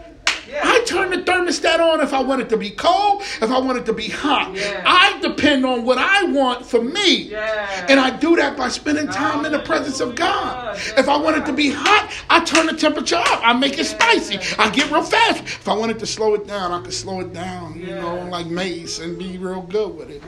Yes. 0.52 0.62
I 0.66 0.84
turn 0.86 1.10
the 1.12 1.18
thermostat 1.18 1.80
on 1.80 2.02
if 2.02 2.14
I 2.14 2.22
want 2.22 2.42
it 2.42 2.50
to 2.50 2.58
be 2.58 2.70
cold, 2.72 3.22
if 3.42 3.50
I 3.50 3.60
want 3.60 3.78
it 3.78 3.86
to 3.86 3.94
be 3.94 4.10
hot. 4.10 4.54
Yeah. 4.54 4.84
I 4.86 5.18
depend 5.22 5.66
on 5.66 5.86
what 5.86 5.98
I 5.98 6.26
want 6.26 6.66
for 6.66 6.82
me. 6.82 7.24
Yes. 7.24 7.86
And 7.90 8.00
I 8.00 8.10
do 8.18 8.36
that 8.36 8.58
by 8.58 8.68
spending 8.70 9.08
time 9.08 9.46
in 9.46 9.52
the 9.52 9.60
presence 9.60 10.00
of 10.00 10.16
God. 10.16 10.78
If 10.98 11.08
I 11.08 11.18
want 11.18 11.38
it 11.38 11.46
to 11.46 11.54
be 11.54 11.70
hot, 11.72 12.12
I 12.30 12.44
turn 12.44 12.66
the 12.68 12.74
temperature 12.74 13.16
up. 13.16 13.40
I 13.48 13.54
make 13.54 13.78
it 13.80 13.86
spicy. 13.86 14.40
I 14.60 14.70
get 14.70 14.92
real 14.92 15.04
fast. 15.04 15.44
If 15.44 15.68
I 15.68 15.74
wanted 15.74 16.00
to 16.00 16.06
slow 16.06 16.34
it 16.34 16.48
down, 16.48 16.72
I 16.72 16.82
could 16.82 16.94
slow 16.94 17.22
it 17.22 17.34
down, 17.34 17.80
you 17.80 17.96
know, 17.96 18.28
like 18.30 18.48
Mace 18.48 19.00
and 19.00 19.18
be 19.18 19.38
real 19.38 19.62
good 19.62 19.96
with 19.96 20.10
it. 20.10 20.22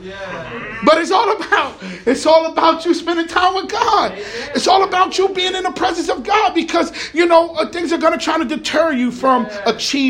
But 0.84 0.98
it's 0.98 1.10
all 1.10 1.30
about 1.36 1.76
it's 2.06 2.26
all 2.26 2.46
about 2.46 2.84
you 2.84 2.94
spending 2.94 3.26
time 3.26 3.54
with 3.54 3.68
God. 3.70 4.12
It's 4.54 4.66
all 4.66 4.84
about 4.84 5.18
you 5.18 5.28
being 5.28 5.54
in 5.54 5.62
the 5.64 5.70
presence 5.72 6.08
of 6.08 6.22
God 6.22 6.54
because 6.54 6.92
you 7.12 7.26
know 7.26 7.50
uh, 7.50 7.68
things 7.70 7.92
are 7.92 7.98
going 7.98 8.16
to 8.18 8.22
try 8.24 8.38
to 8.38 8.44
deter 8.44 8.92
you 8.92 9.10
from 9.10 9.44
Yeah. 9.44 9.62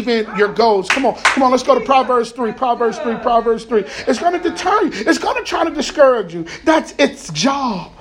Achieving 0.05 0.37
your 0.37 0.53
goals. 0.53 0.89
Come 0.89 1.07
on, 1.07 1.15
come 1.17 1.43
on, 1.43 1.51
let's 1.51 1.63
go 1.63 1.79
to 1.79 1.85
Proverbs 1.85 2.33
three. 2.33 2.53
Proverbs 2.53 2.99
three. 2.99 3.17
Proverbs 3.17 3.65
three. 3.65 3.85
It's 4.07 4.19
going 4.19 4.41
to 4.41 4.51
deter 4.51 4.85
you. 4.85 4.91
It's 4.93 5.19
going 5.19 5.37
to 5.37 5.45
try 5.45 5.65
to 5.65 5.71
discourage 5.71 6.35
you. 6.35 6.47
That's 6.65 6.95
its 6.99 7.31
job. 7.33 7.93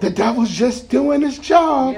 The 0.00 0.10
devil's 0.10 0.50
just 0.50 0.88
doing 0.88 1.20
his 1.22 1.38
job. 1.38 1.96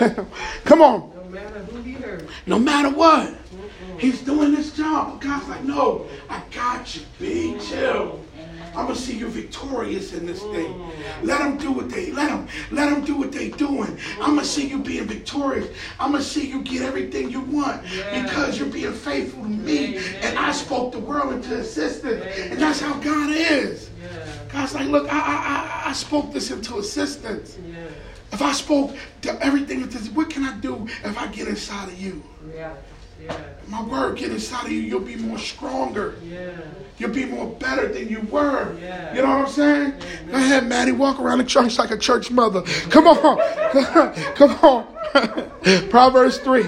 Come 0.64 0.82
on, 0.82 1.12
No 1.14 1.24
matter 1.30 1.58
who 1.60 1.82
he 1.82 1.92
hurt. 1.92 2.28
no 2.46 2.58
matter 2.58 2.90
what. 2.90 3.34
He's 3.98 4.20
doing 4.22 4.56
his 4.56 4.72
job. 4.72 5.20
God's 5.22 5.48
like, 5.48 5.62
no, 5.62 6.06
I 6.28 6.42
got 6.52 6.96
you, 6.96 7.02
Be 7.20 7.56
chill. 7.60 8.20
I'm 8.74 8.86
gonna 8.86 8.96
see 8.96 9.16
you 9.16 9.28
victorious 9.28 10.12
in 10.14 10.26
this 10.26 10.40
thing. 10.40 10.72
Mm. 10.72 10.90
Let 11.22 11.38
them 11.38 11.56
do 11.58 11.72
what 11.72 11.90
they 11.90 12.10
let 12.12 12.28
them 12.28 12.48
let 12.70 12.90
them 12.90 13.04
do 13.04 13.16
what 13.16 13.32
they 13.32 13.50
doing. 13.50 13.98
I'm 14.14 14.30
gonna 14.36 14.42
mm. 14.42 14.44
see 14.44 14.66
you 14.66 14.78
being 14.78 15.04
victorious. 15.04 15.68
I'm 16.00 16.12
gonna 16.12 16.24
see 16.24 16.46
you 16.46 16.62
get 16.62 16.82
everything 16.82 17.30
you 17.30 17.40
want 17.40 17.82
because 17.82 18.58
you're 18.58 18.68
being 18.68 18.92
faithful 18.92 19.42
to 19.42 19.48
me. 19.48 19.98
And 20.22 20.38
I 20.38 20.52
spoke 20.52 20.92
the 20.92 21.00
world 21.00 21.32
into 21.34 21.58
existence, 21.58 22.24
and 22.38 22.60
that's 22.60 22.80
how 22.80 22.94
God 23.00 23.30
is. 23.30 23.90
God's 24.50 24.74
like, 24.74 24.88
look, 24.88 25.12
I 25.12 25.18
I, 25.18 25.84
I, 25.86 25.90
I 25.90 25.92
spoke 25.92 26.32
this 26.32 26.50
into 26.50 26.78
existence. 26.78 27.58
If 28.32 28.40
I 28.40 28.52
spoke 28.52 28.96
to 29.22 29.44
everything, 29.44 29.82
into- 29.82 29.98
what 30.12 30.30
can 30.30 30.44
I 30.44 30.56
do 30.58 30.86
if 31.04 31.18
I 31.18 31.26
get 31.26 31.48
inside 31.48 31.88
of 31.88 32.00
you? 32.00 32.22
Yeah. 32.54 32.74
Yeah. 33.24 33.38
My 33.68 33.82
word 33.82 34.18
get 34.18 34.30
inside 34.30 34.66
of 34.66 34.72
you, 34.72 34.80
you'll 34.80 35.00
be 35.00 35.16
more 35.16 35.38
stronger. 35.38 36.16
Yeah. 36.22 36.50
You'll 36.98 37.10
be 37.10 37.24
more 37.24 37.46
better 37.46 37.88
than 37.88 38.08
you 38.08 38.20
were. 38.22 38.76
Yeah. 38.78 39.14
You 39.14 39.22
know 39.22 39.28
what 39.28 39.46
I'm 39.46 39.52
saying? 39.52 39.94
Go 40.30 40.36
ahead, 40.36 40.66
Maddie. 40.66 40.92
Walk 40.92 41.18
around 41.18 41.38
the 41.38 41.44
church 41.44 41.78
like 41.78 41.90
a 41.90 41.96
church 41.96 42.30
mother. 42.30 42.62
Come 42.90 43.06
on. 43.08 44.14
Come 44.34 44.50
on. 44.62 44.86
Proverbs 45.90 46.38
3. 46.38 46.62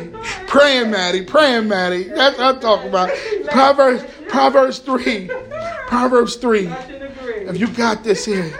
Praying, 0.46 0.90
Maddie. 0.90 1.24
Praying, 1.24 1.68
Maddie. 1.68 2.04
That's 2.04 2.38
what 2.38 2.56
I'm 2.56 2.60
talking 2.60 2.88
about. 2.88 3.10
Proverbs, 3.50 4.04
Proverbs 4.28 4.78
3. 4.78 5.30
Proverbs 5.86 6.36
3. 6.36 6.68
I 6.68 6.86
should 6.86 7.02
agree. 7.02 7.48
If 7.48 7.58
you 7.58 7.68
got 7.68 8.02
this 8.02 8.24
here, 8.24 8.52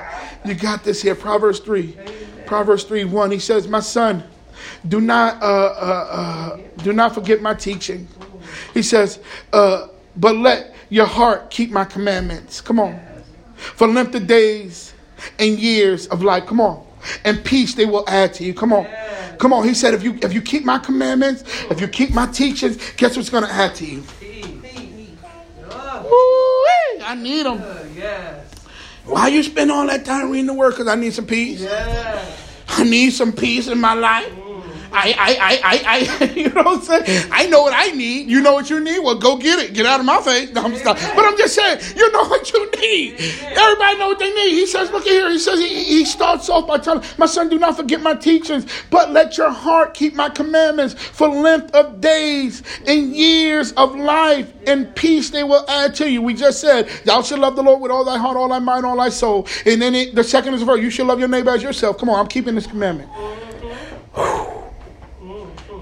you 0.44 0.54
got 0.54 0.84
this 0.84 1.02
here. 1.02 1.14
Proverbs 1.14 1.60
3. 1.60 1.96
Proverbs 2.46 2.84
3 2.84 3.04
1. 3.04 3.30
He 3.30 3.38
says, 3.38 3.68
My 3.68 3.80
son, 3.80 4.22
do 4.88 5.00
not 5.00 5.42
uh, 5.42 5.46
uh, 5.46 6.08
uh, 6.10 6.58
do 6.82 6.92
not 6.92 7.14
forget 7.14 7.40
my 7.40 7.54
teaching. 7.54 8.06
He 8.72 8.82
says, 8.82 9.18
uh, 9.52 9.88
but 10.16 10.36
let 10.36 10.74
your 10.90 11.06
heart 11.06 11.50
keep 11.50 11.70
my 11.70 11.84
commandments. 11.84 12.60
Come 12.60 12.78
on. 12.78 13.00
For 13.56 13.88
length 13.88 14.14
of 14.14 14.26
days 14.26 14.92
and 15.38 15.58
years 15.58 16.06
of 16.08 16.22
life. 16.22 16.46
Come 16.46 16.60
on. 16.60 16.86
And 17.24 17.44
peace 17.44 17.74
they 17.74 17.86
will 17.86 18.04
add 18.08 18.34
to 18.34 18.44
you. 18.44 18.54
Come 18.54 18.72
on. 18.72 18.86
Come 19.38 19.52
on. 19.52 19.66
He 19.66 19.74
said, 19.74 19.94
if 19.94 20.02
you 20.02 20.18
if 20.22 20.32
you 20.32 20.42
keep 20.42 20.64
my 20.64 20.78
commandments, 20.78 21.42
if 21.70 21.80
you 21.80 21.88
keep 21.88 22.10
my 22.14 22.26
teachings, 22.26 22.76
guess 22.96 23.16
what's 23.16 23.30
gonna 23.30 23.48
add 23.48 23.74
to 23.76 23.86
you? 23.86 24.02
Peace. 24.20 24.46
Oh, 25.70 26.94
Woo-wee, 26.98 27.04
I 27.04 27.14
need 27.14 27.46
them. 27.46 27.62
Yes. 27.96 28.50
Why 29.04 29.28
you 29.28 29.42
spend 29.42 29.70
all 29.70 29.86
that 29.86 30.04
time 30.04 30.30
reading 30.30 30.46
the 30.46 30.54
word? 30.54 30.70
Because 30.70 30.88
I 30.88 30.94
need 30.94 31.12
some 31.12 31.26
peace. 31.26 31.66
I 32.68 32.84
need 32.84 33.10
some 33.10 33.32
peace 33.32 33.68
in 33.68 33.78
my 33.80 33.94
life. 33.94 34.32
I, 34.94 35.14
I, 35.18 35.36
I, 35.40 35.60
I, 35.64 36.26
I, 36.26 36.32
you 36.36 36.48
know 36.50 36.62
what 36.62 36.78
I'm 36.78 37.04
saying? 37.04 37.28
I 37.32 37.46
know 37.46 37.62
what 37.62 37.74
I 37.74 37.88
need. 37.88 38.28
You 38.28 38.40
know 38.40 38.54
what 38.54 38.70
you 38.70 38.80
need? 38.80 39.00
Well, 39.00 39.18
go 39.18 39.36
get 39.36 39.58
it. 39.58 39.74
Get 39.74 39.86
out 39.86 40.00
of 40.00 40.06
my 40.06 40.20
face. 40.20 40.52
No, 40.52 40.62
I'm 40.62 40.76
stop. 40.76 40.96
But 41.14 41.24
I'm 41.24 41.36
just 41.36 41.54
saying, 41.54 41.80
you 41.96 42.10
know 42.12 42.24
what 42.24 42.52
you 42.52 42.70
need. 42.72 43.14
Everybody 43.42 43.98
know 43.98 44.08
what 44.08 44.18
they 44.18 44.32
need. 44.32 44.50
He 44.52 44.66
says, 44.66 44.90
look 44.90 45.06
at 45.06 45.12
here. 45.12 45.30
He 45.30 45.38
says, 45.38 45.58
he, 45.58 45.84
he 45.84 46.04
starts 46.04 46.48
off 46.48 46.66
by 46.66 46.78
telling, 46.78 47.04
my 47.18 47.26
son, 47.26 47.48
do 47.48 47.58
not 47.58 47.76
forget 47.76 48.00
my 48.00 48.14
teachings, 48.14 48.66
but 48.90 49.10
let 49.10 49.36
your 49.36 49.50
heart 49.50 49.94
keep 49.94 50.14
my 50.14 50.28
commandments 50.28 50.94
for 50.94 51.28
length 51.28 51.74
of 51.74 52.00
days 52.00 52.62
and 52.86 53.14
years 53.14 53.72
of 53.72 53.94
life 53.96 54.52
and 54.66 54.94
peace 54.94 55.30
they 55.30 55.44
will 55.44 55.64
add 55.68 55.94
to 55.96 56.10
you. 56.10 56.22
We 56.22 56.34
just 56.34 56.60
said, 56.60 56.88
thou 57.04 57.22
shalt 57.22 57.40
love 57.40 57.56
the 57.56 57.62
Lord 57.62 57.80
with 57.80 57.90
all 57.90 58.04
thy 58.04 58.18
heart, 58.18 58.36
all 58.36 58.48
thy 58.48 58.58
mind, 58.58 58.86
all 58.86 58.96
thy 58.96 59.08
soul. 59.08 59.46
And 59.66 59.80
then 59.80 59.94
it, 59.94 60.14
the 60.14 60.24
second 60.24 60.54
is 60.54 60.62
a 60.62 60.64
verse, 60.64 60.80
you 60.80 60.90
shall 60.90 61.06
love 61.06 61.18
your 61.18 61.28
neighbor 61.28 61.50
as 61.50 61.62
yourself. 61.62 61.98
Come 61.98 62.10
on, 62.10 62.18
I'm 62.20 62.28
keeping 62.28 62.54
this 62.54 62.66
commandment. 62.66 63.10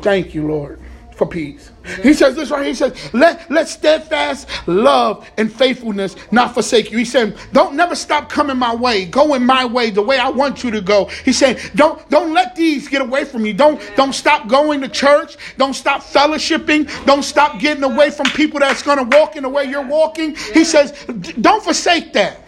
Thank 0.02 0.34
you, 0.34 0.48
Lord, 0.48 0.80
for 1.12 1.26
peace. 1.26 1.70
He 2.02 2.12
says 2.12 2.36
this 2.36 2.50
right 2.50 2.60
here. 2.60 2.68
He 2.68 2.74
says, 2.74 3.14
let, 3.14 3.50
let 3.50 3.68
steadfast 3.68 4.48
love 4.68 5.28
and 5.36 5.52
faithfulness 5.52 6.16
not 6.30 6.54
forsake 6.54 6.90
you. 6.90 6.98
He 6.98 7.04
said, 7.04 7.36
don't 7.52 7.74
never 7.74 7.94
stop 7.94 8.28
coming 8.28 8.56
my 8.56 8.74
way. 8.74 9.04
Go 9.04 9.34
in 9.34 9.44
my 9.44 9.64
way, 9.64 9.90
the 9.90 10.02
way 10.02 10.18
I 10.18 10.28
want 10.28 10.62
you 10.64 10.70
to 10.72 10.80
go. 10.80 11.06
He's 11.24 11.38
saying, 11.38 11.58
don't, 11.74 12.08
don't 12.08 12.32
let 12.32 12.56
these 12.56 12.88
get 12.88 13.02
away 13.02 13.24
from 13.24 13.44
you. 13.44 13.52
Don't, 13.52 13.80
don't 13.96 14.12
stop 14.12 14.48
going 14.48 14.80
to 14.80 14.88
church. 14.88 15.36
Don't 15.56 15.74
stop 15.74 16.02
fellowshipping. 16.02 17.04
Don't 17.04 17.22
stop 17.24 17.60
getting 17.60 17.84
away 17.84 18.10
from 18.10 18.26
people 18.26 18.60
that's 18.60 18.82
going 18.82 18.98
to 18.98 19.16
walk 19.16 19.36
in 19.36 19.42
the 19.44 19.48
way 19.48 19.64
you're 19.64 19.86
walking. 19.86 20.36
He 20.52 20.64
says, 20.64 20.92
don't 21.40 21.62
forsake 21.62 22.12
that. 22.12 22.40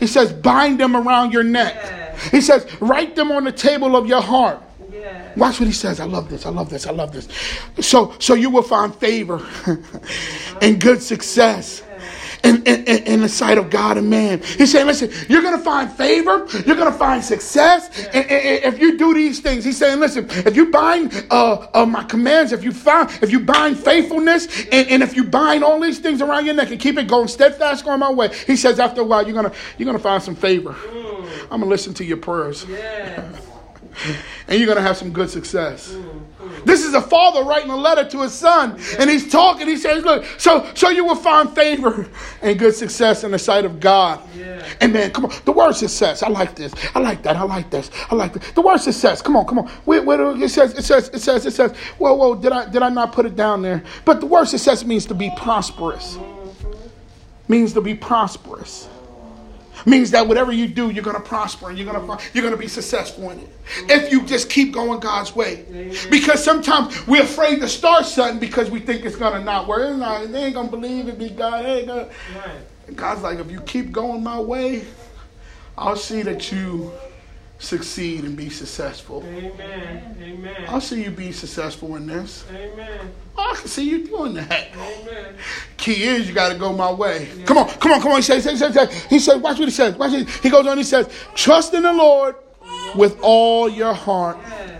He 0.00 0.06
says, 0.06 0.32
bind 0.32 0.80
them 0.80 0.96
around 0.96 1.32
your 1.32 1.44
neck. 1.44 2.18
He 2.30 2.40
says, 2.40 2.66
write 2.80 3.14
them 3.14 3.30
on 3.30 3.44
the 3.44 3.52
table 3.52 3.96
of 3.96 4.06
your 4.06 4.22
heart. 4.22 4.62
Yes. 5.04 5.36
Watch 5.36 5.60
what 5.60 5.66
he 5.66 5.72
says. 5.72 6.00
I 6.00 6.04
love 6.06 6.30
this. 6.30 6.46
I 6.46 6.50
love 6.50 6.70
this. 6.70 6.86
I 6.86 6.90
love 6.92 7.12
this. 7.12 7.28
So, 7.80 8.14
so 8.18 8.34
you 8.34 8.48
will 8.50 8.62
find 8.62 8.94
favor 8.94 9.46
and 10.62 10.80
good 10.80 11.02
success. 11.02 11.82
In, 12.42 12.62
in, 12.64 12.84
in 12.84 13.20
the 13.22 13.28
sight 13.30 13.56
of 13.56 13.70
God 13.70 13.96
and 13.96 14.10
man. 14.10 14.42
He's 14.42 14.70
saying, 14.70 14.86
listen, 14.86 15.10
you're 15.30 15.40
going 15.40 15.56
to 15.56 15.64
find 15.64 15.90
favor. 15.90 16.46
You're 16.66 16.76
going 16.76 16.92
to 16.92 16.98
find 16.98 17.24
success. 17.24 17.88
And, 18.12 18.26
and- 18.30 18.74
if 18.74 18.78
you 18.78 18.98
do 18.98 19.14
these 19.14 19.40
things, 19.40 19.64
he's 19.64 19.78
saying, 19.78 19.98
listen, 19.98 20.26
if 20.28 20.54
you 20.54 20.70
bind 20.70 21.26
uh, 21.30 21.66
uh, 21.72 21.86
my 21.86 22.04
commands, 22.04 22.52
if 22.52 22.62
you 22.62 22.70
find, 22.72 23.08
if 23.22 23.30
you 23.32 23.40
bind 23.40 23.78
faithfulness, 23.78 24.46
and, 24.70 24.86
and 24.88 25.02
if 25.02 25.16
you 25.16 25.24
bind 25.24 25.64
all 25.64 25.80
these 25.80 25.98
things 26.00 26.20
around 26.20 26.44
your 26.44 26.54
neck 26.54 26.70
and 26.70 26.78
keep 26.78 26.98
it 26.98 27.08
going 27.08 27.28
steadfast 27.28 27.82
going 27.82 28.00
my 28.00 28.12
way, 28.12 28.28
he 28.46 28.56
says, 28.56 28.78
after 28.78 29.00
a 29.00 29.04
while, 29.04 29.22
you're 29.26 29.32
going 29.40 29.50
to, 29.50 29.56
you're 29.78 29.86
going 29.86 29.96
to 29.96 30.02
find 30.02 30.22
some 30.22 30.36
favor. 30.36 30.76
I'm 31.44 31.48
going 31.48 31.60
to 31.62 31.66
listen 31.66 31.94
to 31.94 32.04
your 32.04 32.18
prayers 32.18 32.66
Yes. 32.68 33.40
and 34.48 34.58
you're 34.58 34.66
going 34.66 34.76
to 34.76 34.82
have 34.82 34.96
some 34.96 35.12
good 35.12 35.30
success. 35.30 35.96
This 36.64 36.84
is 36.84 36.94
a 36.94 37.00
father 37.00 37.42
writing 37.42 37.70
a 37.70 37.76
letter 37.76 38.08
to 38.10 38.22
his 38.22 38.32
son, 38.32 38.78
and 38.98 39.10
he's 39.10 39.30
talking. 39.30 39.66
He 39.66 39.76
says, 39.76 40.04
"Look, 40.04 40.24
so 40.38 40.68
so 40.74 40.88
you 40.88 41.04
will 41.04 41.16
find 41.16 41.50
favor 41.54 42.08
and 42.42 42.58
good 42.58 42.74
success 42.74 43.24
in 43.24 43.30
the 43.32 43.38
sight 43.38 43.64
of 43.64 43.80
God." 43.80 44.20
Yeah. 44.36 44.66
And 44.80 44.92
man, 44.92 45.10
come 45.10 45.26
on, 45.26 45.32
the 45.44 45.52
word 45.52 45.72
success. 45.72 46.22
I 46.22 46.28
like 46.28 46.54
this. 46.54 46.72
I 46.94 47.00
like 47.00 47.22
that. 47.22 47.36
I 47.36 47.42
like 47.42 47.70
this. 47.70 47.90
I 48.10 48.14
like 48.14 48.34
this. 48.34 48.52
The 48.52 48.62
word 48.62 48.78
success. 48.78 49.20
Come 49.22 49.36
on, 49.36 49.46
come 49.46 49.58
on. 49.58 49.66
Where, 49.84 50.02
where 50.02 50.42
it 50.42 50.48
says, 50.50 50.74
it 50.74 50.84
says, 50.84 51.08
it 51.08 51.20
says, 51.20 51.46
it 51.46 51.52
says. 51.52 51.76
Whoa, 51.98 52.14
whoa. 52.14 52.34
Did 52.34 52.52
I 52.52 52.68
did 52.68 52.82
I 52.82 52.88
not 52.88 53.12
put 53.12 53.26
it 53.26 53.36
down 53.36 53.62
there? 53.62 53.82
But 54.04 54.20
the 54.20 54.26
word 54.26 54.46
success 54.46 54.84
means 54.84 55.06
to 55.06 55.14
be 55.14 55.30
prosperous. 55.36 56.18
Means 57.48 57.74
to 57.74 57.80
be 57.80 57.94
prosperous 57.94 58.88
means 59.86 60.10
that 60.12 60.26
whatever 60.26 60.52
you 60.52 60.68
do, 60.68 60.90
you're 60.90 61.04
going 61.04 61.16
to 61.16 61.22
prosper 61.22 61.68
and 61.68 61.78
you're 61.78 61.90
going 61.90 62.06
to 62.06 62.24
you're 62.32 62.42
going 62.42 62.54
to 62.54 62.60
be 62.60 62.68
successful 62.68 63.30
in 63.30 63.40
it. 63.40 63.48
If 63.88 64.12
you 64.12 64.24
just 64.24 64.50
keep 64.50 64.72
going 64.72 65.00
God's 65.00 65.34
way, 65.34 65.64
because 66.10 66.42
sometimes 66.42 67.06
we're 67.06 67.22
afraid 67.22 67.60
to 67.60 67.68
start 67.68 68.06
something 68.06 68.38
because 68.38 68.70
we 68.70 68.80
think 68.80 69.04
it's 69.04 69.16
going 69.16 69.34
to 69.34 69.44
not 69.44 69.66
work. 69.66 69.90
It's 69.90 69.98
not, 69.98 70.30
they 70.30 70.44
ain't 70.44 70.54
going 70.54 70.70
to 70.70 70.76
believe 70.76 71.08
it. 71.08 71.18
Be 71.18 71.30
God. 71.30 71.64
They 71.64 71.78
ain't 71.78 71.88
gonna. 71.88 72.08
God's 72.94 73.22
like, 73.22 73.38
if 73.38 73.50
you 73.50 73.60
keep 73.62 73.92
going 73.92 74.22
my 74.22 74.38
way, 74.38 74.84
I'll 75.76 75.96
see 75.96 76.22
that 76.22 76.52
you 76.52 76.92
succeed 77.58 78.24
and 78.24 78.36
be 78.36 78.50
successful. 78.50 79.24
Amen. 79.26 80.16
Amen. 80.20 80.64
I 80.68 80.78
see 80.78 81.04
you 81.04 81.10
be 81.10 81.32
successful 81.32 81.96
in 81.96 82.06
this. 82.06 82.44
Amen. 82.50 83.12
I 83.36 83.54
can 83.56 83.68
see 83.68 83.88
you 83.88 84.06
doing 84.06 84.34
that. 84.34 84.68
Amen. 84.74 85.34
Key 85.76 86.02
is 86.04 86.28
you 86.28 86.34
got 86.34 86.52
to 86.52 86.58
go 86.58 86.72
my 86.72 86.92
way. 86.92 87.28
Come 87.46 87.58
on, 87.58 87.68
come 87.68 87.92
on, 87.92 88.00
come 88.00 88.12
on. 88.12 88.16
He 88.16 88.22
says, 88.22 88.44
he 88.44 88.56
says, 88.56 89.04
he 89.04 89.18
says, 89.18 89.40
watch 89.40 89.58
what 89.58 89.66
he 89.66 89.70
says. 89.70 89.96
Watch 89.96 90.12
it. 90.12 90.28
He 90.28 90.50
goes 90.50 90.66
on. 90.66 90.76
He 90.76 90.84
says, 90.84 91.08
trust 91.34 91.74
in 91.74 91.82
the 91.82 91.92
Lord 91.92 92.36
with 92.94 93.18
all 93.22 93.68
your 93.68 93.94
heart 93.94 94.38
Yes. 94.42 94.70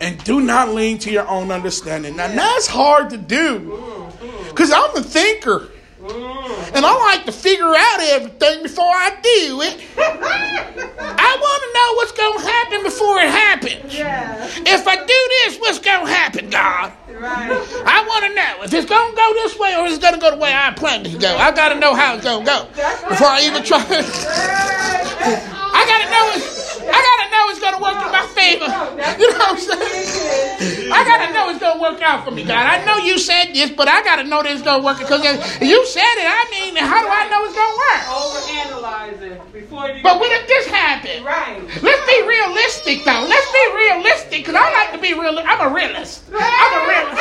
And 0.00 0.22
do 0.24 0.40
not 0.40 0.70
lean 0.70 0.98
to 0.98 1.10
your 1.10 1.26
own 1.28 1.50
understanding. 1.50 2.16
Now 2.16 2.28
that's 2.28 2.66
hard 2.66 3.10
to 3.10 3.16
do 3.16 4.10
because 4.50 4.70
I'm 4.70 4.96
a 4.96 5.02
thinker 5.02 5.70
Mm. 5.83 5.83
And 6.04 6.84
I 6.84 6.94
like 7.14 7.24
to 7.24 7.32
figure 7.32 7.72
out 7.74 8.00
everything 8.00 8.62
before 8.62 8.84
I 8.84 9.10
do 9.22 9.62
it. 9.62 9.80
I 9.96 11.36
want 11.40 11.62
to 11.64 11.70
know 11.72 11.94
what's 11.96 12.12
going 12.12 12.38
to 12.38 12.44
happen 12.44 12.82
before 12.82 13.20
it 13.20 13.30
happens. 13.30 13.96
Yeah. 13.96 14.44
If 14.66 14.86
I 14.86 14.96
do 14.96 15.06
this, 15.06 15.58
what's 15.58 15.78
going 15.78 16.06
to 16.06 16.12
happen, 16.12 16.50
God? 16.50 16.92
Right. 17.08 17.50
I 17.86 18.04
want 18.06 18.24
to 18.26 18.34
know 18.34 18.64
if 18.64 18.74
it's 18.74 18.88
going 18.88 19.10
to 19.10 19.16
go 19.16 19.32
this 19.34 19.58
way 19.58 19.76
or 19.76 19.86
is 19.86 19.96
it 19.96 20.02
going 20.02 20.14
to 20.14 20.20
go 20.20 20.30
the 20.30 20.36
way 20.36 20.52
I 20.52 20.72
planned 20.74 21.06
it 21.06 21.12
to 21.12 21.18
go. 21.18 21.36
I 21.36 21.52
got 21.52 21.70
to 21.70 21.80
know 21.80 21.94
how 21.94 22.16
it's 22.16 22.24
going 22.24 22.44
to 22.44 22.50
go 22.50 22.66
before 23.08 23.28
I 23.28 23.40
even 23.46 23.62
try. 23.62 23.80
I 25.72 25.84
got 25.86 26.04
to 26.04 26.10
know 26.10 26.32
it. 26.36 26.64
I 26.86 26.98
got 27.00 27.18
to 27.24 27.28
know 27.32 27.42
it's 27.50 27.60
to 27.64 27.70
work 27.80 27.98
in 28.04 28.10
my 28.12 28.26
favor. 28.34 28.68
You 29.20 29.30
know 29.32 29.38
what 29.38 29.54
I'm 29.54 29.58
saying? 29.58 30.92
I 30.92 31.00
got 31.04 31.26
to 31.26 31.32
know 31.32 31.50
it's 31.50 31.60
to 31.60 31.78
work 31.80 32.02
out 32.02 32.24
for 32.24 32.30
me, 32.30 32.44
God. 32.44 32.66
I 32.66 32.84
know 32.84 32.98
you 32.98 33.18
said 33.18 33.52
this, 33.54 33.70
but 33.70 33.88
I 33.88 34.02
got 34.02 34.16
to 34.16 34.24
know 34.24 34.42
that 34.42 34.52
it's 34.52 34.62
to 34.62 34.78
work 34.78 34.98
because 34.98 35.22
you 35.60 35.86
said 35.86 36.14
it. 36.20 36.28
I 36.28 36.44
mean, 36.50 36.76
how 36.76 37.00
do 37.02 37.08
I 37.08 37.28
know 37.30 37.44
it's 37.44 37.54
to 37.54 37.66
work? 37.84 38.02
Overanalyze 38.10 39.20
it 39.22 39.52
before 39.52 39.88
you. 39.88 40.02
But 40.02 40.18
what 40.20 40.30
if 40.32 40.46
this 40.48 40.66
happen? 40.66 41.24
Right. 41.24 41.62
Let's 41.82 42.04
be 42.06 42.18
realistic, 42.26 43.04
though. 43.04 43.26
Let's 43.28 43.50
be 43.52 43.64
realistic, 43.74 44.38
because 44.44 44.54
I 44.56 44.70
like 44.72 44.92
to 44.92 45.00
be 45.00 45.14
real. 45.14 45.38
I'm 45.38 45.60
a 45.60 45.74
realist. 45.74 46.24
I'm 46.32 46.72
a 46.74 46.88
realist. 46.88 47.16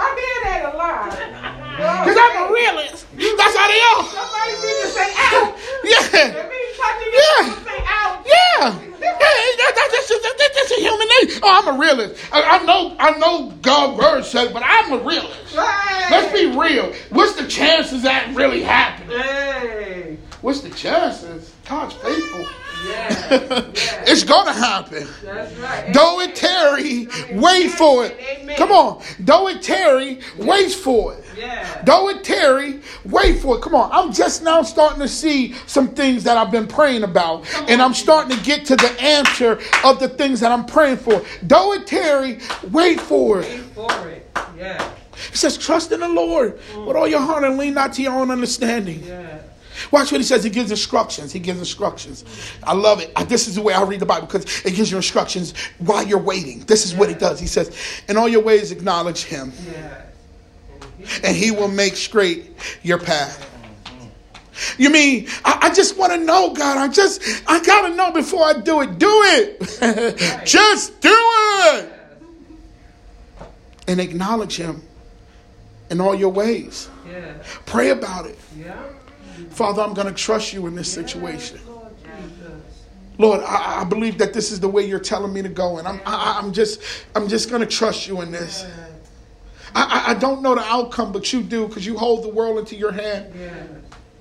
I 0.00 0.14
hear 0.14 0.38
that 0.44 0.74
a 0.74 0.76
lot. 0.76 1.67
Because 1.78 2.18
I'm 2.18 2.50
a 2.50 2.52
realist. 2.52 3.06
That's 3.14 3.56
how 3.56 3.68
they 3.70 3.78
are. 3.78 4.02
Somebody 4.10 4.52
to 4.58 4.86
say 4.88 5.12
out. 5.16 5.54
Yeah. 5.84 6.00
That 6.10 6.50
means 6.50 6.76
touching 6.76 7.12
you. 7.12 7.22
Yeah. 7.22 7.78
Yeah. 8.26 8.88
Yeah, 9.00 9.16
that, 9.18 9.72
that, 9.76 9.88
that's, 9.92 10.08
just, 10.08 10.78
a 10.78 10.80
human 10.80 11.08
nature. 11.20 11.40
Oh, 11.42 11.62
I'm 11.62 11.76
a 11.76 11.78
realist. 11.78 12.20
I, 12.32 12.42
I 12.42 12.64
know 12.64 12.96
I 12.98 13.16
know 13.18 13.50
God's 13.62 13.98
word 13.98 14.24
said, 14.24 14.52
but 14.52 14.62
I'm 14.64 14.92
a 14.92 14.98
realist. 14.98 15.56
Right. 15.56 16.08
Let's 16.10 16.32
be 16.32 16.58
real. 16.58 16.92
What's 17.10 17.34
the 17.34 17.46
chances 17.46 18.02
that 18.02 18.34
really 18.34 18.62
happening? 18.62 19.18
Hey. 19.18 20.18
What's 20.40 20.60
the 20.60 20.70
chances? 20.70 21.54
God's 21.68 21.94
faithful. 21.94 22.46
Yeah. 22.86 23.28
Yeah. 23.30 24.04
it's 24.06 24.24
gonna 24.24 24.52
happen. 24.52 25.06
That's 25.22 25.54
right. 25.56 25.92
Though 25.92 26.20
it 26.20 26.34
tarry, 26.34 27.08
wait 27.32 27.70
for 27.70 28.04
it. 28.04 28.56
Come 28.56 28.72
on. 28.72 29.02
Though 29.18 29.48
it 29.48 29.62
tarry, 29.62 30.20
wait 30.38 30.72
for 30.72 31.14
it. 31.14 31.24
Yeah. 31.36 31.82
Though 31.84 32.08
it 32.08 32.24
tarry, 32.24 32.80
wait 33.04 33.40
for 33.40 33.56
it. 33.56 33.62
Come 33.62 33.74
on. 33.74 33.90
I'm 33.92 34.12
just 34.12 34.42
now 34.42 34.62
starting 34.62 35.00
to 35.00 35.08
see 35.08 35.54
some 35.66 35.88
things 35.88 36.24
that 36.24 36.36
I've 36.36 36.50
been 36.50 36.66
praying 36.66 37.04
about. 37.04 37.46
And 37.68 37.80
I'm 37.80 37.94
starting 37.94 38.36
to 38.36 38.42
get 38.44 38.64
to 38.66 38.76
the 38.76 38.90
answer 39.00 39.60
of 39.84 40.00
the 40.00 40.08
things 40.08 40.40
that 40.40 40.50
I'm 40.50 40.66
praying 40.66 40.98
for. 40.98 41.22
Though 41.42 41.74
it 41.74 41.86
tarry, 41.86 42.38
wait 42.70 43.00
for 43.00 43.40
it. 43.40 43.48
Wait 43.48 43.60
for 43.74 44.08
it. 44.08 44.30
Yeah. 44.56 44.90
He 45.30 45.36
says, 45.36 45.58
trust 45.58 45.92
in 45.92 46.00
the 46.00 46.08
Lord 46.08 46.58
mm. 46.72 46.86
with 46.86 46.96
all 46.96 47.08
your 47.08 47.20
heart 47.20 47.44
and 47.44 47.58
lean 47.58 47.74
not 47.74 47.92
to 47.94 48.02
your 48.02 48.12
own 48.12 48.30
understanding. 48.30 49.02
Yeah. 49.04 49.40
Watch 49.90 50.10
what 50.12 50.20
he 50.20 50.24
says. 50.24 50.44
He 50.44 50.50
gives 50.50 50.70
instructions. 50.70 51.32
He 51.32 51.38
gives 51.38 51.58
instructions. 51.58 52.24
I 52.62 52.74
love 52.74 53.00
it. 53.00 53.12
This 53.28 53.48
is 53.48 53.54
the 53.54 53.62
way 53.62 53.74
I 53.74 53.82
read 53.82 54.00
the 54.00 54.06
Bible 54.06 54.26
because 54.26 54.44
it 54.64 54.74
gives 54.74 54.90
you 54.90 54.96
instructions 54.96 55.54
while 55.78 56.06
you're 56.06 56.18
waiting. 56.18 56.60
This 56.60 56.84
is 56.84 56.94
what 56.94 57.08
he 57.08 57.14
does. 57.14 57.40
He 57.40 57.46
says, 57.46 57.76
In 58.08 58.16
all 58.16 58.28
your 58.28 58.42
ways, 58.42 58.72
acknowledge 58.72 59.24
him, 59.24 59.52
Yeah. 59.72 60.02
and 61.24 61.36
he 61.36 61.50
will 61.50 61.68
make 61.68 61.96
straight 61.96 62.52
your 62.82 62.98
path. 62.98 63.44
You 64.76 64.90
mean 64.90 65.28
I, 65.44 65.58
I 65.70 65.74
just 65.74 65.96
want 65.96 66.12
to 66.12 66.18
know, 66.18 66.52
God? 66.52 66.78
I 66.78 66.88
just 66.88 67.22
I 67.46 67.62
gotta 67.62 67.94
know 67.94 68.10
before 68.10 68.44
I 68.44 68.54
do 68.54 68.80
it. 68.80 68.98
Do 68.98 69.08
it. 69.08 70.44
just 70.46 71.00
do 71.00 71.10
it. 71.12 71.92
And 73.86 74.00
acknowledge 74.00 74.56
him 74.56 74.82
in 75.90 76.00
all 76.00 76.14
your 76.14 76.30
ways. 76.30 76.90
Yeah. 77.08 77.34
Pray 77.66 77.90
about 77.90 78.26
it. 78.26 78.38
Yeah. 78.56 78.82
Father, 79.50 79.82
I'm 79.82 79.94
gonna 79.94 80.12
trust 80.12 80.52
you 80.52 80.66
in 80.66 80.74
this 80.74 80.92
situation. 80.92 81.60
Lord 83.18 83.40
I, 83.42 83.80
I 83.80 83.84
believe 83.84 84.18
that 84.18 84.32
this 84.32 84.52
is 84.52 84.60
the 84.60 84.68
way 84.68 84.86
you're 84.86 85.00
telling 85.00 85.32
me 85.32 85.42
to 85.42 85.48
go, 85.48 85.78
and 85.78 85.88
I'm 85.88 86.00
I, 86.06 86.38
I'm 86.40 86.52
just 86.52 86.80
I'm 87.14 87.28
just 87.28 87.50
gonna 87.50 87.66
trust 87.66 88.06
you 88.06 88.20
in 88.20 88.30
this. 88.30 88.64
I, 89.74 90.04
I, 90.06 90.10
I 90.12 90.14
don't 90.14 90.42
know 90.42 90.54
the 90.54 90.62
outcome, 90.62 91.12
but 91.12 91.32
you 91.32 91.42
do 91.42 91.66
because 91.68 91.84
you 91.84 91.96
hold 91.98 92.24
the 92.24 92.28
world 92.28 92.58
into 92.58 92.76
your 92.76 92.92
hand. 92.92 93.32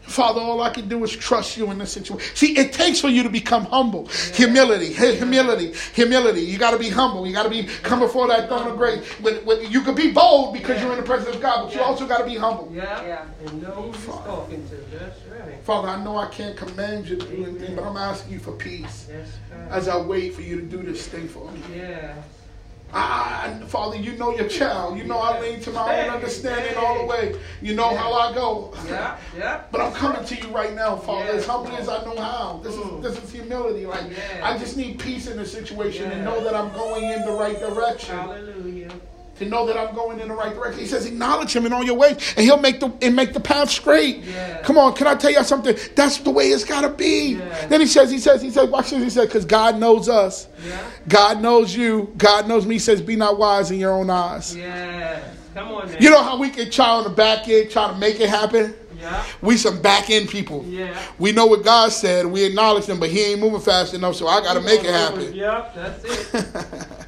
Yeah. 0.07 0.13
Father, 0.13 0.41
all 0.41 0.61
I 0.61 0.69
can 0.69 0.87
do 0.87 1.03
is 1.03 1.15
trust 1.15 1.57
you 1.57 1.69
in 1.71 1.77
this 1.77 1.91
situation. 1.91 2.35
See, 2.35 2.57
it 2.57 2.73
takes 2.73 2.99
for 2.99 3.09
you 3.09 3.23
to 3.23 3.29
become 3.29 3.65
humble. 3.65 4.07
Humility, 4.33 4.93
hey, 4.93 5.15
humility, 5.17 5.73
humility. 5.93 6.41
You 6.41 6.57
got 6.57 6.71
to 6.71 6.79
be 6.79 6.89
humble. 6.89 7.27
You 7.27 7.33
got 7.33 7.43
to 7.43 7.49
be 7.49 7.63
come 7.83 7.99
before 7.99 8.27
that 8.27 8.47
throne 8.47 8.67
of 8.67 8.77
grace. 8.77 9.05
When, 9.19 9.35
when 9.45 9.69
you 9.71 9.81
can 9.81 9.95
be 9.95 10.11
bold 10.11 10.53
because 10.53 10.81
you're 10.81 10.91
in 10.91 10.97
the 10.97 11.03
presence 11.03 11.35
of 11.35 11.41
God, 11.41 11.65
but 11.65 11.75
you 11.75 11.81
also 11.81 12.07
got 12.07 12.19
to 12.19 12.25
be 12.25 12.35
humble. 12.35 12.71
Yeah. 12.73 13.03
Yeah. 13.03 13.25
And 13.45 13.61
know 13.61 13.69
who 13.69 14.11
you're 14.11 14.21
talking 14.23 14.67
to. 14.69 14.75
That's 14.97 15.19
right. 15.25 15.63
Father, 15.63 15.89
I 15.89 16.03
know 16.03 16.17
I 16.17 16.27
can't 16.29 16.55
command 16.55 17.07
you 17.09 17.17
to 17.17 17.25
do 17.25 17.45
anything, 17.45 17.75
but 17.75 17.83
I'm 17.83 17.97
asking 17.97 18.33
you 18.33 18.39
for 18.39 18.53
peace 18.53 19.07
That's 19.09 19.31
right. 19.51 19.71
as 19.71 19.87
I 19.87 19.97
wait 19.97 20.33
for 20.33 20.41
you 20.41 20.55
to 20.55 20.65
do 20.65 20.81
this 20.81 21.07
thing 21.07 21.27
for 21.27 21.51
me. 21.51 21.59
Yeah. 21.75 22.15
I, 22.93 23.59
Father, 23.67 23.97
you 23.97 24.13
know 24.13 24.35
your 24.35 24.47
child. 24.47 24.97
You 24.97 25.03
know 25.03 25.17
I 25.19 25.39
lean 25.41 25.59
to 25.61 25.71
my 25.71 26.03
own 26.05 26.09
understanding 26.09 26.75
all 26.77 26.99
the 26.99 27.05
way. 27.05 27.35
You 27.61 27.75
know 27.75 27.95
how 27.95 28.13
I 28.13 28.33
go. 28.33 28.73
Yeah. 28.87 29.17
Yeah. 29.37 29.61
But 29.71 29.81
I'm 29.81 29.93
coming 29.93 30.23
to 30.25 30.35
you 30.35 30.47
right 30.49 30.73
now, 30.73 30.95
Father, 30.95 31.31
as 31.33 31.45
humbly 31.45 31.75
as 31.75 31.89
I 31.89 32.03
know 32.05 32.15
how. 32.19 32.61
This 32.63 32.75
Mm. 32.75 33.03
is 33.05 33.15
this 33.15 33.23
is 33.23 33.31
humility. 33.31 33.85
Like. 33.85 34.05
I 34.41 34.57
just 34.57 34.77
need 34.77 34.99
peace 34.99 35.27
in 35.27 35.37
the 35.37 35.45
situation 35.45 36.11
and 36.11 36.23
know 36.23 36.41
that 36.43 36.55
I'm 36.55 36.71
going 36.73 37.03
in 37.11 37.25
the 37.25 37.31
right 37.33 37.59
direction. 37.59 38.15
Hallelujah. 38.17 38.76
To 39.39 39.45
know 39.45 39.67
that 39.67 39.77
I'm 39.77 39.93
going 39.93 40.19
in 40.19 40.29
the 40.29 40.33
right 40.33 40.53
direction. 40.53 40.79
He 40.79 40.87
says, 40.87 41.05
acknowledge 41.05 41.55
him 41.55 41.67
in 41.67 41.73
all 41.73 41.83
your 41.83 41.95
ways, 41.95 42.33
and 42.35 42.43
he'll 42.43 42.57
make 42.57 42.79
the 42.79 42.91
and 43.03 43.15
make 43.15 43.33
the 43.33 43.39
path 43.39 43.69
straight. 43.69 44.23
Yes. 44.23 44.65
Come 44.65 44.79
on, 44.79 44.95
can 44.95 45.05
I 45.05 45.13
tell 45.13 45.29
you 45.29 45.43
something? 45.43 45.77
That's 45.95 46.17
the 46.17 46.31
way 46.31 46.45
it's 46.45 46.63
gotta 46.63 46.89
be. 46.89 47.35
Yes. 47.35 47.69
Then 47.69 47.79
he 47.79 47.85
says, 47.85 48.09
he 48.09 48.17
says, 48.17 48.41
he 48.41 48.49
says, 48.49 48.67
watch 48.69 48.89
this. 48.89 49.03
He 49.03 49.09
said, 49.11 49.27
because 49.27 49.45
God 49.45 49.79
knows 49.79 50.09
us. 50.09 50.47
Yeah. 50.65 50.89
God 51.07 51.41
knows 51.41 51.75
you. 51.75 52.11
God 52.17 52.47
knows 52.47 52.65
me. 52.65 52.75
He 52.75 52.79
says, 52.79 52.99
be 52.99 53.15
not 53.15 53.37
wise 53.37 53.69
in 53.69 53.79
your 53.79 53.91
own 53.91 54.09
eyes. 54.09 54.55
Yeah. 54.55 55.23
Come 55.53 55.67
on 55.69 55.91
now. 55.91 55.97
You 55.99 56.09
know 56.09 56.23
how 56.23 56.37
we 56.39 56.49
can 56.49 56.71
try 56.71 56.89
on 56.89 57.03
the 57.03 57.09
back 57.11 57.47
end, 57.47 57.69
try 57.69 57.91
to 57.91 57.97
make 57.97 58.19
it 58.19 58.29
happen? 58.29 58.73
Yeah. 58.99 59.23
We 59.41 59.57
some 59.57 59.81
back 59.81 60.09
end 60.09 60.29
people. 60.29 60.63
Yeah. 60.65 60.97
We 61.19 61.31
know 61.31 61.45
what 61.45 61.63
God 61.63 61.91
said, 61.91 62.25
we 62.25 62.43
acknowledge 62.43 62.85
him, 62.85 62.99
but 62.99 63.09
he 63.09 63.21
ain't 63.25 63.39
moving 63.39 63.59
fast 63.61 63.93
enough, 63.93 64.15
so 64.15 64.27
I 64.27 64.41
gotta 64.41 64.61
make 64.61 64.83
it 64.83 64.91
happen. 64.91 65.33
Yep. 65.33 65.75
That's 65.75 66.03
it. 66.33 66.87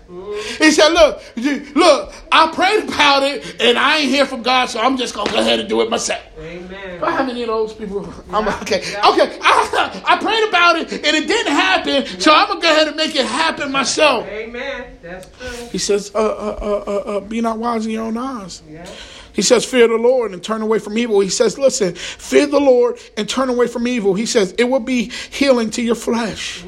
He 0.58 0.72
said, 0.72 0.90
Look, 0.90 1.22
you- 1.36 1.68
look, 1.76 2.12
I 2.32 2.52
prayed 2.52 2.84
about 2.84 3.24
it 3.24 3.62
and 3.62 3.78
I 3.78 4.00
ain't 4.00 4.10
hear 4.10 4.26
from 4.26 4.42
God, 4.42 4.66
so 4.68 4.80
I'm 4.80 4.98
just 4.98 5.14
gonna 5.14 5.32
go 5.32 5.38
ahead 5.40 5.60
and 5.60 5.70
do 5.70 5.82
it 5.82 5.90
myself. 5.90 6.22
Amen. 6.40 7.00
How 7.00 7.24
many 7.24 7.44
of 7.44 7.48
those 7.48 7.74
people? 7.74 8.12
I'm 8.32 8.48
okay. 8.62 8.82
yeah. 8.92 9.08
Okay, 9.10 9.38
I, 9.42 10.02
I 10.06 10.18
prayed 10.18 10.50
about 10.50 10.78
it 10.78 10.92
and 10.92 11.16
it 11.16 11.28
didn't 11.28 11.54
happen, 11.54 12.06
so 12.20 12.34
I'm 12.34 12.48
gonna 12.48 12.60
go 12.62 12.72
ahead 12.72 12.88
and 12.88 12.96
make 12.98 13.16
it 13.16 13.26
happen 13.26 13.72
myself. 13.72 14.26
Amen. 14.28 14.98
That's 15.02 15.28
true. 15.38 15.68
He 15.68 15.78
says, 15.78 16.12
uh, 16.16 16.18
uh, 16.18 16.58
uh, 16.62 16.84
uh, 16.92 17.18
uh, 17.18 17.20
Be 17.22 17.42
not 17.42 17.60
wise 17.60 17.86
in 17.86 17.92
your 17.92 18.06
own 18.06 18.18
eyes. 18.18 18.64
Yeah. 18.70 18.86
He 19.34 19.42
says, 19.42 19.66
Fear 19.66 19.88
the 19.88 19.96
Lord 19.96 20.34
and 20.34 20.44
turn 20.44 20.62
away 20.62 20.80
from 20.80 20.98
evil. 20.98 21.20
He 21.20 21.30
says, 21.30 21.58
Listen, 21.58 21.96
fear 21.96 22.48
the 22.48 22.60
Lord 22.60 22.98
and 23.18 23.28
turn 23.28 23.50
away 23.50 23.68
from 23.68 23.88
evil. 23.88 24.14
He 24.14 24.26
says, 24.26 24.54
It 24.58 24.66
will 24.66 24.80
be 24.80 25.12
healing 25.32 25.70
to 25.72 25.82
your 25.82 25.96
flesh. 25.96 26.64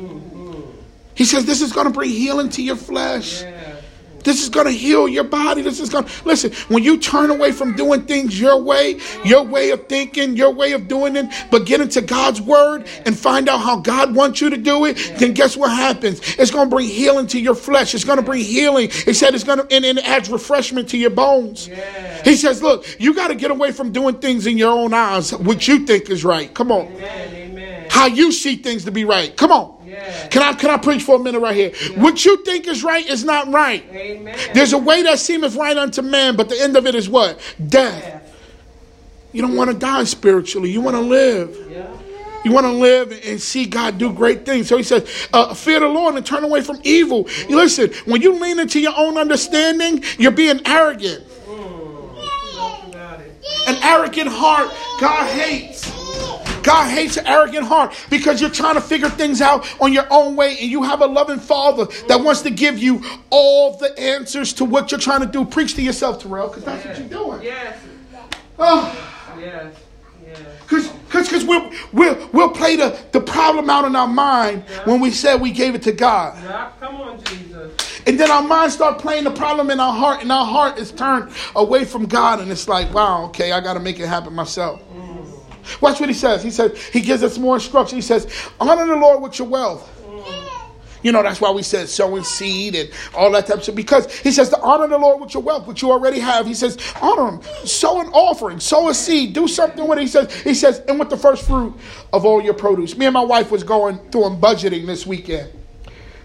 He 1.16 1.26
says, 1.26 1.46
This 1.46 1.62
is 1.62 1.72
going 1.72 1.88
to 1.88 1.94
bring 1.94 2.10
healing 2.10 2.50
to 2.50 2.64
your 2.64 2.76
flesh. 2.76 3.42
Yeah. 3.42 3.61
This 4.24 4.42
is 4.44 4.50
going 4.50 4.66
to 4.66 4.72
heal 4.72 5.08
your 5.08 5.24
body. 5.24 5.62
This 5.62 5.80
is 5.80 5.90
going 5.90 6.06
to, 6.06 6.12
listen, 6.26 6.52
when 6.68 6.84
you 6.84 6.98
turn 6.98 7.30
away 7.30 7.52
from 7.52 7.76
doing 7.76 8.04
things 8.04 8.40
your 8.40 8.62
way, 8.62 9.00
your 9.26 9.44
way 9.44 9.72
of 9.72 9.88
thinking, 9.88 10.36
your 10.36 10.52
way 10.52 10.74
of 10.74 10.88
doing 10.88 11.16
it, 11.16 11.28
but 11.50 11.66
get 11.66 11.82
into 11.82 12.02
God's 12.02 12.42
word 12.42 12.88
and 13.06 13.18
find 13.18 13.50
out 13.50 13.60
how 13.60 13.78
God 13.78 14.16
wants 14.16 14.42
you 14.42 14.50
to 14.50 14.58
do 14.58 14.86
it, 14.86 14.96
then 15.18 15.34
guess 15.34 15.58
what 15.58 15.72
happens? 15.72 16.20
It's 16.38 16.52
going 16.52 16.70
to 16.70 16.76
bring 16.76 16.88
healing 16.88 17.28
to 17.28 17.40
your 17.40 17.56
flesh. 17.56 17.94
It's 17.96 18.04
going 18.04 18.18
to 18.18 18.24
bring 18.24 18.44
healing. 18.44 18.90
He 18.90 19.14
said 19.14 19.34
it's 19.36 19.44
going 19.44 19.60
to, 19.60 19.68
and, 19.74 19.86
and 19.86 19.98
it 19.98 20.08
adds 20.08 20.30
refreshment 20.30 20.90
to 20.90 20.98
your 20.98 21.10
bones. 21.10 21.68
Yeah. 21.68 22.24
He 22.24 22.36
says, 22.36 22.62
look, 22.62 22.86
you 23.00 23.14
got 23.14 23.30
to 23.30 23.36
get 23.36 23.52
away 23.52 23.72
from 23.72 23.92
doing 23.92 24.20
things 24.20 24.48
in 24.48 24.58
your 24.58 24.72
own 24.72 24.94
eyes, 24.94 25.34
what 25.34 25.68
you 25.68 25.86
think 25.86 26.10
is 26.10 26.24
right. 26.24 26.54
Come 26.54 26.72
on. 26.72 26.88
Amen. 26.88 27.36
Amen. 27.36 27.88
How 27.90 28.06
you 28.06 28.32
see 28.32 28.56
things 28.58 28.86
to 28.86 28.92
be 28.92 29.06
right. 29.06 29.36
Come 29.36 29.52
on. 29.52 29.81
Yeah. 30.02 30.28
Can 30.28 30.42
I, 30.42 30.54
can 30.54 30.70
I 30.70 30.78
preach 30.78 31.04
for 31.04 31.16
a 31.16 31.20
minute 31.20 31.40
right 31.40 31.56
here? 31.56 31.72
What 31.96 32.26
you 32.26 32.44
think 32.44 32.68
is 32.68 32.84
right 32.84 33.08
is 33.08 33.24
not 33.24 33.52
right. 33.52 33.86
Amen. 33.92 34.38
There's 34.54 34.74
a 34.74 34.78
way 34.78 35.04
that 35.04 35.20
seemeth 35.20 35.56
right 35.56 35.78
unto 35.78 36.02
man, 36.02 36.36
but 36.36 36.50
the 36.50 36.60
end 36.60 36.76
of 36.76 36.88
it 36.88 36.96
is 36.96 37.08
what? 37.08 37.40
Death. 37.68 38.04
Yeah. 38.04 38.20
You 39.34 39.42
don't 39.42 39.56
want 39.56 39.72
to 39.72 39.78
die 39.78 40.04
spiritually. 40.06 40.72
You 40.72 40.82
want 40.82 40.96
to 40.98 41.02
live. 41.02 41.56
Yeah. 41.70 41.88
You 42.44 42.52
want 42.52 42.66
to 42.66 42.72
live 42.72 43.12
and 43.24 43.40
see 43.40 43.66
God 43.66 43.98
do 43.98 44.12
great 44.12 44.46
things. 44.46 44.68
So 44.68 44.78
he 44.78 44.84
says, 44.84 45.08
uh, 45.32 45.54
fear 45.54 45.80
the 45.80 45.88
Lord 45.88 46.16
and 46.16 46.26
turn 46.26 46.44
away 46.44 46.62
from 46.62 46.80
evil. 46.84 47.30
You 47.48 47.56
listen, 47.56 47.92
when 48.06 48.22
you 48.22 48.34
lean 48.34 48.60
into 48.60 48.80
your 48.80 48.94
own 48.98 49.18
understanding, 49.18 50.04
you're 50.18 50.32
being 50.32 50.60
arrogant. 50.66 51.24
An 53.68 53.76
arrogant 53.84 54.30
heart, 54.30 54.72
God 55.00 55.28
hates. 55.30 56.01
God 56.64 56.90
hates 56.90 57.18
an 57.18 57.28
arrogant 57.28 57.66
heart 57.66 57.94
because 58.10 58.42
you're 58.42 58.50
trying 58.50 58.76
to 58.76 58.82
figure 58.82 59.10
things 59.10 59.42
out 59.42 59.68
on 59.82 59.94
your 59.94 60.06
own 60.10 60.36
way 60.36 60.58
and 60.60 60.70
you 60.70 60.84
have 60.84 61.02
a 61.02 61.08
loving 61.08 61.40
father 61.40 61.86
that 62.08 62.22
wants 62.22 62.42
to 62.42 62.50
give 62.50 62.78
you 62.78 63.02
all 63.30 63.78
the 63.78 63.98
answers 64.00 64.54
to 64.54 64.66
what 64.66 64.92
you're 64.92 65.00
trying 65.00 65.22
to 65.22 65.26
do. 65.26 65.46
Preach 65.46 65.76
to 65.76 65.82
yourself, 65.82 66.22
Terrell, 66.22 66.48
because 66.48 66.64
that's 66.64 66.86
what 66.86 66.98
you're 66.98 67.08
doing. 67.08 67.42
Yes. 67.42 67.78
Oh. 68.60 69.12
Yes. 69.40 69.76
Yes. 70.26 70.40
Cause, 70.68 71.30
cause, 71.30 71.44
we'll, 71.44 71.72
we'll, 71.92 72.30
we'll 72.32 72.52
play 72.52 72.76
the, 72.76 72.98
the 73.12 73.20
problem 73.20 73.70
out 73.70 73.86
in 73.86 73.96
our 73.96 74.08
mind 74.08 74.64
when 74.86 75.02
we 75.02 75.12
said 75.12 75.42
we 75.42 75.52
gave 75.52 75.76
it 75.76 75.82
to 75.84 75.92
God. 75.92 76.42
Yeah. 76.44 76.72
Come 76.80 76.96
on, 76.96 77.24
Jesus. 77.24 78.02
And 78.08 78.20
then 78.20 78.32
our 78.32 78.42
mind 78.42 78.72
start 78.72 79.00
playing 79.00 79.26
the 79.26 79.32
problem 79.32 79.70
in 79.70 79.80
our 79.80 79.94
heart, 79.94 80.22
and 80.22 80.32
our 80.32 80.46
heart 80.46 80.78
is 80.80 80.92
turned 80.92 81.32
away 81.56 81.86
from 81.86 82.06
God, 82.06 82.40
and 82.40 82.52
it's 82.52 82.68
like, 82.68 82.92
wow, 82.94 83.26
okay, 83.26 83.52
I 83.52 83.60
got 83.60 83.74
to 83.74 83.80
make 83.80 84.00
it 84.00 84.08
happen 84.08 84.34
myself. 84.34 84.82
Mm. 84.94 85.11
Watch 85.82 86.00
what 86.00 86.10
he 86.10 86.16
says. 86.16 86.44
He 86.44 86.52
says, 86.52 86.78
he 86.88 87.02
gives 87.02 87.24
us 87.24 87.38
more 87.38 87.56
instruction. 87.56 87.98
He 87.98 88.02
says, 88.02 88.28
honor 88.60 88.86
the 88.86 88.96
Lord 88.96 89.22
with 89.22 89.40
your 89.40 89.48
wealth. 89.48 89.90
Mm. 90.06 90.52
You 91.04 91.12
know, 91.12 91.24
that's 91.24 91.42
why 91.42 91.50
we 91.52 91.64
said 91.64 91.90
sowing 91.90 92.24
seed 92.24 92.76
and 92.76 92.92
all 93.16 93.32
that 93.32 93.48
type 93.48 93.58
of 93.58 93.64
stuff. 93.64 93.76
Because 93.76 94.20
he 94.20 94.32
says 94.32 94.50
to 94.50 94.60
honor 94.62 94.88
the 94.88 94.98
Lord 94.98 95.22
with 95.22 95.34
your 95.34 95.44
wealth, 95.44 95.68
which 95.68 95.82
you 95.82 95.92
already 95.92 96.20
have. 96.20 96.46
He 96.46 96.54
says, 96.54 96.78
honor 97.02 97.38
him, 97.38 97.42
sow 97.66 98.02
an 98.02 98.08
offering, 98.08 98.60
sow 98.60 98.90
a 98.90 98.94
seed, 98.94 99.34
do 99.34 99.48
something 99.48 99.88
with 99.88 99.98
it. 99.98 100.02
He 100.02 100.08
says, 100.08 100.42
he 100.42 100.54
says, 100.54 100.80
and 100.88 101.00
with 101.00 101.10
the 101.10 101.18
first 101.18 101.48
fruit 101.48 101.74
of 102.14 102.26
all 102.26 102.42
your 102.42 102.54
produce. 102.54 102.96
Me 102.96 103.08
and 103.08 103.14
my 103.14 103.24
wife 103.24 103.52
was 103.52 103.64
going 103.64 104.00
doing 104.10 104.38
budgeting 104.38 104.86
this 104.86 105.08
weekend 105.08 105.52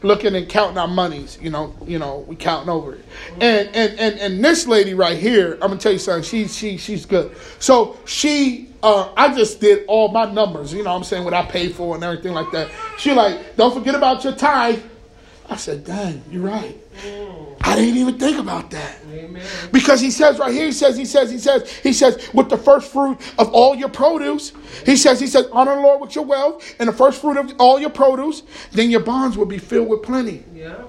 looking 0.03 0.35
and 0.35 0.49
counting 0.49 0.79
our 0.79 0.89
monies. 0.89 1.39
You 1.41 1.51
know, 1.51 1.75
you 1.87 1.99
know, 1.99 2.25
we 2.27 2.37
counting 2.37 2.69
over 2.69 2.95
it. 2.95 3.05
And 3.41 3.69
and 3.75 3.99
and 3.99 4.19
and 4.21 4.45
this 4.45 4.67
lady 4.67 4.95
right 4.95 5.19
here, 5.19 5.55
I'm 5.55 5.69
gonna 5.69 5.79
tell 5.79 5.93
you 5.93 5.99
something. 5.99 6.23
She 6.23 6.49
she 6.49 6.77
she's 6.77 7.07
good. 7.07 7.37
So 7.59 7.99
she, 8.05 8.71
uh, 8.83 9.13
I 9.17 9.35
just 9.35 9.61
did 9.61 9.85
all 9.89 10.09
my 10.09 10.31
numbers. 10.31 10.73
You 10.73 10.83
know, 10.83 10.91
what 10.91 10.97
I'm 10.97 11.05
saying 11.05 11.25
what 11.25 11.35
I 11.35 11.45
paid 11.45 11.75
for 11.75 11.95
and 11.95 12.05
everything 12.05 12.33
like 12.33 12.51
that. 12.53 12.71
She 12.99 13.13
like, 13.13 13.57
don't 13.57 13.75
forget 13.75 13.95
about 13.95 14.25
your 14.25 14.35
tithe. 14.35 14.83
I 15.49 15.57
said, 15.57 15.85
dang, 15.85 16.23
you're 16.31 16.43
right. 16.43 16.77
I 17.61 17.77
didn't 17.77 17.99
even 17.99 18.19
think 18.19 18.39
about 18.39 18.71
that. 18.71 18.99
Amen. 19.13 19.45
Because 19.73 20.01
he 20.01 20.11
says 20.11 20.39
right 20.39 20.53
here, 20.53 20.67
he 20.67 20.73
says, 20.73 20.97
he 20.97 21.05
says, 21.05 21.31
he 21.31 21.39
says, 21.39 21.71
he 21.83 21.93
says, 21.93 22.33
with 22.33 22.49
the 22.49 22.57
first 22.57 22.91
fruit 22.91 23.19
of 23.39 23.53
all 23.53 23.75
your 23.75 23.89
produce, 23.89 24.53
he 24.85 24.97
says, 24.97 25.21
he 25.21 25.27
says, 25.27 25.47
honor 25.53 25.75
the 25.77 25.83
Lord 25.83 26.01
with 26.01 26.15
your 26.15 26.25
wealth 26.25 26.75
and 26.79 26.89
the 26.89 26.93
first 26.93 27.21
fruit 27.21 27.37
of 27.37 27.53
all 27.59 27.79
your 27.79 27.91
produce, 27.91 28.43
then 28.73 28.91
your 28.91 29.01
bonds 29.01 29.37
will 29.37 29.47
be 29.47 29.59
filled 29.59 29.89
with 29.89 30.03
plenty. 30.03 30.45
Yeah. 30.55 30.86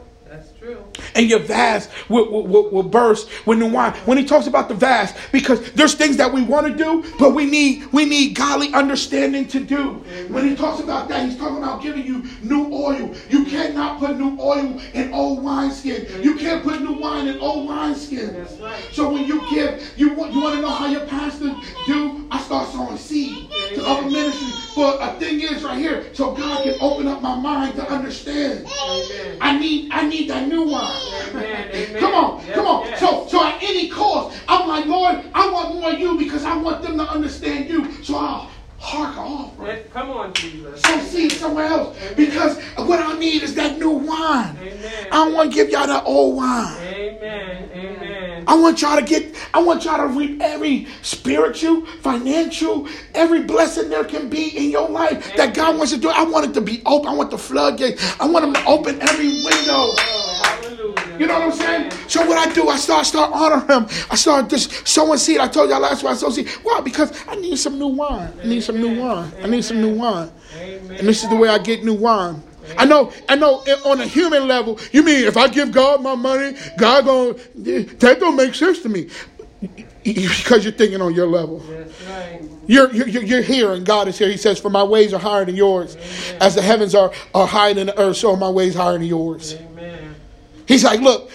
And 1.15 1.30
your 1.30 1.39
vase 1.39 1.89
will, 2.09 2.30
will, 2.30 2.70
will, 2.70 2.84
burst 2.84 3.30
with 3.45 3.59
new 3.59 3.70
wine. 3.70 3.93
When 4.05 4.18
he 4.18 4.26
talks 4.26 4.47
about 4.47 4.70
the 4.70 4.76
vase, 4.76 5.13
because 5.32 5.72
there's 5.74 5.93
things 5.93 6.18
that 6.18 6.32
we 6.32 6.43
want 6.43 6.68
to 6.68 6.76
do, 6.76 7.03
but 7.20 7.34
we 7.34 7.45
need 7.45 7.86
we 7.91 8.05
need 8.05 8.36
godly 8.36 8.74
understanding 8.74 9.47
to 9.49 9.59
do. 9.59 9.93
When 10.30 10.47
he 10.47 10.55
talks 10.55 10.82
about 10.82 11.07
that, 11.09 11.26
he's 11.26 11.38
talking 11.38 11.57
about 11.57 11.82
giving 11.82 12.05
you 12.05 12.24
new 12.41 12.74
oil. 12.74 13.13
You 13.30 13.45
cannot 13.45 13.99
put 13.99 14.18
new 14.18 14.38
oil 14.39 14.80
in 14.93 15.13
old 15.13 15.43
wineskin. 15.43 16.24
You 16.24 16.36
can't 16.36 16.63
put 16.63 16.82
new 16.82 16.93
wine 16.93 17.28
in 17.28 17.39
old 17.39 17.68
wineskin. 17.68 18.45
So 18.91 19.11
when 19.11 19.26
you 19.26 19.47
give, 19.49 19.93
you 19.97 20.13
want 20.13 20.34
you 20.34 20.41
want 20.41 20.55
to 20.55 20.61
know 20.61 20.70
how 20.70 20.88
your 20.88 21.05
pastor 21.05 21.55
do? 21.86 22.28
I 22.30 22.41
start 22.41 22.70
sowing 22.70 22.97
seed 22.97 23.49
to 23.76 23.86
other 23.86 24.09
ministry. 24.09 24.47
But 24.76 25.01
a 25.01 25.20
thing 25.20 25.41
is 25.41 25.63
right 25.63 25.80
here, 25.80 26.13
so 26.13 26.36
God 26.36 26.63
can 26.63 26.76
open 26.82 27.07
up 27.07 27.22
my 27.22 27.36
mind 27.36 27.76
to 27.76 27.89
understand. 27.89 28.68
Amen. 28.68 29.38
I 29.41 29.57
need 29.57 29.91
I 29.91 30.07
need 30.07 30.30
that 30.30 30.47
new 30.47 30.57
wine. 30.64 30.91
Amen, 31.30 31.70
amen. 31.72 31.99
Come 31.99 32.14
on, 32.14 32.45
come 32.47 32.66
on. 32.66 32.86
yes. 32.88 32.99
So 32.99 33.28
so 33.28 33.43
at 33.45 33.62
any 33.62 33.89
cost, 33.89 34.39
I'm 34.47 34.68
like, 34.68 34.86
Lord, 34.86 35.24
I 35.34 35.49
want 35.49 35.76
more 35.76 35.91
of 35.91 35.99
you 35.99 36.18
because 36.18 36.43
I 36.43 36.55
want 36.58 36.82
them 36.82 36.97
to 36.97 37.03
understand 37.03 37.70
you. 37.70 37.91
So 38.03 38.16
I'll 38.18 38.49
hark 38.80 39.18
off. 39.18 39.53
Right? 39.58 39.91
Come 39.91 40.12
on, 40.12 40.34
Jesus. 40.34 40.82
So 40.82 40.99
seed 40.99 41.32
somewhere 41.32 41.66
else. 41.66 41.97
Because 42.16 42.62
what 42.76 42.99
I 42.99 43.18
need 43.18 43.43
is 43.43 43.55
that 43.55 43.78
new 43.78 43.91
wine. 43.91 44.58
Amen. 44.62 45.08
I 45.12 45.16
don't 45.26 45.34
want 45.34 45.51
to 45.51 45.55
give 45.55 45.70
y'all 45.70 45.88
that 45.88 46.03
old 46.05 46.38
wine. 46.38 46.78
Amen. 46.84 47.70
Amen. 47.74 48.26
I 48.46 48.56
want 48.56 48.82
y'all 48.82 48.98
to 48.98 49.06
get, 49.06 49.36
I 49.54 49.62
want 49.62 49.86
y'all 49.86 49.98
to 49.98 50.08
reap 50.08 50.42
every 50.42 50.88
spiritual, 51.02 51.86
financial, 51.86 52.88
every 53.14 53.42
blessing 53.44 53.90
there 53.90 54.04
can 54.04 54.30
be 54.30 54.50
in 54.58 54.70
your 54.70 54.90
life 54.90 55.36
that 55.36 55.54
God 55.56 55.78
wants 55.78 55.94
to 55.94 56.00
do. 56.00 56.10
I 56.10 56.24
want 56.24 56.46
it 56.46 56.54
to 56.54 56.62
be 56.62 56.82
open. 56.86 57.10
I 57.10 57.14
want 57.14 57.32
the 57.32 57.38
floodgate. 57.38 58.00
I 58.20 58.28
want 58.28 58.46
him 58.46 58.54
to 58.54 58.66
open 58.66 59.02
every 59.02 59.44
window. 59.44 59.94
Oh. 59.96 60.28
You 61.20 61.26
know 61.26 61.34
what 61.34 61.44
I'm 61.44 61.52
saying? 61.52 61.92
So 62.08 62.26
what 62.28 62.38
I 62.38 62.54
do, 62.54 62.68
I 62.68 62.78
start 62.78 63.06
start 63.06 63.32
honoring 63.34 63.68
him. 63.68 63.88
I 64.12 64.16
start 64.16 64.50
just 64.50 64.88
sowing 64.88 65.18
seed. 65.18 65.40
I 65.40 65.48
told 65.48 65.70
y'all 65.70 65.80
last 65.80 66.04
week 66.04 66.12
I 66.12 66.16
sowed 66.16 66.34
seed. 66.34 66.48
Why? 66.62 66.80
Because 66.82 67.12
I 67.28 67.36
need 67.36 67.58
some 67.58 67.80
new 67.80 67.88
wine. 67.88 68.32
I 68.42 68.48
need 68.48 68.62
some 68.64 68.80
new 68.80 69.02
wine. 69.02 69.32
I 69.42 69.48
need 69.48 69.64
some 69.64 69.82
new 69.82 69.96
wine. 69.96 70.30
Amen. 70.56 70.98
And 70.98 71.08
this 71.08 71.24
is 71.24 71.30
the 71.30 71.36
way 71.36 71.50
I 71.50 71.58
get 71.58 71.84
new 71.84 71.96
wine. 71.96 72.44
I 72.78 72.86
know, 72.86 73.11
I 73.30 73.36
know. 73.36 73.61
Eh, 73.68 73.76
on 73.86 74.01
a 74.01 74.05
human 74.05 74.47
level, 74.47 74.80
you 74.91 75.03
mean 75.03 75.26
if 75.26 75.38
I 75.38 75.47
give 75.47 75.72
God 75.72 76.01
my 76.01 76.15
money, 76.15 76.57
God 76.78 77.05
going 77.05 77.36
eh, 77.65 77.86
that 77.99 78.20
don't 78.20 78.36
make 78.36 78.55
sense 78.55 78.80
to 78.80 78.89
me 78.89 79.09
because 80.03 80.63
you're 80.63 80.74
thinking 80.74 81.01
on 81.01 81.13
your 81.13 81.28
level. 81.28 81.59
Right. 81.59 82.41
You're, 82.68 82.91
you're, 82.91 83.07
you're 83.07 83.41
here 83.41 83.74
and 83.74 83.86
God 83.86 84.07
is 84.07 84.18
here. 84.18 84.30
He 84.30 84.38
says, 84.38 84.59
For 84.59 84.70
my 84.70 84.84
ways 84.84 85.13
are 85.13 85.20
higher 85.20 85.45
than 85.45 85.55
yours. 85.55 85.97
As 86.39 86.55
the 86.55 86.61
heavens 86.61 86.93
are, 86.93 87.11
are 87.34 87.47
higher 87.47 87.74
than 87.74 87.88
the 87.88 87.99
earth, 87.99 88.18
so 88.18 88.34
are 88.34 88.38
my 88.38 88.49
ways 88.49 88.76
higher 88.76 88.93
than 88.93 89.03
yours. 89.03 89.55
Amen. 89.55 90.15
He's 90.68 90.84
like, 90.84 90.99
Look, 90.99 91.32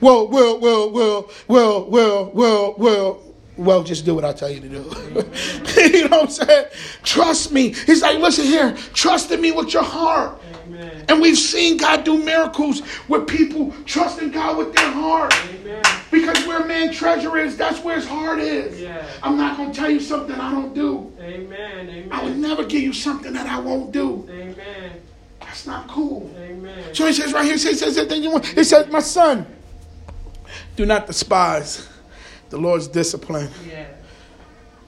well, 0.00 0.28
well, 0.28 0.60
well, 0.60 0.90
well, 0.90 1.30
well, 1.48 1.84
well, 1.90 2.30
well, 2.32 2.74
well. 2.78 3.22
Well, 3.56 3.82
just 3.82 4.04
do 4.04 4.14
what 4.14 4.24
I 4.24 4.32
tell 4.32 4.50
you 4.50 4.60
to 4.60 4.68
do. 4.68 4.76
you 5.82 6.08
know 6.08 6.18
what 6.18 6.22
I'm 6.22 6.30
saying? 6.30 6.66
Trust 7.02 7.50
me. 7.50 7.72
He's 7.72 8.02
like, 8.02 8.16
listen 8.20 8.44
here, 8.44 8.76
trust 8.94 9.32
in 9.32 9.40
me 9.40 9.50
with 9.50 9.74
your 9.74 9.82
heart. 9.82 10.40
Amen. 10.78 11.04
And 11.08 11.20
we've 11.20 11.38
seen 11.38 11.76
God 11.76 12.04
do 12.04 12.22
miracles 12.22 12.82
with 13.08 13.26
people 13.26 13.74
trusting 13.84 14.30
God 14.30 14.56
with 14.58 14.74
their 14.74 14.90
heart. 14.90 15.34
Amen. 15.50 15.82
Because 16.10 16.46
where 16.46 16.64
man 16.64 16.92
treasure 16.92 17.36
is, 17.36 17.56
that's 17.56 17.82
where 17.82 17.96
his 17.96 18.06
heart 18.06 18.38
is. 18.38 18.80
Yeah. 18.80 19.04
I'm 19.22 19.36
not 19.36 19.56
going 19.56 19.72
to 19.72 19.78
tell 19.78 19.90
you 19.90 20.00
something 20.00 20.36
I 20.36 20.50
don't 20.50 20.74
do. 20.74 21.12
Amen. 21.20 21.88
Amen. 21.88 22.08
I 22.12 22.22
would 22.22 22.38
never 22.38 22.64
give 22.64 22.82
you 22.82 22.92
something 22.92 23.32
that 23.32 23.46
I 23.46 23.58
won't 23.58 23.92
do. 23.92 24.26
Amen. 24.30 24.92
That's 25.40 25.66
not 25.66 25.88
cool. 25.88 26.32
Amen. 26.38 26.94
So 26.94 27.06
he 27.06 27.12
says 27.12 27.32
right 27.32 27.44
here, 27.44 27.54
he 27.54 27.58
says, 27.58 27.96
that 27.96 28.08
thing 28.08 28.22
you 28.22 28.30
want. 28.30 28.46
He 28.46 28.64
says, 28.64 28.86
my 28.88 29.00
son, 29.00 29.46
do 30.76 30.86
not 30.86 31.06
despise 31.06 31.88
the 32.50 32.58
Lord's 32.58 32.86
discipline 32.88 33.50
Yeah. 33.68 33.86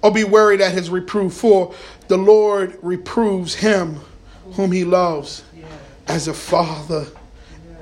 or 0.03 0.12
be 0.12 0.24
worried 0.24 0.61
at 0.61 0.72
his 0.72 0.88
reproof, 0.88 1.34
for 1.34 1.74
the 2.09 2.16
Lord 2.16 2.78
reproves 2.82 3.55
him 3.55 4.01
whom 4.53 4.72
he 4.72 4.84
loves. 4.84 5.43
As 6.11 6.27
a 6.27 6.35
father 6.35 7.07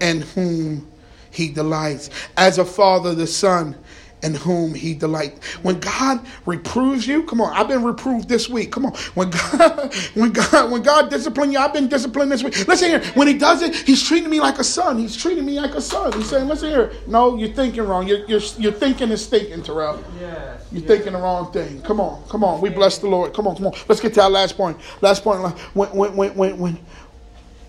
and 0.02 0.22
whom 0.22 0.86
he 1.30 1.48
delights. 1.48 2.10
As 2.36 2.58
a 2.58 2.64
father, 2.64 3.14
the 3.14 3.26
son 3.26 3.74
in 4.22 4.34
whom 4.34 4.74
he 4.74 4.94
delights. 4.94 5.46
When 5.62 5.78
God 5.80 6.26
reproves 6.44 7.06
you, 7.06 7.22
come 7.22 7.40
on, 7.40 7.56
I've 7.56 7.68
been 7.68 7.84
reproved 7.84 8.28
this 8.28 8.48
week. 8.48 8.70
Come 8.72 8.84
on. 8.84 8.92
When 9.14 9.30
God, 9.30 9.94
when 10.14 10.32
God, 10.32 10.70
when 10.70 10.82
God 10.82 11.08
disciplines 11.08 11.52
you, 11.52 11.58
I've 11.58 11.72
been 11.72 11.88
disciplined 11.88 12.30
this 12.30 12.42
week. 12.42 12.66
Listen 12.68 12.90
here, 12.90 13.02
when 13.14 13.28
he 13.28 13.34
does 13.34 13.62
it, 13.62 13.74
he's 13.74 14.02
treating 14.02 14.28
me 14.28 14.40
like 14.40 14.58
a 14.58 14.64
son. 14.64 14.98
He's 14.98 15.16
treating 15.16 15.46
me 15.46 15.58
like 15.58 15.74
a 15.74 15.80
son. 15.80 16.12
He's 16.12 16.28
saying, 16.28 16.48
listen 16.48 16.68
here, 16.68 16.92
no, 17.06 17.36
you're 17.36 17.52
thinking 17.52 17.84
wrong. 17.84 18.06
You're, 18.06 18.26
you're, 18.26 18.42
you're 18.58 18.72
thinking 18.72 19.10
and 19.10 19.20
thinking, 19.20 19.62
Terrell. 19.62 20.04
Yes. 20.20 20.66
You're 20.70 20.80
yes. 20.82 20.88
thinking 20.88 21.12
the 21.14 21.20
wrong 21.20 21.50
thing. 21.52 21.80
Come 21.82 22.00
on, 22.00 22.22
come 22.28 22.44
on. 22.44 22.60
We 22.60 22.68
bless 22.68 22.98
the 22.98 23.06
Lord. 23.06 23.32
Come 23.32 23.46
on, 23.46 23.56
come 23.56 23.68
on. 23.68 23.74
Let's 23.88 24.00
get 24.00 24.12
to 24.14 24.22
our 24.22 24.30
last 24.30 24.56
point. 24.56 24.76
Last 25.00 25.22
point. 25.24 25.40
When, 25.74 25.88
when, 25.90 26.16
when, 26.16 26.34
when, 26.34 26.58
when, 26.58 26.78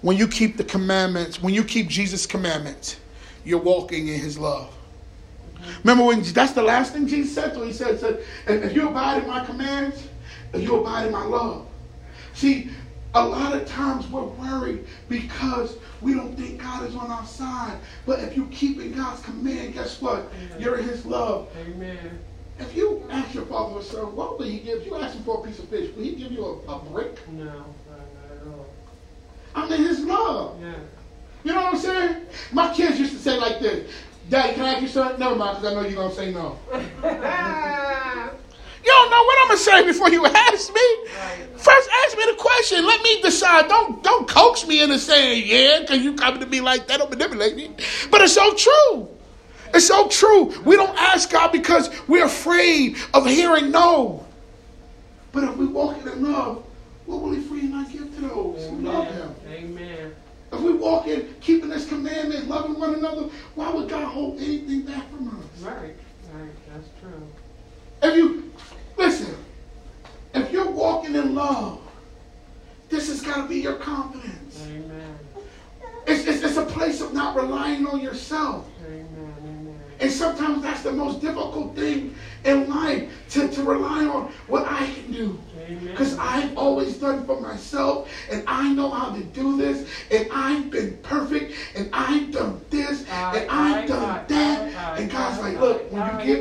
when 0.01 0.17
you 0.17 0.27
keep 0.27 0.57
the 0.57 0.63
commandments, 0.63 1.41
when 1.41 1.53
you 1.53 1.63
keep 1.63 1.87
Jesus' 1.87 2.25
commandments, 2.25 2.97
you're 3.43 3.59
walking 3.59 4.07
in 4.07 4.19
his 4.19 4.37
love. 4.37 4.73
Remember 5.83 6.05
when 6.05 6.21
that's 6.21 6.53
the 6.53 6.63
last 6.63 6.93
thing 6.93 7.07
Jesus 7.07 7.35
said 7.35 7.53
to 7.53 7.61
him? 7.61 7.67
He 7.67 7.73
said, 7.73 7.99
said 7.99 8.23
if 8.47 8.73
you 8.73 8.89
abide 8.89 9.23
in 9.23 9.29
my 9.29 9.43
commands, 9.43 10.07
if 10.53 10.61
you 10.63 10.79
abide 10.79 11.07
in 11.07 11.11
my 11.11 11.25
love. 11.25 11.67
See, 12.33 12.69
a 13.13 13.25
lot 13.25 13.55
of 13.55 13.67
times 13.67 14.07
we're 14.07 14.23
worried 14.23 14.85
because 15.09 15.77
we 16.01 16.13
don't 16.13 16.37
think 16.37 16.61
God 16.61 16.87
is 16.87 16.95
on 16.95 17.11
our 17.11 17.25
side. 17.25 17.77
But 18.05 18.19
if 18.19 18.37
you 18.37 18.45
keep 18.47 18.79
in 18.79 18.93
God's 18.93 19.21
command, 19.21 19.73
guess 19.73 20.01
what? 20.01 20.31
You're 20.57 20.77
in 20.77 20.85
his 20.85 21.05
love. 21.05 21.49
Amen. 21.59 22.19
If 22.59 22.75
you 22.75 23.03
ask 23.09 23.33
your 23.33 23.45
father 23.45 23.75
or 23.75 23.81
son, 23.81 24.15
what 24.15 24.37
will 24.37 24.45
he 24.45 24.59
give 24.59 24.85
you? 24.85 24.95
Ask 24.95 25.15
him 25.15 25.23
for 25.23 25.43
a 25.43 25.47
piece 25.47 25.59
of 25.59 25.69
fish. 25.69 25.95
Will 25.95 26.03
he 26.03 26.15
give 26.15 26.31
you 26.31 26.61
a, 26.67 26.71
a 26.73 26.79
brick? 26.79 27.17
No, 27.29 27.45
not 27.45 27.55
at 27.55 27.55
all. 27.55 27.75
I'm 29.55 29.71
in 29.71 29.81
his 29.83 29.99
love. 30.01 30.61
Yeah. 30.61 30.73
You 31.43 31.53
know 31.53 31.63
what 31.63 31.73
I'm 31.75 31.79
saying? 31.79 32.25
My 32.51 32.73
kids 32.73 32.99
used 32.99 33.13
to 33.13 33.19
say 33.19 33.37
like 33.37 33.59
this, 33.59 33.91
Daddy, 34.29 34.53
can 34.53 34.65
I 34.65 34.73
ask 34.73 34.81
you 34.81 34.87
something? 34.87 35.19
Never 35.19 35.35
mind, 35.35 35.57
because 35.57 35.71
I 35.71 35.75
know 35.75 35.87
you're 35.87 35.95
going 35.95 36.09
to 36.09 36.15
say 36.15 36.31
no. 36.31 36.59
You 38.81 38.91
don't 38.91 39.11
know 39.11 39.23
what 39.23 39.37
I'm 39.41 39.47
going 39.47 39.57
to 39.57 39.63
say 39.63 39.85
before 39.85 40.09
you 40.09 40.25
ask 40.25 40.73
me. 40.73 40.81
Right. 40.81 41.59
First, 41.59 41.89
ask 42.05 42.17
me 42.17 42.23
the 42.25 42.37
question. 42.37 42.85
Let 42.85 43.03
me 43.03 43.21
decide. 43.21 43.67
Don't 43.67 44.01
don't 44.03 44.27
coax 44.27 44.65
me 44.65 44.81
into 44.81 44.97
saying 44.97 45.43
yeah, 45.45 45.81
because 45.81 45.99
you 45.99 46.15
coming 46.15 46.39
to 46.39 46.45
me 46.45 46.61
like 46.61 46.87
that. 46.87 46.99
Don't 46.99 47.09
manipulate 47.09 47.55
me. 47.57 47.71
But 48.09 48.21
it's 48.21 48.33
so 48.33 48.53
true. 48.53 49.09
It's 49.73 49.85
so 49.85 50.07
true. 50.07 50.53
We 50.63 50.75
don't 50.75 50.97
ask 50.97 51.29
God 51.29 51.51
because 51.51 51.89
we're 52.07 52.25
afraid 52.25 52.97
of 53.13 53.25
hearing 53.25 53.69
no. 53.71 54.25
But 55.31 55.43
if 55.43 55.57
we 55.57 55.67
walk 55.67 55.97
in 56.05 56.31
love, 56.31 56.63
what 57.05 57.21
will 57.21 57.31
He 57.31 57.41
freely 57.41 57.67
not 57.67 57.91
give 57.91 58.15
to 58.15 58.21
those 58.21 58.69
who 58.69 58.77
love 58.77 59.07
Him? 59.07 59.35
Amen. 59.59 60.15
If 60.51 60.59
we 60.61 60.73
walk 60.73 61.07
in 61.07 61.35
keeping 61.41 61.69
His 61.69 61.85
commandments, 61.85 62.47
loving 62.47 62.79
one 62.79 62.95
another, 62.95 63.23
why 63.55 63.69
would 63.71 63.89
God 63.89 64.05
hold 64.05 64.37
anything 64.39 64.81
back 64.81 65.09
from 65.09 65.27
us? 65.27 65.61
Right. 65.61 65.95
Right. 66.33 66.51
That's 66.73 66.87
true. 67.01 67.27
If 68.01 68.15
you 68.15 68.51
listen, 68.97 69.35
if 70.33 70.51
you're 70.51 70.71
walking 70.71 71.15
in 71.15 71.35
love, 71.35 71.81
this 72.89 73.09
has 73.09 73.21
got 73.21 73.43
to 73.43 73.47
be 73.47 73.57
your 73.57 73.75
confidence. 73.75 74.65
Amen. 74.65 75.19
It's, 76.07 76.25
it's, 76.25 76.41
it's 76.41 76.57
a 76.57 76.65
place 76.65 77.01
of 77.01 77.13
not 77.13 77.35
relying 77.35 77.85
on 77.85 77.99
yourself. 77.99 78.67
Amen. 78.85 79.08
And 79.99 80.11
sometimes 80.11 80.63
that's 80.63 80.81
the 80.81 80.91
most 80.91 81.19
difficult 81.19 81.75
thing 81.75 82.15
in 82.45 82.69
life 82.69 83.11
to, 83.31 83.49
to 83.49 83.63
rely 83.63 84.05
on 84.05 84.31
what 84.47 84.65
I 84.65 84.87
can 84.87 85.11
do. 85.11 85.39
Because 85.91 86.17
I've 86.17 86.57
always 86.57 86.97
done 86.97 87.25
for 87.25 87.41
myself 87.41 88.09
and 88.31 88.43
I 88.47 88.73
know 88.73 88.89
how 88.89 89.13
to 89.13 89.21
do 89.21 89.57
this 89.57 89.89
and 90.09 90.29
I've 90.31 90.69
been 90.69 90.97
perfect 91.03 91.53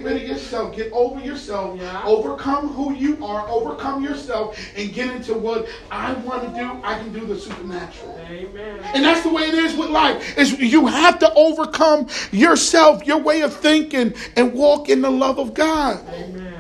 rid 0.09 0.23
of 0.23 0.29
yourself, 0.29 0.75
get 0.75 0.91
over 0.93 1.21
yourself, 1.21 1.79
Yeah. 1.81 2.03
overcome 2.05 2.69
who 2.69 2.95
you 2.95 3.19
are, 3.25 3.47
overcome 3.49 4.03
yourself, 4.03 4.59
and 4.77 4.93
get 4.93 5.15
into 5.15 5.35
what 5.35 5.67
I 5.91 6.13
want 6.15 6.43
to 6.43 6.61
do, 6.61 6.71
I 6.83 6.99
can 6.99 7.13
do 7.13 7.27
the 7.27 7.39
supernatural. 7.39 8.19
Amen. 8.31 8.81
And 8.95 9.05
that's 9.05 9.23
the 9.23 9.29
way 9.29 9.43
it 9.43 9.55
is 9.55 9.77
with 9.77 9.91
life. 9.91 10.37
Is 10.39 10.59
you 10.59 10.87
have 10.87 11.19
to 11.21 11.33
overcome 11.35 12.09
yourself, 12.33 13.07
your 13.07 13.19
way 13.19 13.43
of 13.43 13.55
thinking, 13.55 14.15
and 14.37 14.55
walk 14.55 14.89
in 14.89 15.03
the 15.03 15.11
love 15.11 15.39
of 15.39 15.55
God. 15.55 16.01
Amen. 16.15 16.55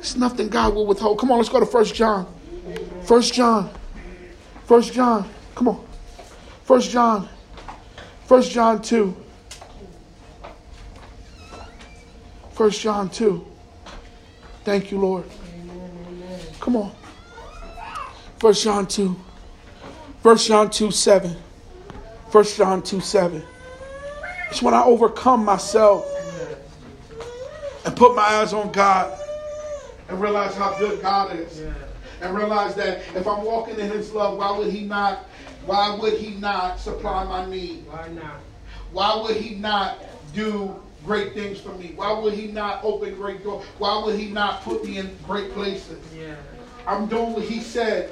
It's 0.00 0.16
nothing 0.16 0.48
God 0.48 0.74
will 0.74 0.86
withhold. 0.86 1.18
Come 1.18 1.30
on, 1.30 1.38
let's 1.38 1.48
go 1.48 1.60
to 1.60 1.66
First 1.66 1.94
John. 1.94 2.26
First 3.02 3.34
John. 3.34 3.70
First 4.66 4.92
John. 4.92 5.28
Come 5.54 5.68
on. 5.68 5.84
First 6.64 6.90
John. 6.90 7.28
First 8.26 8.50
John 8.52 8.82
2. 8.82 9.16
First 12.58 12.80
John 12.80 13.08
2. 13.08 13.46
Thank 14.64 14.90
you, 14.90 14.98
Lord. 14.98 15.22
Come 16.58 16.74
on. 16.74 16.92
First 18.40 18.64
John 18.64 18.84
2. 18.84 19.16
First 20.24 20.48
John 20.48 20.68
2 20.68 20.90
7. 20.90 21.36
First 22.32 22.56
John 22.56 22.82
2 22.82 23.00
7. 23.00 23.44
It's 24.50 24.60
when 24.60 24.74
I 24.74 24.82
overcome 24.82 25.44
myself 25.44 26.04
and 27.86 27.96
put 27.96 28.16
my 28.16 28.22
eyes 28.22 28.52
on 28.52 28.72
God 28.72 29.16
and 30.08 30.20
realize 30.20 30.56
how 30.56 30.76
good 30.80 31.00
God 31.00 31.36
is. 31.36 31.60
Yeah. 31.60 31.72
And 32.22 32.36
realize 32.36 32.74
that 32.74 33.02
if 33.14 33.28
I'm 33.28 33.44
walking 33.44 33.78
in 33.78 33.88
his 33.88 34.12
love, 34.12 34.36
why 34.36 34.58
would 34.58 34.72
he 34.72 34.82
not 34.82 35.26
why 35.64 35.94
would 35.94 36.14
he 36.14 36.34
not 36.34 36.80
supply 36.80 37.22
my 37.22 37.46
need? 37.48 37.86
Why 37.86 38.08
not? 38.08 38.40
Why 38.90 39.22
would 39.22 39.36
he 39.36 39.54
not 39.54 40.04
do 40.34 40.82
great 41.04 41.34
things 41.34 41.60
for 41.60 41.74
me? 41.74 41.92
Why 41.96 42.12
would 42.12 42.34
he 42.34 42.48
not 42.48 42.84
open 42.84 43.14
great 43.14 43.42
doors? 43.42 43.64
Why 43.78 44.02
would 44.04 44.18
he 44.18 44.28
not 44.28 44.62
put 44.62 44.84
me 44.84 44.98
in 44.98 45.16
great 45.24 45.52
places? 45.52 45.98
Yeah. 46.16 46.34
I'm 46.86 47.06
doing 47.06 47.32
what 47.32 47.44
he 47.44 47.60
said. 47.60 48.10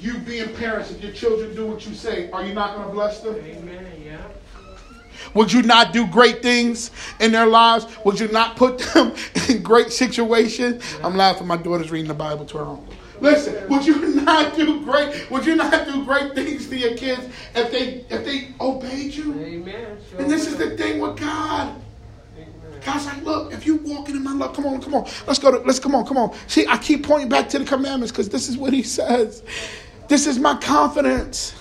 You 0.00 0.18
being 0.18 0.52
parents, 0.54 0.90
if 0.90 1.02
your 1.02 1.12
children 1.12 1.54
do 1.54 1.66
what 1.66 1.86
you 1.86 1.94
say, 1.94 2.30
are 2.30 2.44
you 2.44 2.52
not 2.52 2.74
going 2.74 2.88
to 2.88 2.92
bless 2.92 3.20
them? 3.20 3.36
Amen. 3.36 3.86
Yeah. 4.04 4.18
Would 5.34 5.52
you 5.52 5.62
not 5.62 5.92
do 5.92 6.06
great 6.06 6.42
things 6.42 6.90
in 7.20 7.32
their 7.32 7.46
lives? 7.46 7.86
Would 8.04 8.20
you 8.20 8.28
not 8.28 8.56
put 8.56 8.78
them 8.78 9.14
in 9.48 9.62
great 9.62 9.92
situations? 9.92 10.82
I'm 11.02 11.16
laughing. 11.16 11.46
My 11.46 11.56
daughter's 11.56 11.90
reading 11.90 12.08
the 12.08 12.14
Bible 12.14 12.44
to 12.46 12.58
her 12.58 12.64
uncle. 12.64 12.94
Listen, 13.20 13.68
would 13.68 13.86
you 13.86 14.14
not 14.22 14.56
do 14.56 14.84
great? 14.84 15.30
Would 15.30 15.46
you 15.46 15.56
not 15.56 15.86
do 15.86 16.04
great 16.04 16.34
things 16.34 16.68
to 16.68 16.76
your 16.76 16.96
kids 16.96 17.26
if 17.54 17.70
they 17.70 18.04
if 18.14 18.24
they 18.24 18.48
obeyed 18.60 19.14
you? 19.14 19.32
Amen. 19.40 19.98
Sure 20.10 20.20
And 20.20 20.30
this 20.30 20.46
is 20.46 20.56
the 20.56 20.76
thing 20.76 21.00
with 21.00 21.18
God. 21.18 21.80
God's 22.84 23.06
like, 23.06 23.22
look, 23.22 23.52
if 23.52 23.66
you 23.66 23.76
walking 23.76 24.16
in 24.16 24.22
my 24.22 24.32
love, 24.32 24.54
come 24.54 24.66
on, 24.66 24.80
come 24.80 24.94
on, 24.94 25.08
let's 25.26 25.38
go 25.38 25.50
to, 25.50 25.58
let's 25.66 25.78
come 25.78 25.94
on, 25.94 26.06
come 26.06 26.18
on. 26.18 26.36
See, 26.46 26.66
I 26.68 26.76
keep 26.76 27.06
pointing 27.06 27.28
back 27.28 27.48
to 27.50 27.58
the 27.58 27.64
commandments 27.64 28.12
because 28.12 28.28
this 28.28 28.48
is 28.48 28.58
what 28.58 28.72
He 28.72 28.82
says. 28.82 29.42
This 30.08 30.26
is 30.26 30.38
my 30.38 30.56
confidence. 30.56 31.54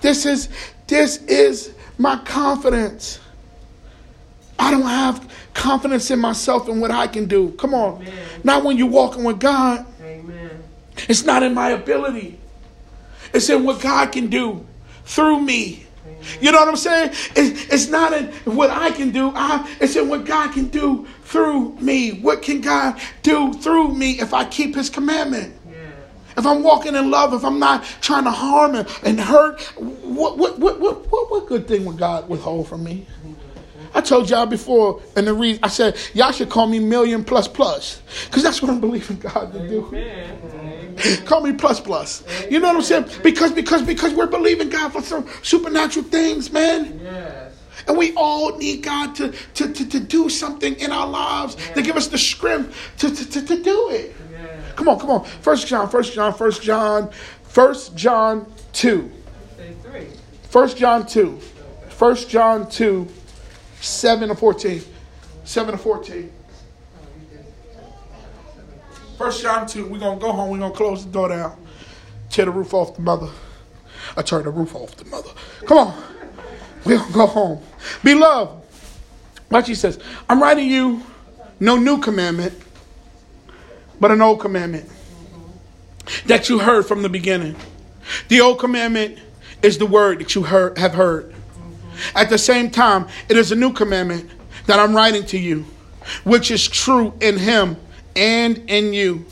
This 0.00 0.24
is 0.24 0.48
this 0.86 1.16
is 1.24 1.74
my 1.98 2.16
confidence. 2.18 3.18
I 4.58 4.70
don't 4.70 4.82
have 4.82 5.28
confidence 5.52 6.10
in 6.10 6.20
myself 6.20 6.68
and 6.68 6.80
what 6.80 6.92
I 6.92 7.08
can 7.08 7.26
do. 7.26 7.50
Come 7.52 7.74
on, 7.74 8.02
Amen. 8.02 8.14
not 8.44 8.64
when 8.64 8.76
you're 8.76 8.86
walking 8.86 9.24
with 9.24 9.40
God. 9.40 9.84
Amen. 10.00 10.62
It's 11.08 11.24
not 11.24 11.42
in 11.42 11.54
my 11.54 11.70
ability. 11.70 12.38
It's 13.32 13.50
in 13.50 13.64
what 13.64 13.80
God 13.80 14.12
can 14.12 14.28
do 14.28 14.64
through 15.04 15.40
me. 15.40 15.86
You 16.40 16.52
know 16.52 16.58
what 16.58 16.68
I'm 16.68 16.76
saying? 16.76 17.10
It's, 17.36 17.72
it's 17.72 17.88
not 17.88 18.12
in 18.12 18.26
what 18.56 18.70
I 18.70 18.90
can 18.90 19.10
do. 19.10 19.32
I, 19.34 19.70
it's 19.80 19.96
in 19.96 20.08
what 20.08 20.24
God 20.24 20.52
can 20.52 20.68
do 20.68 21.06
through 21.22 21.74
me. 21.76 22.20
What 22.20 22.42
can 22.42 22.60
God 22.60 23.00
do 23.22 23.52
through 23.52 23.94
me 23.94 24.20
if 24.20 24.32
I 24.32 24.44
keep 24.44 24.74
His 24.74 24.90
commandment? 24.90 25.54
Yeah. 25.70 25.76
If 26.36 26.46
I'm 26.46 26.62
walking 26.62 26.94
in 26.94 27.10
love, 27.10 27.34
if 27.34 27.44
I'm 27.44 27.58
not 27.58 27.84
trying 28.00 28.24
to 28.24 28.30
harm 28.30 28.74
and, 28.74 28.88
and 29.02 29.20
hurt, 29.20 29.60
what, 29.76 30.38
what, 30.38 30.58
what, 30.58 30.80
what, 30.80 31.10
what, 31.10 31.30
what 31.30 31.46
good 31.46 31.68
thing 31.68 31.84
would 31.84 31.98
God 31.98 32.28
withhold 32.28 32.68
from 32.68 32.84
me? 32.84 33.06
I 33.94 34.00
told 34.00 34.28
y'all 34.28 34.46
before, 34.46 35.00
and 35.16 35.26
the 35.26 35.32
reason 35.32 35.60
I 35.62 35.68
said 35.68 35.96
y'all 36.14 36.32
should 36.32 36.50
call 36.50 36.66
me 36.66 36.80
million 36.80 37.24
plus 37.24 37.46
plus, 37.46 38.02
because 38.26 38.42
that's 38.42 38.60
what 38.60 38.70
I'm 38.70 38.80
believing 38.80 39.18
God 39.18 39.52
to 39.52 39.68
do. 39.68 39.86
Amen. 39.86 40.38
Amen. 40.44 41.26
Call 41.26 41.42
me 41.42 41.52
plus 41.52 41.80
plus. 41.80 42.24
You 42.50 42.58
know 42.58 42.68
what 42.68 42.76
I'm 42.76 42.82
saying? 42.82 43.06
Because 43.22 43.52
because 43.52 43.82
because 43.82 44.12
we're 44.12 44.26
believing 44.26 44.68
God 44.68 44.92
for 44.92 45.02
some 45.02 45.28
supernatural 45.42 46.04
things, 46.06 46.52
man. 46.52 47.00
Yes. 47.02 47.52
And 47.86 47.98
we 47.98 48.14
all 48.14 48.56
need 48.56 48.82
God 48.82 49.14
to 49.16 49.30
to, 49.30 49.72
to, 49.72 49.88
to 49.88 50.00
do 50.00 50.28
something 50.28 50.74
in 50.76 50.90
our 50.90 51.06
lives 51.06 51.56
to 51.74 51.82
give 51.82 51.96
us 51.96 52.08
the 52.08 52.18
strength 52.18 52.76
to, 52.98 53.14
to, 53.14 53.30
to, 53.30 53.42
to 53.46 53.62
do 53.62 53.90
it. 53.90 54.16
Yeah. 54.32 54.60
Come 54.74 54.88
on, 54.88 54.98
come 54.98 55.10
on. 55.10 55.24
First 55.24 55.66
John, 55.66 55.88
First 55.88 56.14
John, 56.14 56.34
First 56.34 56.62
John, 56.62 57.10
First 57.44 57.94
John 57.94 58.52
two. 58.72 59.10
First 60.50 60.76
John 60.76 61.06
two. 61.06 61.38
First 61.88 62.28
John 62.28 62.68
two, 62.68 63.08
seven 63.84 64.28
to 64.28 64.34
fourteen. 64.34 64.82
Seven 65.44 65.72
to 65.72 65.78
fourteen. 65.78 66.32
First 69.18 69.42
John 69.42 69.66
2, 69.66 69.86
we're 69.86 69.98
gonna 69.98 70.18
go 70.18 70.32
home, 70.32 70.50
we're 70.50 70.58
gonna 70.58 70.74
close 70.74 71.04
the 71.06 71.12
door 71.12 71.28
down. 71.28 71.56
Tear 72.30 72.46
the 72.46 72.50
roof 72.50 72.74
off 72.74 72.96
the 72.96 73.02
mother. 73.02 73.28
I 74.16 74.22
tear 74.22 74.42
the 74.42 74.50
roof 74.50 74.74
off 74.74 74.96
the 74.96 75.04
mother. 75.04 75.30
Come 75.66 75.78
on. 75.78 76.02
We're 76.84 76.98
gonna 76.98 77.12
go 77.12 77.26
home. 77.26 77.62
Beloved, 78.02 78.60
watch 79.50 79.68
he 79.68 79.74
says, 79.74 80.00
I'm 80.28 80.42
writing 80.42 80.68
you 80.68 81.02
no 81.60 81.76
new 81.76 81.98
commandment, 81.98 82.54
but 84.00 84.10
an 84.10 84.20
old 84.20 84.40
commandment 84.40 84.90
that 86.26 86.48
you 86.48 86.58
heard 86.58 86.86
from 86.86 87.02
the 87.02 87.08
beginning. 87.08 87.56
The 88.28 88.40
old 88.40 88.58
commandment 88.58 89.18
is 89.62 89.78
the 89.78 89.86
word 89.86 90.18
that 90.18 90.34
you 90.34 90.42
heard, 90.42 90.76
have 90.76 90.94
heard. 90.94 91.33
At 92.14 92.30
the 92.30 92.38
same 92.38 92.70
time, 92.70 93.06
it 93.28 93.36
is 93.36 93.52
a 93.52 93.56
new 93.56 93.72
commandment 93.72 94.30
that 94.66 94.78
I'm 94.78 94.94
writing 94.94 95.24
to 95.26 95.38
you, 95.38 95.64
which 96.24 96.50
is 96.50 96.66
true 96.66 97.12
in 97.20 97.38
him 97.38 97.76
and 98.16 98.58
in 98.68 98.92
you. 98.92 99.24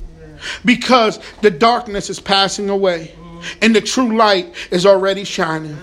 Because 0.65 1.21
the 1.41 1.51
darkness 1.51 2.11
is 2.11 2.19
passing 2.19 2.69
away 2.69 3.15
and 3.61 3.75
the 3.75 3.81
true 3.81 4.17
light 4.17 4.55
is 4.71 4.87
already 4.87 5.25
shining. 5.25 5.77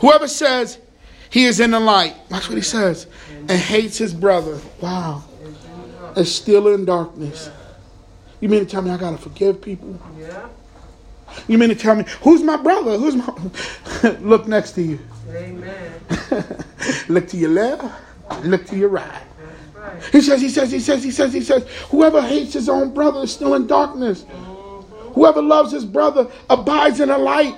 Whoever 0.00 0.28
says 0.28 0.78
he 1.30 1.44
is 1.44 1.60
in 1.60 1.72
the 1.72 1.80
light, 1.80 2.14
watch 2.30 2.48
what 2.48 2.56
he 2.56 2.62
says, 2.62 3.06
and 3.48 3.52
hates 3.52 3.98
his 3.98 4.14
brother, 4.14 4.58
wow, 4.80 5.22
is 6.16 6.34
still 6.34 6.68
in 6.68 6.84
darkness. 6.84 7.50
You 8.40 8.48
mean 8.48 8.60
to 8.60 8.66
tell 8.66 8.82
me 8.82 8.90
I 8.90 8.96
gotta 8.96 9.18
forgive 9.18 9.60
people? 9.60 10.00
Yeah. 10.18 10.48
You 11.48 11.58
mean 11.58 11.70
to 11.70 11.74
tell 11.74 11.94
me 11.94 12.04
who's 12.22 12.42
my 12.42 12.56
brother? 12.56 12.96
Who's 12.98 13.16
my 13.16 14.16
look 14.20 14.46
next 14.46 14.72
to 14.72 14.82
you? 14.82 14.98
Look 17.08 17.28
to 17.28 17.36
your 17.36 17.50
left, 17.50 17.84
look 18.44 18.66
to 18.66 18.76
your 18.76 18.88
right. 18.88 19.22
Right. 19.74 20.02
He 20.12 20.20
says, 20.20 20.40
he 20.40 20.48
says, 20.48 20.70
he 20.70 20.80
says, 20.80 21.02
he 21.02 21.10
says, 21.10 21.32
he 21.32 21.40
says, 21.40 21.66
whoever 21.90 22.20
hates 22.20 22.52
his 22.52 22.68
own 22.68 22.92
brother 22.92 23.20
is 23.20 23.32
still 23.32 23.54
in 23.54 23.66
darkness. 23.66 24.24
Whoever 25.14 25.40
loves 25.42 25.72
his 25.72 25.84
brother 25.84 26.30
abides 26.50 27.00
in 27.00 27.08
the 27.08 27.18
light. 27.18 27.56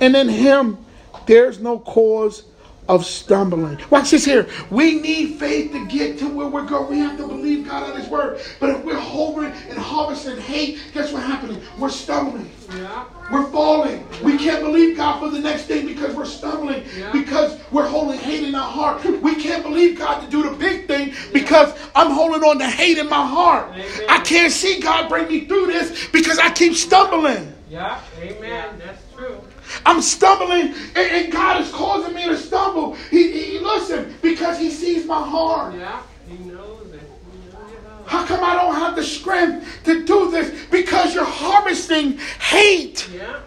And 0.00 0.16
in 0.16 0.28
him, 0.28 0.78
there's 1.26 1.60
no 1.60 1.78
cause 1.78 2.44
of 2.88 3.04
stumbling. 3.06 3.78
Watch 3.90 4.10
this 4.10 4.24
here. 4.24 4.46
We 4.70 5.00
need 5.00 5.38
faith 5.38 5.72
to 5.72 5.86
get 5.86 6.18
to 6.18 6.28
where 6.28 6.48
we're 6.48 6.66
going. 6.66 6.90
We 6.90 6.98
have 6.98 7.16
to 7.16 7.26
believe 7.26 7.66
God 7.66 7.90
on 7.90 7.98
His 7.98 8.08
word. 8.08 8.40
But 8.60 8.70
if 8.70 8.84
we're 8.84 8.98
hovering 8.98 9.52
and 9.68 9.78
harvesting 9.78 10.36
hate, 10.38 10.80
guess 10.92 11.12
what's 11.12 11.24
happening? 11.24 11.62
We're 11.78 11.88
stumbling. 11.88 12.50
Yeah. 12.76 13.04
We're 13.32 13.50
falling. 13.50 14.06
We 14.22 14.36
can't 14.36 14.62
believe 14.62 14.96
God 14.96 15.20
for 15.20 15.30
the 15.30 15.38
next 15.38 15.62
thing 15.62 15.86
because 15.86 16.14
we're 16.14 16.26
stumbling. 16.26 16.84
Yeah. 16.96 17.10
Because 17.10 17.58
we're 17.70 17.88
holding 17.88 18.18
hate 18.18 18.44
in 18.44 18.54
our 18.54 18.70
heart. 18.70 19.04
We 19.22 19.34
can't 19.36 19.62
believe 19.62 19.96
God 19.98 20.20
to 20.20 20.30
do 20.30 20.42
the 20.48 20.54
big 20.56 20.86
thing 20.86 21.14
because 21.32 21.72
I'm 21.94 22.10
holding 22.10 22.42
on 22.42 22.58
to 22.58 22.68
hate 22.68 22.98
in 22.98 23.08
my 23.08 23.26
heart. 23.26 23.70
Amen. 23.72 23.88
I 24.10 24.20
can't 24.20 24.52
see 24.52 24.80
God 24.80 25.08
bring 25.08 25.28
me 25.28 25.46
through 25.46 25.66
this 25.66 26.08
because 26.08 26.38
I 26.38 26.50
keep 26.50 26.74
stumbling. 26.74 27.54
Yeah. 27.70 28.00
Amen. 28.20 28.78
That's 28.78 29.02
true. 29.16 29.40
I'm 29.86 30.00
stumbling, 30.00 30.74
and, 30.94 30.96
and 30.96 31.32
God 31.32 31.60
is 31.60 31.70
causing 31.70 32.14
me 32.14 32.24
to 32.26 32.36
stumble. 32.36 32.94
He, 33.10 33.32
he 33.32 33.58
listen 33.58 34.14
because 34.22 34.58
He 34.58 34.70
sees 34.70 35.04
my 35.06 35.22
heart. 35.26 35.74
Yeah. 35.74 36.02
He 36.28 36.36
knows 36.44 36.92
it. 36.92 37.00
He 37.32 37.48
knows. 37.50 38.06
How 38.06 38.24
come 38.26 38.42
I 38.42 38.54
don't 38.54 38.74
have 38.74 38.96
the 38.96 39.02
strength 39.02 39.66
to 39.84 40.04
do 40.04 40.30
this? 40.30 40.66
Because 40.70 41.14
you're 41.14 41.24
harvesting 41.24 42.18
hate. 42.40 43.08
Yeah. 43.12 43.40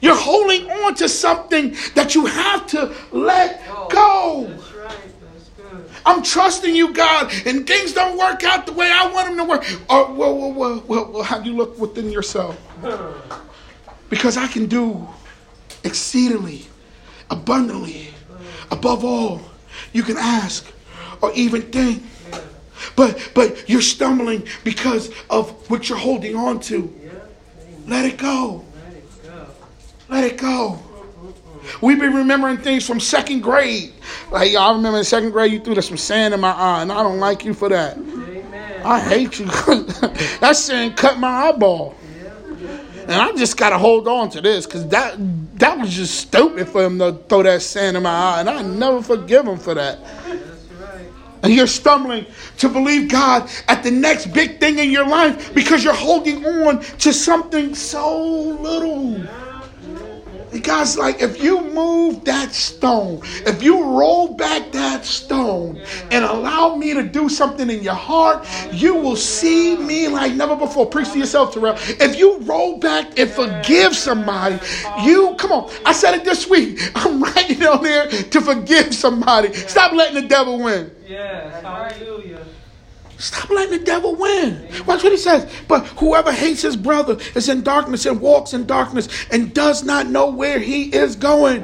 You're 0.00 0.16
holding 0.16 0.68
on 0.68 0.96
to 0.96 1.08
something 1.08 1.76
that 1.94 2.14
you 2.16 2.26
have 2.26 2.66
to 2.68 2.92
let 3.12 3.62
Oh, 3.68 3.88
go. 3.88 4.46
That's 4.48 4.72
right. 4.74 4.98
That's 5.32 5.48
good. 5.50 5.90
I'm 6.04 6.24
trusting 6.24 6.74
you, 6.74 6.92
God, 6.92 7.32
and 7.46 7.64
things 7.66 7.92
don't 7.92 8.18
work 8.18 8.42
out 8.42 8.66
the 8.66 8.72
way 8.72 8.90
I 8.92 9.06
want 9.12 9.28
them 9.28 9.36
to 9.36 9.44
work. 9.44 9.64
Or, 9.88 10.12
well, 10.12 10.36
well, 10.36 10.52
well, 10.52 10.82
well, 10.88 11.12
well, 11.12 11.22
have 11.22 11.46
you 11.46 11.52
looked 11.54 11.78
within 11.78 12.10
yourself? 12.10 12.58
Because 14.10 14.36
I 14.36 14.48
can 14.48 14.66
do 14.66 15.06
exceedingly, 15.84 16.66
abundantly, 17.30 18.08
above 18.70 19.04
all 19.04 19.40
you 19.92 20.02
can 20.02 20.16
ask 20.16 20.66
or 21.20 21.32
even 21.34 21.62
think. 21.62 22.02
But 22.96 23.30
but 23.34 23.68
you're 23.68 23.80
stumbling 23.80 24.46
because 24.64 25.10
of 25.30 25.50
what 25.70 25.88
you're 25.88 25.98
holding 25.98 26.34
on 26.34 26.60
to. 26.60 26.92
Let 27.86 28.04
it 28.04 28.18
go. 28.18 28.64
Let 30.08 30.24
it 30.24 30.36
go. 30.36 30.78
We've 31.80 31.98
been 31.98 32.14
remembering 32.14 32.58
things 32.58 32.86
from 32.86 33.00
second 33.00 33.40
grade. 33.40 33.92
Like 34.30 34.54
I 34.54 34.72
remember 34.72 34.98
in 34.98 35.04
second 35.04 35.30
grade, 35.30 35.52
you 35.52 35.60
threw 35.60 35.80
some 35.80 35.96
sand 35.96 36.34
in 36.34 36.40
my 36.40 36.50
eye, 36.50 36.82
and 36.82 36.90
I 36.90 37.02
don't 37.02 37.20
like 37.20 37.44
you 37.44 37.54
for 37.54 37.68
that. 37.68 37.96
Amen. 37.96 38.82
I 38.84 39.00
hate 39.00 39.38
you. 39.38 39.46
that 40.40 40.56
sand 40.56 40.96
cut 40.96 41.18
my 41.18 41.28
eyeball. 41.28 41.94
And 43.02 43.12
I 43.12 43.32
just 43.32 43.56
gotta 43.56 43.78
hold 43.78 44.08
on 44.08 44.30
to 44.30 44.40
this 44.40 44.66
because 44.66 44.86
that 44.88 45.16
that 45.58 45.78
was 45.78 45.94
just 45.94 46.14
stupid 46.14 46.68
for 46.68 46.84
him 46.84 46.98
to 46.98 47.12
throw 47.28 47.42
that 47.42 47.62
sand 47.62 47.96
in 47.96 48.02
my 48.02 48.10
eye, 48.10 48.40
and 48.40 48.50
I 48.50 48.62
never 48.62 49.02
forgive 49.02 49.46
him 49.46 49.58
for 49.58 49.74
that. 49.74 49.98
Right. 50.00 50.40
And 51.42 51.52
you're 51.52 51.66
stumbling 51.66 52.26
to 52.58 52.68
believe 52.68 53.10
God 53.10 53.50
at 53.66 53.82
the 53.82 53.90
next 53.90 54.26
big 54.32 54.60
thing 54.60 54.78
in 54.78 54.90
your 54.90 55.06
life 55.06 55.52
because 55.54 55.82
you're 55.82 55.92
holding 55.92 56.44
on 56.44 56.80
to 56.80 57.12
something 57.12 57.74
so 57.74 58.20
little. 58.60 59.20
God's 60.60 60.98
like, 60.98 61.22
if 61.22 61.42
you 61.42 61.60
move 61.60 62.24
that 62.24 62.52
stone, 62.52 63.20
if 63.46 63.62
you 63.62 63.84
roll 63.84 64.34
back 64.34 64.72
that 64.72 65.04
stone 65.04 65.80
and 66.10 66.24
allow 66.24 66.76
me 66.76 66.94
to 66.94 67.02
do 67.02 67.28
something 67.28 67.70
in 67.70 67.82
your 67.82 67.94
heart, 67.94 68.46
you 68.72 68.94
will 68.94 69.16
see 69.16 69.76
me 69.76 70.08
like 70.08 70.34
never 70.34 70.56
before. 70.56 70.86
Preach 70.86 71.12
to 71.12 71.18
yourself, 71.18 71.54
Terrell. 71.54 71.76
If 71.78 72.18
you 72.18 72.38
roll 72.40 72.78
back 72.78 73.18
and 73.18 73.30
forgive 73.30 73.96
somebody, 73.96 74.58
you, 75.02 75.34
come 75.38 75.52
on, 75.52 75.70
I 75.84 75.92
said 75.92 76.14
it 76.14 76.24
this 76.24 76.48
week. 76.48 76.78
I'm 76.94 77.22
writing 77.22 77.62
on 77.64 77.82
there 77.82 78.08
to 78.08 78.40
forgive 78.40 78.94
somebody. 78.94 79.52
Stop 79.54 79.92
letting 79.92 80.20
the 80.20 80.28
devil 80.28 80.62
win. 80.62 80.90
Yes. 81.06 81.62
Hallelujah. 81.62 82.41
Stop 83.22 83.50
letting 83.50 83.78
the 83.78 83.84
devil 83.84 84.16
win. 84.16 84.60
Watch 84.84 85.04
what 85.04 85.12
he 85.12 85.16
says. 85.16 85.48
But 85.68 85.86
whoever 85.86 86.32
hates 86.32 86.62
his 86.62 86.76
brother 86.76 87.18
is 87.36 87.48
in 87.48 87.62
darkness 87.62 88.04
and 88.04 88.20
walks 88.20 88.52
in 88.52 88.66
darkness 88.66 89.06
and 89.30 89.54
does 89.54 89.84
not 89.84 90.08
know 90.08 90.28
where 90.28 90.58
he 90.58 90.92
is 90.92 91.14
going 91.14 91.62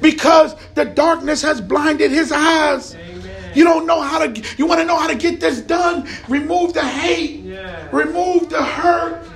because 0.00 0.54
the 0.74 0.84
darkness 0.84 1.42
has 1.42 1.60
blinded 1.60 2.12
his 2.12 2.30
eyes. 2.30 2.94
Amen. 2.94 3.52
You 3.56 3.64
don't 3.64 3.84
know 3.84 4.00
how 4.00 4.24
to, 4.24 4.42
you 4.58 4.66
want 4.66 4.78
to 4.80 4.86
know 4.86 4.96
how 4.96 5.08
to 5.08 5.16
get 5.16 5.40
this 5.40 5.60
done? 5.60 6.08
Remove 6.28 6.72
the 6.72 6.84
hate, 6.84 7.40
Yeah. 7.40 7.88
remove 7.90 8.48
the 8.48 8.62
hurt. 8.62 9.26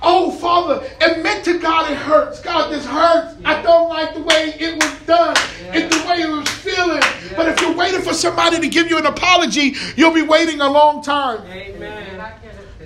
Yeah. 0.00 0.08
Oh, 0.08 0.30
Father, 0.32 0.88
admit 1.00 1.44
to 1.44 1.58
God 1.58 1.90
it 1.90 1.96
hurts. 1.96 2.40
God, 2.40 2.70
this 2.70 2.84
hurts. 2.86 3.36
I 3.44 3.60
don't 3.62 3.88
like 3.88 4.14
the 4.14 4.22
way 4.22 4.54
it 4.58 4.82
was 4.82 5.06
done. 5.06 5.36
It's 5.72 5.96
the 5.96 6.08
way 6.08 6.22
it 6.22 6.28
was 6.28 6.48
feeling. 6.48 7.02
But 7.36 7.48
if 7.48 7.60
you're 7.60 7.74
waiting 7.74 8.00
for 8.00 8.14
somebody 8.14 8.60
to 8.60 8.68
give 8.68 8.88
you 8.90 8.98
an 8.98 9.06
apology, 9.06 9.74
you'll 9.96 10.14
be 10.14 10.22
waiting 10.22 10.60
a 10.60 10.70
long 10.70 11.02
time. 11.02 11.46
Amen. 11.46 12.10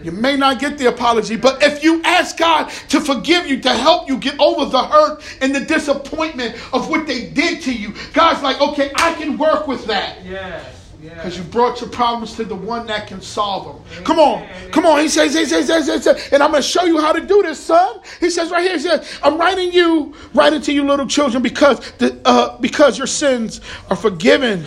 You 0.02 0.12
may 0.12 0.36
not 0.36 0.58
get 0.58 0.76
the 0.76 0.88
apology, 0.88 1.36
but 1.36 1.62
if 1.62 1.82
you 1.82 2.02
ask 2.02 2.36
God 2.36 2.68
to 2.90 3.00
forgive 3.00 3.46
you, 3.46 3.60
to 3.60 3.70
help 3.70 4.06
you 4.06 4.18
get 4.18 4.38
over 4.38 4.66
the 4.66 4.84
hurt 4.84 5.22
and 5.40 5.54
the 5.54 5.60
disappointment 5.60 6.56
of 6.74 6.90
what 6.90 7.06
they 7.06 7.30
did 7.30 7.62
to 7.62 7.72
you, 7.72 7.94
God's 8.12 8.42
like, 8.42 8.60
okay, 8.60 8.92
I 8.96 9.14
can 9.14 9.38
work 9.38 9.66
with 9.66 9.86
that. 9.86 10.22
Yes. 10.22 10.83
Because 11.10 11.36
you 11.36 11.44
brought 11.44 11.80
your 11.80 11.90
problems 11.90 12.34
to 12.36 12.44
the 12.44 12.54
one 12.54 12.86
that 12.86 13.06
can 13.06 13.20
solve 13.20 13.66
them. 13.66 14.04
Come 14.04 14.18
on. 14.18 14.46
Come 14.70 14.86
on. 14.86 15.00
He 15.00 15.08
says, 15.08 15.34
he 15.34 15.44
says, 15.44 15.66
he 15.66 15.66
says, 15.66 15.86
he 15.86 16.00
says, 16.00 16.32
and 16.32 16.42
I'm 16.42 16.50
going 16.50 16.62
to 16.62 16.68
show 16.68 16.84
you 16.84 16.98
how 17.00 17.12
to 17.12 17.20
do 17.20 17.42
this, 17.42 17.60
son. 17.60 18.00
He 18.20 18.30
says 18.30 18.50
right 18.50 18.62
here, 18.62 18.74
he 18.74 18.78
says, 18.78 19.18
I'm 19.22 19.38
writing 19.38 19.70
you, 19.72 20.14
writing 20.32 20.62
to 20.62 20.72
you 20.72 20.84
little 20.86 21.06
children 21.06 21.42
because, 21.42 21.92
the, 21.92 22.18
uh, 22.24 22.58
because 22.58 22.96
your 22.96 23.06
sins 23.06 23.60
are 23.90 23.96
forgiven 23.96 24.64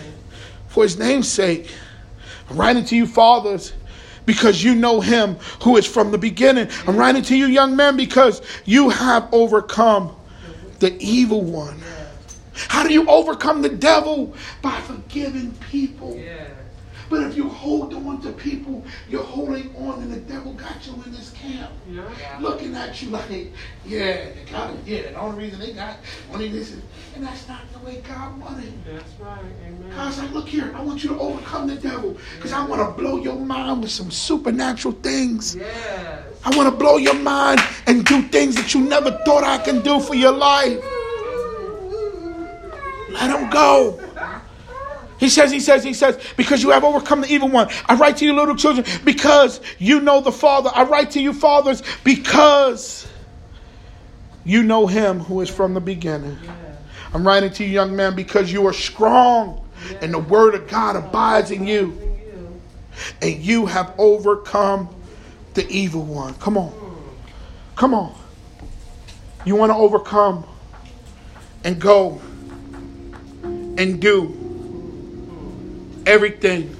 for 0.68 0.84
his 0.84 1.00
name's 1.00 1.28
sake. 1.28 1.72
I'm 2.50 2.58
writing 2.58 2.86
to 2.86 2.96
you 2.96 3.08
fathers 3.08 3.74
because 4.26 4.64
you 4.64 4.76
know 4.76 5.02
him 5.02 5.36
who 5.64 5.78
is 5.78 5.88
from 5.88 6.12
the 6.12 6.18
beginning. 6.18 6.70
I'm 6.86 6.98
writing 6.98 7.24
to 7.24 7.36
you 7.36 7.48
young 7.48 7.76
men 7.76 7.98
because 7.98 8.42
you 8.66 8.90
have 8.90 9.28
overcome 9.32 10.16
the 10.80 10.96
evil 11.00 11.42
one. 11.42 11.80
How 12.70 12.84
do 12.84 12.92
you 12.94 13.08
overcome 13.10 13.62
the 13.62 13.70
devil? 13.70 14.34
By 14.62 14.80
forgiving 14.82 15.54
people. 15.70 16.16
Yes. 16.18 16.52
But 17.10 17.24
if 17.24 17.38
you 17.38 17.48
hold 17.48 17.94
on 17.94 18.22
to 18.22 18.34
people, 18.34 18.84
you're 19.08 19.24
holding 19.24 19.74
on, 19.78 20.02
and 20.02 20.12
the 20.12 20.20
devil 20.20 20.52
got 20.54 20.86
you 20.86 20.94
in 21.06 21.14
this 21.14 21.30
camp, 21.32 21.72
Yeah. 21.90 22.04
looking 22.42 22.76
at 22.76 23.02
you 23.02 23.10
like, 23.12 23.30
yeah, 23.86 24.26
they 24.26 24.46
got 24.52 24.72
it, 24.72 24.80
yeah. 24.86 25.02
The 25.12 25.16
only 25.16 25.46
reason 25.46 25.60
they 25.62 25.72
got 25.72 26.00
only 26.34 26.50
this 26.50 26.72
is, 26.72 26.82
and 27.16 27.26
that's 27.26 27.48
not 27.48 27.62
the 27.72 27.80
way 27.80 28.04
God 28.06 28.38
wanted. 28.42 28.74
That's 28.86 29.10
right. 29.22 29.40
Amen. 29.66 29.90
God's 29.96 30.20
like, 30.20 30.34
look 30.34 30.50
here, 30.50 30.74
I 30.76 30.82
want 30.82 31.02
you 31.02 31.12
to 31.12 31.20
overcome 31.20 31.68
the 31.68 31.76
devil 31.76 32.18
because 32.36 32.52
I 32.52 32.66
want 32.66 32.82
to 32.82 33.02
blow 33.02 33.22
your 33.22 33.38
mind 33.40 33.84
with 33.84 33.92
some 33.92 34.12
supernatural 34.12 34.94
things. 34.96 35.56
Yes. 35.56 36.24
I 36.44 36.56
want 36.58 36.70
to 36.70 36.76
blow 36.78 36.98
your 36.98 37.14
mind 37.14 37.62
and 37.86 38.04
do 38.04 38.22
things 38.24 38.56
that 38.56 38.74
you 38.74 38.82
never 38.82 39.12
thought 39.26 39.46
I 39.46 39.60
can 39.60 39.82
do 39.82 40.02
for 40.02 40.14
your 40.16 40.34
life. 40.34 40.84
Let 43.20 43.40
him 43.40 43.50
go. 43.50 44.00
He 45.20 45.30
says, 45.30 45.52
he 45.52 45.60
says, 45.60 45.84
he 45.84 45.94
says, 45.94 46.20
because 46.38 46.62
you 46.62 46.70
have 46.70 46.84
overcome 46.84 47.22
the 47.22 47.28
evil 47.28 47.50
one. 47.50 47.70
I 47.88 47.96
write 47.96 48.18
to 48.18 48.26
you, 48.26 48.34
little 48.34 48.56
children, 48.56 48.86
because 49.04 49.62
you 49.80 50.00
know 50.00 50.22
the 50.22 50.32
Father. 50.32 50.70
I 50.74 50.84
write 50.84 51.12
to 51.12 51.22
you, 51.22 51.34
fathers, 51.34 51.82
because 52.04 53.08
you 54.46 54.62
know 54.62 54.86
him 54.86 55.20
who 55.20 55.42
is 55.42 55.50
from 55.50 55.74
the 55.74 55.82
beginning. 55.82 56.38
I'm 57.14 57.26
writing 57.26 57.52
to 57.54 57.64
you, 57.64 57.72
young 57.72 57.96
men, 57.96 58.16
because 58.16 58.52
you 58.52 58.68
are 58.68 58.74
strong 58.74 59.68
and 60.02 60.14
the 60.14 60.20
word 60.20 60.54
of 60.54 60.68
God 60.68 60.96
abides 60.96 61.50
in 61.52 61.66
you. 61.66 62.00
and 63.22 63.36
you 63.42 63.66
have 63.66 63.94
overcome 63.98 64.90
the 65.54 65.68
evil 65.70 66.04
one. 66.04 66.34
Come 66.36 66.58
on. 66.58 66.74
Come 67.76 67.94
on. 67.94 68.16
You 69.46 69.56
want 69.56 69.72
to 69.72 69.76
overcome 69.76 70.46
and 71.64 71.80
go 71.80 72.22
and 73.78 74.02
do 74.02 74.34
everything 76.06 76.74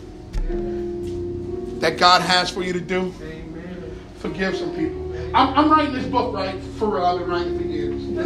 that 1.80 1.98
God 1.98 2.22
has 2.22 2.50
for 2.50 2.64
you 2.64 2.74
to 2.74 2.82
do. 2.82 3.14
Amen. 3.22 3.92
Forgive 4.18 4.56
some 4.58 4.76
people. 4.76 5.04
I'm, 5.36 5.54
I'm 5.58 5.70
writing 5.72 5.94
this 5.94 6.06
book, 6.08 6.34
right? 6.34 6.60
For 6.80 6.96
real, 6.96 7.06
I've 7.06 7.20
been 7.20 7.30
writing 7.30 7.58
for 7.58 7.64
years. 7.66 8.04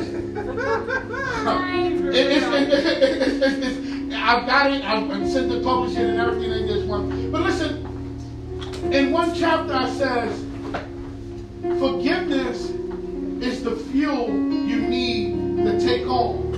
It- 2.13 2.15
it's- 2.15 2.53
it- 2.53 2.73
it- 2.73 2.85
it- 2.85 3.01
it- 3.31 3.43
it- 3.43 3.63
it's- 3.63 4.13
I've 4.13 4.45
got 4.45 4.69
it. 4.71 4.83
I've 4.83 5.07
sent 5.29 5.49
the 5.49 5.61
publishing 5.61 6.03
and 6.03 6.19
everything 6.19 6.51
in 6.51 6.67
this 6.67 6.83
one. 6.85 7.31
But 7.31 7.41
listen, 7.41 7.85
in 8.91 9.11
one 9.11 9.33
chapter, 9.33 9.73
I 9.73 9.89
says, 9.91 10.43
forgiveness 11.79 12.69
is 13.41 13.63
the 13.63 13.75
fuel 13.91 14.27
you 14.29 14.81
need 14.81 15.63
to 15.65 15.79
take 15.79 16.05
on. 16.07 16.50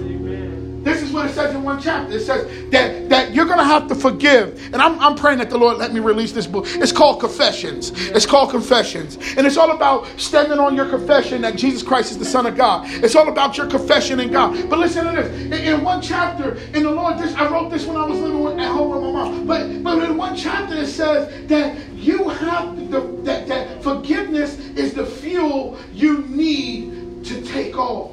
This 0.84 1.02
is 1.02 1.12
what 1.12 1.30
it 1.30 1.34
says 1.34 1.56
in 1.56 1.64
one 1.64 1.82
chapter. 1.82 2.14
It 2.14 2.22
says 2.22 2.70
that, 2.72 3.10
that 3.10 3.34
you're 3.34 3.46
going 3.46 3.60
to 3.60 3.64
have 3.64 3.88
to 3.88 3.96
forgive. 3.96 4.62
And 4.74 4.82
I'm, 4.82 5.00
I'm 5.00 5.16
praying 5.16 5.40
that 5.40 5.50
the 5.50 5.58
Lord 5.58 5.78
let 5.78 5.94
me 5.94 6.02
release 6.02 6.34
this 6.34 6.46
book. 6.46 6.66
It's 6.68 6.92
called 6.92 7.22
Confessions. 7.22 7.92
It's 8.10 8.26
called 8.26 8.52
Confessions. 8.52 9.18
And 9.38 9.48
it's 9.48 9.56
all 9.56 9.72
about 9.72 10.08
standing 10.20 10.60
on 10.60 10.76
your 10.76 10.90
confession 10.90 11.42
that 11.44 11.56
Jesus 11.56 11.84
Christ 11.84 12.12
is 12.12 12.18
the 12.18 12.26
Son 12.26 12.46
of 12.46 12.58
God. 12.58 12.86
It's 12.90 13.16
all 13.16 13.30
about 13.30 13.58
your 13.58 13.68
confession 13.68 14.20
in 14.20 14.32
God. 14.32 14.70
But 14.70 14.80
listen 14.80 15.06
to 15.06 15.22
this. 15.22 15.42
In, 15.42 15.54
in 15.54 15.84
one 15.84 16.02
chapter, 16.02 16.56
in 16.74 16.84
the 16.84 16.92
Lord, 16.92 17.18
this 17.18 17.34
I 17.36 17.50
wrote 17.50 17.72
this 17.72 17.86
when 17.86 17.96
I 17.96 18.06
was 18.06 18.20
living 18.20 18.44
with, 18.44 18.60
at 18.60 18.68
home 18.72 18.90
with 18.92 19.02
my 19.02 19.12
mom. 19.12 19.48
But, 19.48 19.84
but 19.84 20.04
in 20.04 20.18
one 20.18 20.36
chapter, 20.36 20.76
it 20.76 20.88
says 20.88 21.48
that 21.48 21.78
you 21.94 22.28
have 22.28 22.92
the, 22.92 23.00
that, 23.24 23.48
that 23.48 23.82
forgiveness 23.84 24.58
is 24.58 24.94
the 24.94 25.06
fuel 25.06 25.78
you 25.94 26.24
need 26.24 27.24
to 27.26 27.42
take 27.42 27.78
off. 27.78 28.12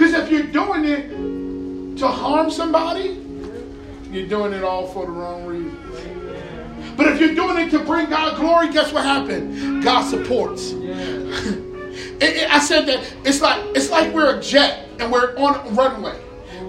Because 0.00 0.14
if 0.14 0.30
you're 0.30 0.44
doing 0.44 0.86
it 0.86 1.98
to 1.98 2.08
harm 2.08 2.50
somebody, 2.50 3.20
you're 4.10 4.26
doing 4.26 4.54
it 4.54 4.64
all 4.64 4.86
for 4.86 5.04
the 5.04 5.12
wrong 5.12 5.44
reason. 5.44 5.76
But 6.96 7.08
if 7.08 7.20
you're 7.20 7.34
doing 7.34 7.58
it 7.66 7.70
to 7.72 7.80
bring 7.80 8.08
God 8.08 8.38
glory, 8.38 8.72
guess 8.72 8.94
what 8.94 9.04
happened? 9.04 9.84
God 9.84 10.08
supports. 10.08 10.72
It- 12.22 12.36
it- 12.36 12.50
I 12.50 12.58
said 12.60 12.86
that 12.86 13.00
it's 13.24 13.40
like 13.42 13.62
it's 13.74 13.90
like 13.90 14.12
we're 14.14 14.38
a 14.38 14.42
jet 14.42 14.88
and 15.00 15.10
we're 15.12 15.34
on 15.38 15.54
a 15.66 15.70
runway, 15.72 16.18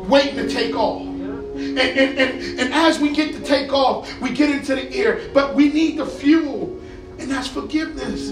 waiting 0.08 0.36
to 0.38 0.50
take 0.50 0.76
off. 0.76 1.02
And, 1.02 1.78
and, 1.80 2.20
and, 2.20 2.60
and 2.60 2.74
as 2.74 3.00
we 3.00 3.12
get 3.14 3.34
to 3.36 3.42
take 3.42 3.72
off, 3.74 4.10
we 4.22 4.32
get 4.32 4.50
into 4.50 4.76
the 4.76 4.94
air, 4.94 5.22
but 5.34 5.54
we 5.56 5.70
need 5.72 5.98
the 5.98 6.06
fuel, 6.06 6.78
and 7.20 7.30
that's 7.32 7.48
forgiveness. 7.50 8.28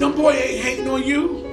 Them 0.00 0.12
boy 0.16 0.32
ain't 0.32 0.60
hating 0.64 0.88
on 0.88 1.02
you. 1.02 1.49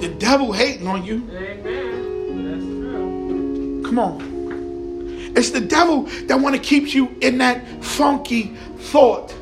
The 0.00 0.14
devil 0.18 0.52
hating 0.52 0.86
on 0.86 1.04
you. 1.04 1.28
Amen. 1.32 2.50
That's 2.50 2.64
true. 2.64 3.82
Come 3.84 3.98
on. 3.98 5.32
It's 5.36 5.50
the 5.50 5.60
devil 5.60 6.02
that 6.26 6.38
want 6.40 6.54
to 6.54 6.60
keep 6.60 6.94
you 6.94 7.14
in 7.20 7.38
that 7.38 7.84
funky 7.84 8.54
thought. 8.78 9.34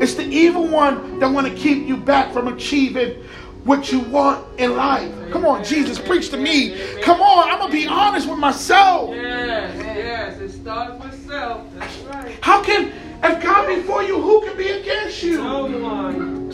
It's 0.00 0.14
the 0.14 0.24
evil 0.24 0.66
one 0.66 1.18
that 1.18 1.30
want 1.30 1.46
to 1.46 1.54
keep 1.54 1.86
you 1.86 1.96
back 1.96 2.32
from 2.32 2.48
achieving 2.48 3.22
what 3.64 3.92
you 3.92 4.00
want 4.00 4.44
in 4.58 4.76
life. 4.76 5.12
Come 5.30 5.44
on, 5.44 5.62
Jesus, 5.62 5.98
preach 5.98 6.30
to 6.30 6.36
me. 6.36 7.00
Come 7.02 7.20
on, 7.20 7.50
I'm 7.50 7.58
going 7.58 7.70
to 7.70 7.76
be 7.76 7.86
honest 7.86 8.28
with 8.28 8.38
myself. 8.38 9.14
Yes. 9.14 9.76
Yes. 9.76 10.38
It 10.40 10.50
starts 10.50 11.02
with 11.04 11.26
self. 11.26 11.66
That's 11.76 11.98
right. 11.98 12.38
How 12.40 12.62
can, 12.62 12.92
if 13.22 13.42
God 13.42 13.66
be 13.68 13.82
for 13.82 14.02
you, 14.02 14.20
who 14.20 14.40
can 14.46 14.56
be 14.56 14.68
against 14.68 15.22
you? 15.22 15.42
No 15.42 15.66
one. 15.66 16.50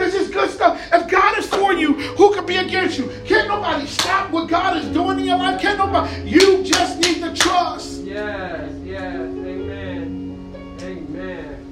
This 0.00 0.14
is 0.14 0.30
good 0.30 0.48
stuff. 0.50 0.80
If 0.94 1.08
God 1.08 1.36
is 1.38 1.46
for 1.46 1.74
you, 1.74 1.92
who 1.92 2.34
can 2.34 2.46
be 2.46 2.56
against 2.56 2.98
you? 2.98 3.12
Can't 3.26 3.48
nobody 3.48 3.86
stop 3.86 4.30
what 4.30 4.48
God 4.48 4.78
is 4.78 4.86
doing 4.88 5.18
in 5.20 5.26
your 5.26 5.36
life. 5.36 5.60
Can't 5.60 5.76
nobody. 5.76 6.22
You 6.22 6.64
just 6.64 6.98
need 7.00 7.22
to 7.22 7.34
trust. 7.34 8.00
Yes. 8.02 8.72
Yes. 8.82 9.14
Amen. 9.14 10.78
Amen. 10.80 11.66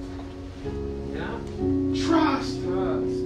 Yeah. 1.15 2.07
Trust. 2.07 2.63
Trust. 2.63 3.17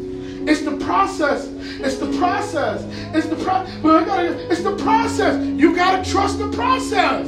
It's 0.49 0.63
the 0.63 0.77
process. 0.85 1.49
It's 1.81 1.97
the 1.99 2.17
process. 2.19 2.85
It's 3.13 3.27
the 3.27 3.37
pro- 3.37 3.67
well, 3.83 3.97
I 3.97 4.05
gotta- 4.05 4.51
It's 4.53 4.63
the 4.63 4.77
process. 4.77 5.45
You 5.45 5.75
gotta 5.75 6.09
trust 6.09 6.39
the 6.39 6.49
process. 6.51 7.27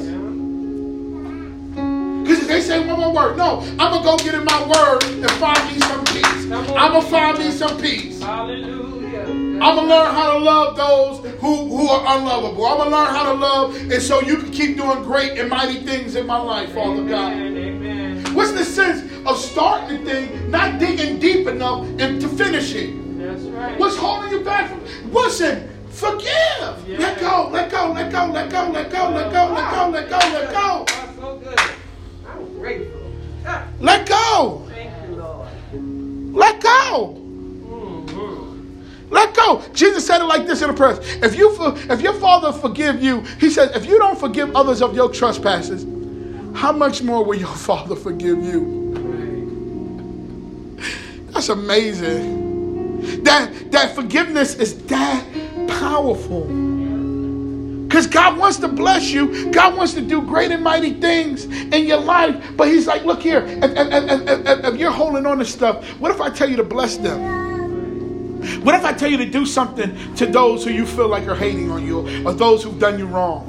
Yeah. 2.46 2.54
They 2.54 2.60
say 2.60 2.86
one 2.86 3.00
more 3.00 3.12
word. 3.12 3.36
No, 3.36 3.60
I'm 3.60 3.76
gonna 3.78 4.02
go 4.04 4.16
get 4.18 4.34
in 4.34 4.44
my 4.44 4.60
word 4.66 5.04
and 5.04 5.30
find 5.32 5.72
me 5.72 5.80
some 5.80 6.04
peace. 6.04 6.50
I'm 6.52 6.92
gonna 6.92 7.02
find 7.02 7.38
me 7.38 7.50
some 7.50 7.80
peace. 7.80 8.22
Hallelujah. 8.22 9.20
I'm 9.62 9.76
gonna 9.76 9.88
learn 9.88 10.14
how 10.14 10.32
to 10.32 10.38
love 10.38 10.76
those 10.76 11.32
who, 11.40 11.68
who 11.68 11.88
are 11.88 12.18
unlovable. 12.18 12.66
I'm 12.66 12.78
gonna 12.78 12.90
learn 12.90 13.14
how 13.14 13.32
to 13.32 13.38
love, 13.38 13.76
and 13.76 14.02
so 14.02 14.20
you 14.20 14.36
can 14.36 14.50
keep 14.50 14.76
doing 14.76 15.02
great 15.02 15.38
and 15.38 15.48
mighty 15.48 15.80
things 15.80 16.16
in 16.16 16.26
my 16.26 16.38
life, 16.38 16.72
Father 16.72 17.04
God. 17.04 17.32
Amen. 17.32 17.56
Amen. 17.56 18.34
What's 18.34 18.52
the 18.52 18.64
sense 18.64 19.10
of 19.26 19.38
starting 19.38 20.04
the 20.04 20.10
thing, 20.10 20.50
not 20.50 20.78
digging 20.78 21.18
deep 21.18 21.46
enough, 21.46 21.86
and 21.98 22.20
to 22.20 22.28
finish 22.28 22.74
it? 22.74 22.92
That's 23.18 23.42
right. 23.44 23.78
What's 23.78 23.96
holding 23.96 24.30
you 24.32 24.40
back 24.44 24.68
from? 24.68 24.82
Listen, 25.12 25.70
forgive. 25.88 26.26
Yeah. 26.86 26.98
Let 26.98 27.20
go. 27.20 27.48
Let 27.50 27.70
go. 27.70 27.92
Let 27.92 28.12
go. 28.12 28.26
Let 28.26 28.50
go. 28.50 28.68
Let 28.70 28.90
go. 28.90 29.10
Let 29.10 29.32
go. 29.32 29.52
Let 29.54 29.70
go. 29.70 29.88
Let 29.88 30.10
go. 30.10 30.18
Let 30.18 30.52
go. 30.52 30.84
That's 30.86 31.16
so 31.16 31.36
good. 31.38 31.58
I'm 31.58 31.83
grateful. 32.64 33.00
Let 33.78 34.08
go. 34.08 34.66
Thank 34.70 34.90
you, 35.06 35.16
Lord. 35.16 36.34
Let 36.34 36.62
go. 36.62 37.20
Mm-hmm. 37.68 39.10
Let 39.10 39.34
go. 39.34 39.62
Jesus 39.74 40.06
said 40.06 40.22
it 40.22 40.24
like 40.24 40.46
this 40.46 40.62
in 40.62 40.68
the 40.68 40.74
prayer. 40.74 40.98
If 41.22 41.36
you 41.36 41.54
if 41.90 42.00
your 42.00 42.14
father 42.14 42.52
forgive 42.52 43.02
you, 43.02 43.20
he 43.38 43.50
said, 43.50 43.76
if 43.76 43.84
you 43.84 43.98
don't 43.98 44.18
forgive 44.18 44.56
others 44.56 44.80
of 44.80 44.94
your 44.94 45.10
trespasses, 45.12 45.84
how 46.56 46.72
much 46.72 47.02
more 47.02 47.22
will 47.22 47.36
your 47.36 47.54
father 47.68 47.96
forgive 47.96 48.42
you? 48.42 48.82
That's 51.32 51.50
amazing. 51.50 53.24
That 53.24 53.72
that 53.72 53.94
forgiveness 53.94 54.54
is 54.54 54.86
that 54.86 55.22
powerful. 55.68 56.73
Because 57.94 58.08
God 58.08 58.36
wants 58.38 58.56
to 58.56 58.66
bless 58.66 59.12
you. 59.12 59.52
God 59.52 59.76
wants 59.76 59.94
to 59.94 60.00
do 60.00 60.20
great 60.20 60.50
and 60.50 60.64
mighty 60.64 60.94
things 60.94 61.44
in 61.44 61.86
your 61.86 62.00
life. 62.00 62.44
But 62.56 62.66
He's 62.66 62.88
like, 62.88 63.04
look 63.04 63.22
here, 63.22 63.44
if, 63.46 63.62
if, 63.62 64.28
if, 64.28 64.64
if- 64.64 64.80
you're 64.80 64.90
holding 64.90 65.26
on 65.26 65.38
to 65.38 65.44
stuff, 65.44 65.88
what 66.00 66.10
if 66.10 66.20
I 66.20 66.28
tell 66.28 66.50
you 66.50 66.56
to 66.56 66.64
bless 66.64 66.96
them? 66.96 68.64
What 68.64 68.74
if 68.74 68.84
I 68.84 68.92
tell 68.94 69.08
you 69.08 69.18
to 69.18 69.30
do 69.30 69.46
something 69.46 70.12
to 70.16 70.26
those 70.26 70.64
who 70.64 70.72
you 70.72 70.86
feel 70.86 71.06
like 71.06 71.28
are 71.28 71.36
hating 71.36 71.70
on 71.70 71.86
you 71.86 72.26
or 72.26 72.32
those 72.32 72.64
who've 72.64 72.80
done 72.80 72.98
you 72.98 73.06
wrong? 73.06 73.46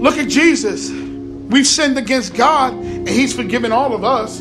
Look 0.00 0.18
at 0.18 0.28
Jesus. 0.28 0.90
We've 0.90 1.64
sinned 1.64 1.96
against 1.96 2.34
God 2.34 2.72
and 2.72 3.08
He's 3.08 3.32
forgiven 3.32 3.70
all 3.70 3.94
of 3.94 4.02
us. 4.02 4.40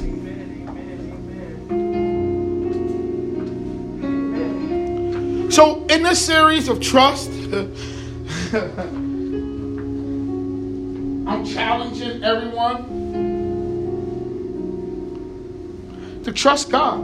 So, 5.54 5.86
in 5.86 6.02
this 6.02 6.26
series 6.26 6.68
of 6.68 6.82
trust, 6.82 7.30
I'm 8.52 8.60
challenging 11.46 12.22
everyone 12.22 12.84
to 16.26 16.34
trust 16.34 16.70
God. 16.70 17.00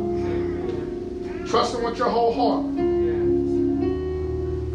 Trust 1.48 1.74
Him 1.74 1.84
with 1.84 1.98
your 1.98 2.10
whole 2.10 2.34
heart. 2.34 2.66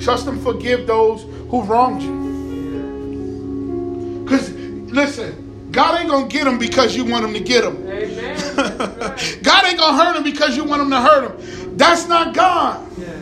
Trust 0.01 0.27
Him, 0.27 0.43
forgive 0.43 0.87
those 0.87 1.25
who 1.51 1.63
wronged 1.63 2.01
you. 2.01 2.23
Because, 4.25 4.51
listen, 4.91 5.69
God 5.73 6.01
ain't 6.01 6.09
going 6.09 6.27
to 6.27 6.35
get 6.35 6.45
them 6.45 6.59
because 6.59 6.97
you 6.97 7.05
want 7.05 7.27
Him 7.27 7.35
to 7.35 7.41
get 7.41 7.65
them. 7.65 7.87
Amen. 7.87 8.57
That's 8.57 8.59
right. 9.35 9.39
God 9.43 9.67
ain't 9.67 9.79
going 9.79 9.99
to 9.99 10.03
hurt 10.03 10.15
them 10.15 10.25
because 10.25 10.57
you 10.57 10.65
want 10.65 10.81
Him 10.81 10.89
to 10.89 11.03
hurt 11.03 11.39
them. 11.39 11.77
That's 11.77 12.09
not 12.09 12.35
God. 12.35 12.81
Yes. 12.99 13.22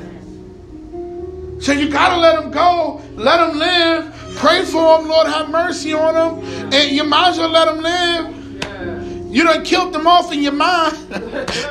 So 1.60 1.72
you 1.72 1.90
gotta 1.90 2.16
let 2.16 2.40
them 2.40 2.50
go, 2.50 3.02
let 3.14 3.36
them 3.36 3.58
live, 3.58 4.34
pray 4.36 4.64
for 4.64 4.98
them, 4.98 5.08
Lord 5.08 5.26
have 5.26 5.50
mercy 5.50 5.92
on 5.92 6.14
them, 6.14 6.72
and 6.72 6.90
you 6.90 7.04
might 7.04 7.30
as 7.30 7.38
well 7.38 7.50
let 7.50 7.66
them 7.66 7.80
live. 7.82 8.40
You 9.30 9.44
done 9.44 9.64
killed 9.64 9.92
them 9.92 10.08
off 10.08 10.32
in 10.32 10.42
your 10.42 10.52
mind. 10.52 10.96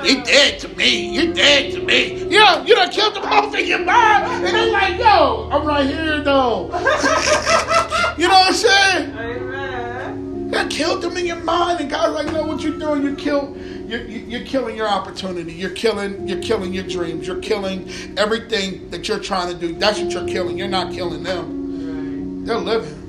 you 0.06 0.24
dead 0.24 0.60
to 0.60 0.70
me. 0.70 1.10
You 1.10 1.34
dead 1.34 1.74
to 1.74 1.82
me. 1.82 2.20
You 2.24 2.40
know, 2.40 2.64
you 2.66 2.74
done 2.74 2.90
killed 2.90 3.16
them 3.16 3.26
off 3.26 3.54
in 3.54 3.66
your 3.66 3.84
mind, 3.84 4.46
and 4.46 4.56
they're 4.56 4.72
like, 4.72 4.98
yo, 4.98 5.50
I'm 5.52 5.66
right 5.66 5.86
here 5.86 6.22
though. 6.22 6.68
you 8.18 8.28
know 8.28 8.36
what 8.36 8.48
I'm 8.48 8.54
saying? 8.54 9.18
Amen. 9.18 10.52
You 10.54 10.68
killed 10.70 11.02
them 11.02 11.18
in 11.18 11.26
your 11.26 11.44
mind, 11.44 11.82
and 11.82 11.90
God's 11.90 12.14
like, 12.14 12.34
no, 12.34 12.46
what 12.46 12.62
you're 12.62 12.78
doing, 12.78 13.04
you 13.04 13.16
kill. 13.16 13.56
You're, 13.90 14.06
you're 14.06 14.46
killing 14.46 14.78
your 14.78 14.88
opportunity. 14.88 15.52
You're 15.52 15.72
killing. 15.72 16.28
You're 16.28 16.44
killing 16.44 16.74
your 16.74 16.84
dreams. 16.84 17.26
You're 17.26 17.40
killing 17.40 17.90
everything 18.20 18.88
that 18.92 19.08
you're 19.08 19.20
trying 19.20 19.52
to 19.52 19.58
do. 19.58 19.74
That's 19.74 20.00
what 20.00 20.12
you're 20.12 20.28
killing. 20.28 20.60
You're 20.60 20.68
not 20.68 20.94
killing 20.94 21.24
them. 21.24 22.46
They're 22.46 22.60
living. 22.60 23.00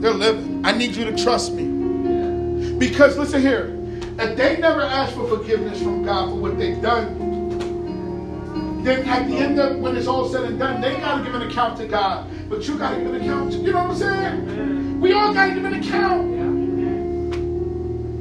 They're 0.00 0.14
living. 0.14 0.64
I 0.64 0.72
need 0.72 0.96
you 0.96 1.04
to 1.04 1.22
trust 1.22 1.52
me. 1.52 2.78
Because 2.78 3.18
listen 3.18 3.42
here, 3.42 3.76
if 4.18 4.38
they 4.38 4.56
never 4.56 4.80
ask 4.80 5.12
for 5.14 5.28
forgiveness 5.28 5.82
from 5.82 6.02
God 6.02 6.30
for 6.30 6.36
what 6.36 6.56
they've 6.58 6.80
done, 6.80 7.28
then 8.84 9.06
at 9.06 9.28
the 9.28 9.36
end 9.36 9.60
of 9.60 9.76
when 9.80 9.94
it's 9.98 10.06
all 10.06 10.26
said 10.30 10.44
and 10.44 10.58
done, 10.58 10.80
they 10.80 10.96
gotta 10.96 11.22
give 11.22 11.34
an 11.34 11.42
account 11.42 11.76
to 11.76 11.86
God. 11.86 12.26
But 12.48 12.66
you 12.66 12.78
gotta 12.78 13.02
give 13.02 13.12
an 13.12 13.20
account 13.20 13.52
to 13.52 13.58
you 13.58 13.72
know 13.72 13.84
what 13.84 13.90
I'm 13.90 13.96
saying? 13.96 14.98
We 14.98 15.12
all 15.12 15.34
gotta 15.34 15.52
give 15.52 15.66
an 15.66 15.74
account. 15.74 16.49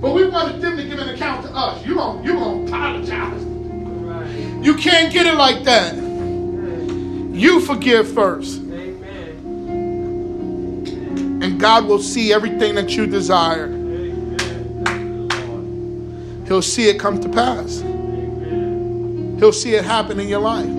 But 0.02 0.14
we 0.14 0.28
wanted 0.28 0.62
them 0.62 0.78
to 0.78 0.84
give 0.86 0.97
an 1.00 1.10
account 1.10 1.45
to 1.45 1.52
us. 1.54 1.86
You 1.86 1.95
gon' 1.95 2.24
you 2.24 2.34
gonna 2.34 2.64
apologize. 2.66 3.43
Right. 3.43 4.64
You 4.64 4.76
can't 4.76 5.12
get 5.12 5.26
it 5.26 5.36
like 5.36 5.66
that. 5.66 5.93
Amen. 5.93 7.34
You 7.34 7.60
forgive 7.60 8.10
first. 8.14 8.60
Amen. 8.62 9.00
And 11.43 11.60
God 11.60 11.86
will 11.86 12.00
see 12.00 12.32
everything 12.32 12.76
that 12.76 12.95
you 12.95 13.08
desire. 13.08 13.66
Amen. 13.66 15.28
He'll 16.47 16.62
see 16.62 16.88
it 16.88 16.97
come 16.97 17.20
to 17.20 17.28
pass. 17.28 17.82
He'll 19.39 19.52
see 19.54 19.76
it 19.76 19.84
happen 19.84 20.20
in 20.20 20.30
your 20.30 20.39
life. 20.39 20.70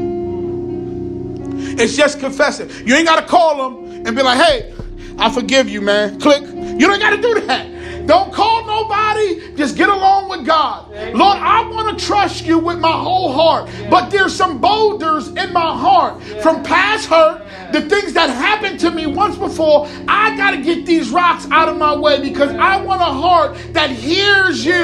It's 1.78 1.94
just 1.96 2.20
confessing. 2.20 2.70
You 2.86 2.94
ain't 2.94 3.06
got 3.06 3.20
to 3.20 3.26
call 3.26 3.70
him 3.70 4.06
and 4.06 4.16
be 4.16 4.22
like, 4.22 4.38
hey, 4.38 4.72
I 5.18 5.30
forgive 5.30 5.68
you, 5.68 5.80
man. 5.80 6.18
Click. 6.20 6.42
You 6.42 6.86
don't 6.86 6.98
got 7.00 7.10
to 7.10 7.22
do 7.22 7.40
that. 7.46 7.69
Don't 8.10 8.32
call 8.32 8.66
nobody. 8.66 9.54
Just 9.54 9.76
get 9.76 9.88
along 9.88 10.30
with 10.30 10.44
God. 10.44 10.90
Lord, 11.14 11.38
I 11.38 11.70
want 11.70 11.96
to 11.96 12.04
trust 12.04 12.44
you 12.44 12.58
with 12.58 12.80
my 12.80 12.90
whole 12.90 13.32
heart. 13.32 13.70
But 13.88 14.10
there's 14.10 14.34
some 14.34 14.60
boulders 14.60 15.28
in 15.28 15.52
my 15.52 15.78
heart 15.78 16.20
from 16.42 16.64
past 16.64 17.06
hurt, 17.06 17.46
the 17.72 17.82
things 17.82 18.12
that 18.14 18.28
happened 18.28 18.80
to 18.80 18.90
me 18.90 19.06
once 19.06 19.36
before. 19.36 19.86
I 20.08 20.36
got 20.36 20.50
to 20.50 20.56
get 20.60 20.86
these 20.86 21.10
rocks 21.10 21.46
out 21.52 21.68
of 21.68 21.76
my 21.76 21.94
way 21.94 22.20
because 22.20 22.50
I 22.56 22.82
want 22.82 23.00
a 23.00 23.04
heart 23.04 23.56
that 23.74 23.90
hears 23.90 24.64
you. 24.64 24.82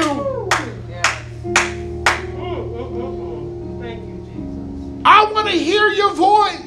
I 5.03 5.29
want 5.33 5.49
to 5.49 5.53
hear 5.53 5.89
your 5.89 6.13
voice 6.13 6.66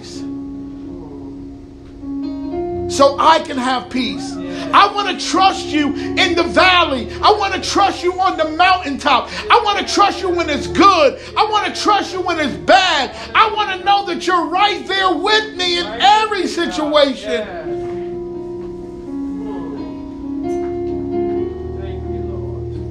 so 3.01 3.17
I 3.19 3.39
can 3.39 3.57
have 3.57 3.89
peace. 3.89 4.37
I 4.75 4.93
want 4.93 5.09
to 5.09 5.27
trust 5.27 5.69
you 5.69 5.95
in 5.95 6.35
the 6.35 6.43
valley. 6.43 7.11
I 7.23 7.33
want 7.33 7.55
to 7.55 7.61
trust 7.63 8.03
you 8.03 8.13
on 8.21 8.37
the 8.37 8.45
mountaintop. 8.51 9.31
I 9.51 9.59
want 9.65 9.79
to 9.79 9.91
trust 9.91 10.21
you 10.21 10.29
when 10.29 10.51
it's 10.51 10.67
good. 10.67 11.19
I 11.35 11.49
want 11.51 11.75
to 11.75 11.83
trust 11.83 12.13
you 12.13 12.21
when 12.21 12.39
it's 12.39 12.55
bad. 12.59 13.17
I 13.35 13.51
want 13.55 13.71
to 13.71 13.83
know 13.87 14.05
that 14.05 14.27
you're 14.27 14.45
right 14.45 14.87
there 14.87 15.15
with 15.15 15.57
me 15.57 15.79
in 15.79 15.87
every 15.87 16.47
situation. 16.47 17.41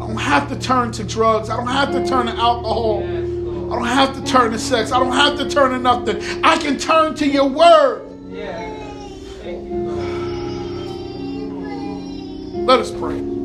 I 0.01 0.07
don't 0.07 0.17
have 0.17 0.49
to 0.49 0.57
turn 0.57 0.91
to 0.93 1.03
drugs. 1.03 1.51
I 1.51 1.55
don't 1.55 1.67
have 1.67 1.91
to 1.91 2.03
turn 2.03 2.25
to 2.25 2.31
alcohol. 2.31 3.03
I 3.03 3.75
don't 3.75 3.85
have 3.85 4.15
to 4.15 4.23
turn 4.23 4.53
to 4.53 4.57
sex. 4.57 4.91
I 4.91 4.97
don't 4.97 5.13
have 5.13 5.37
to 5.37 5.47
turn 5.47 5.69
to 5.69 5.77
nothing. 5.77 6.43
I 6.43 6.57
can 6.57 6.79
turn 6.79 7.13
to 7.13 7.27
your 7.27 7.47
word. 7.47 8.08
Let 12.69 12.81
us 12.81 12.91
pray. 12.91 13.38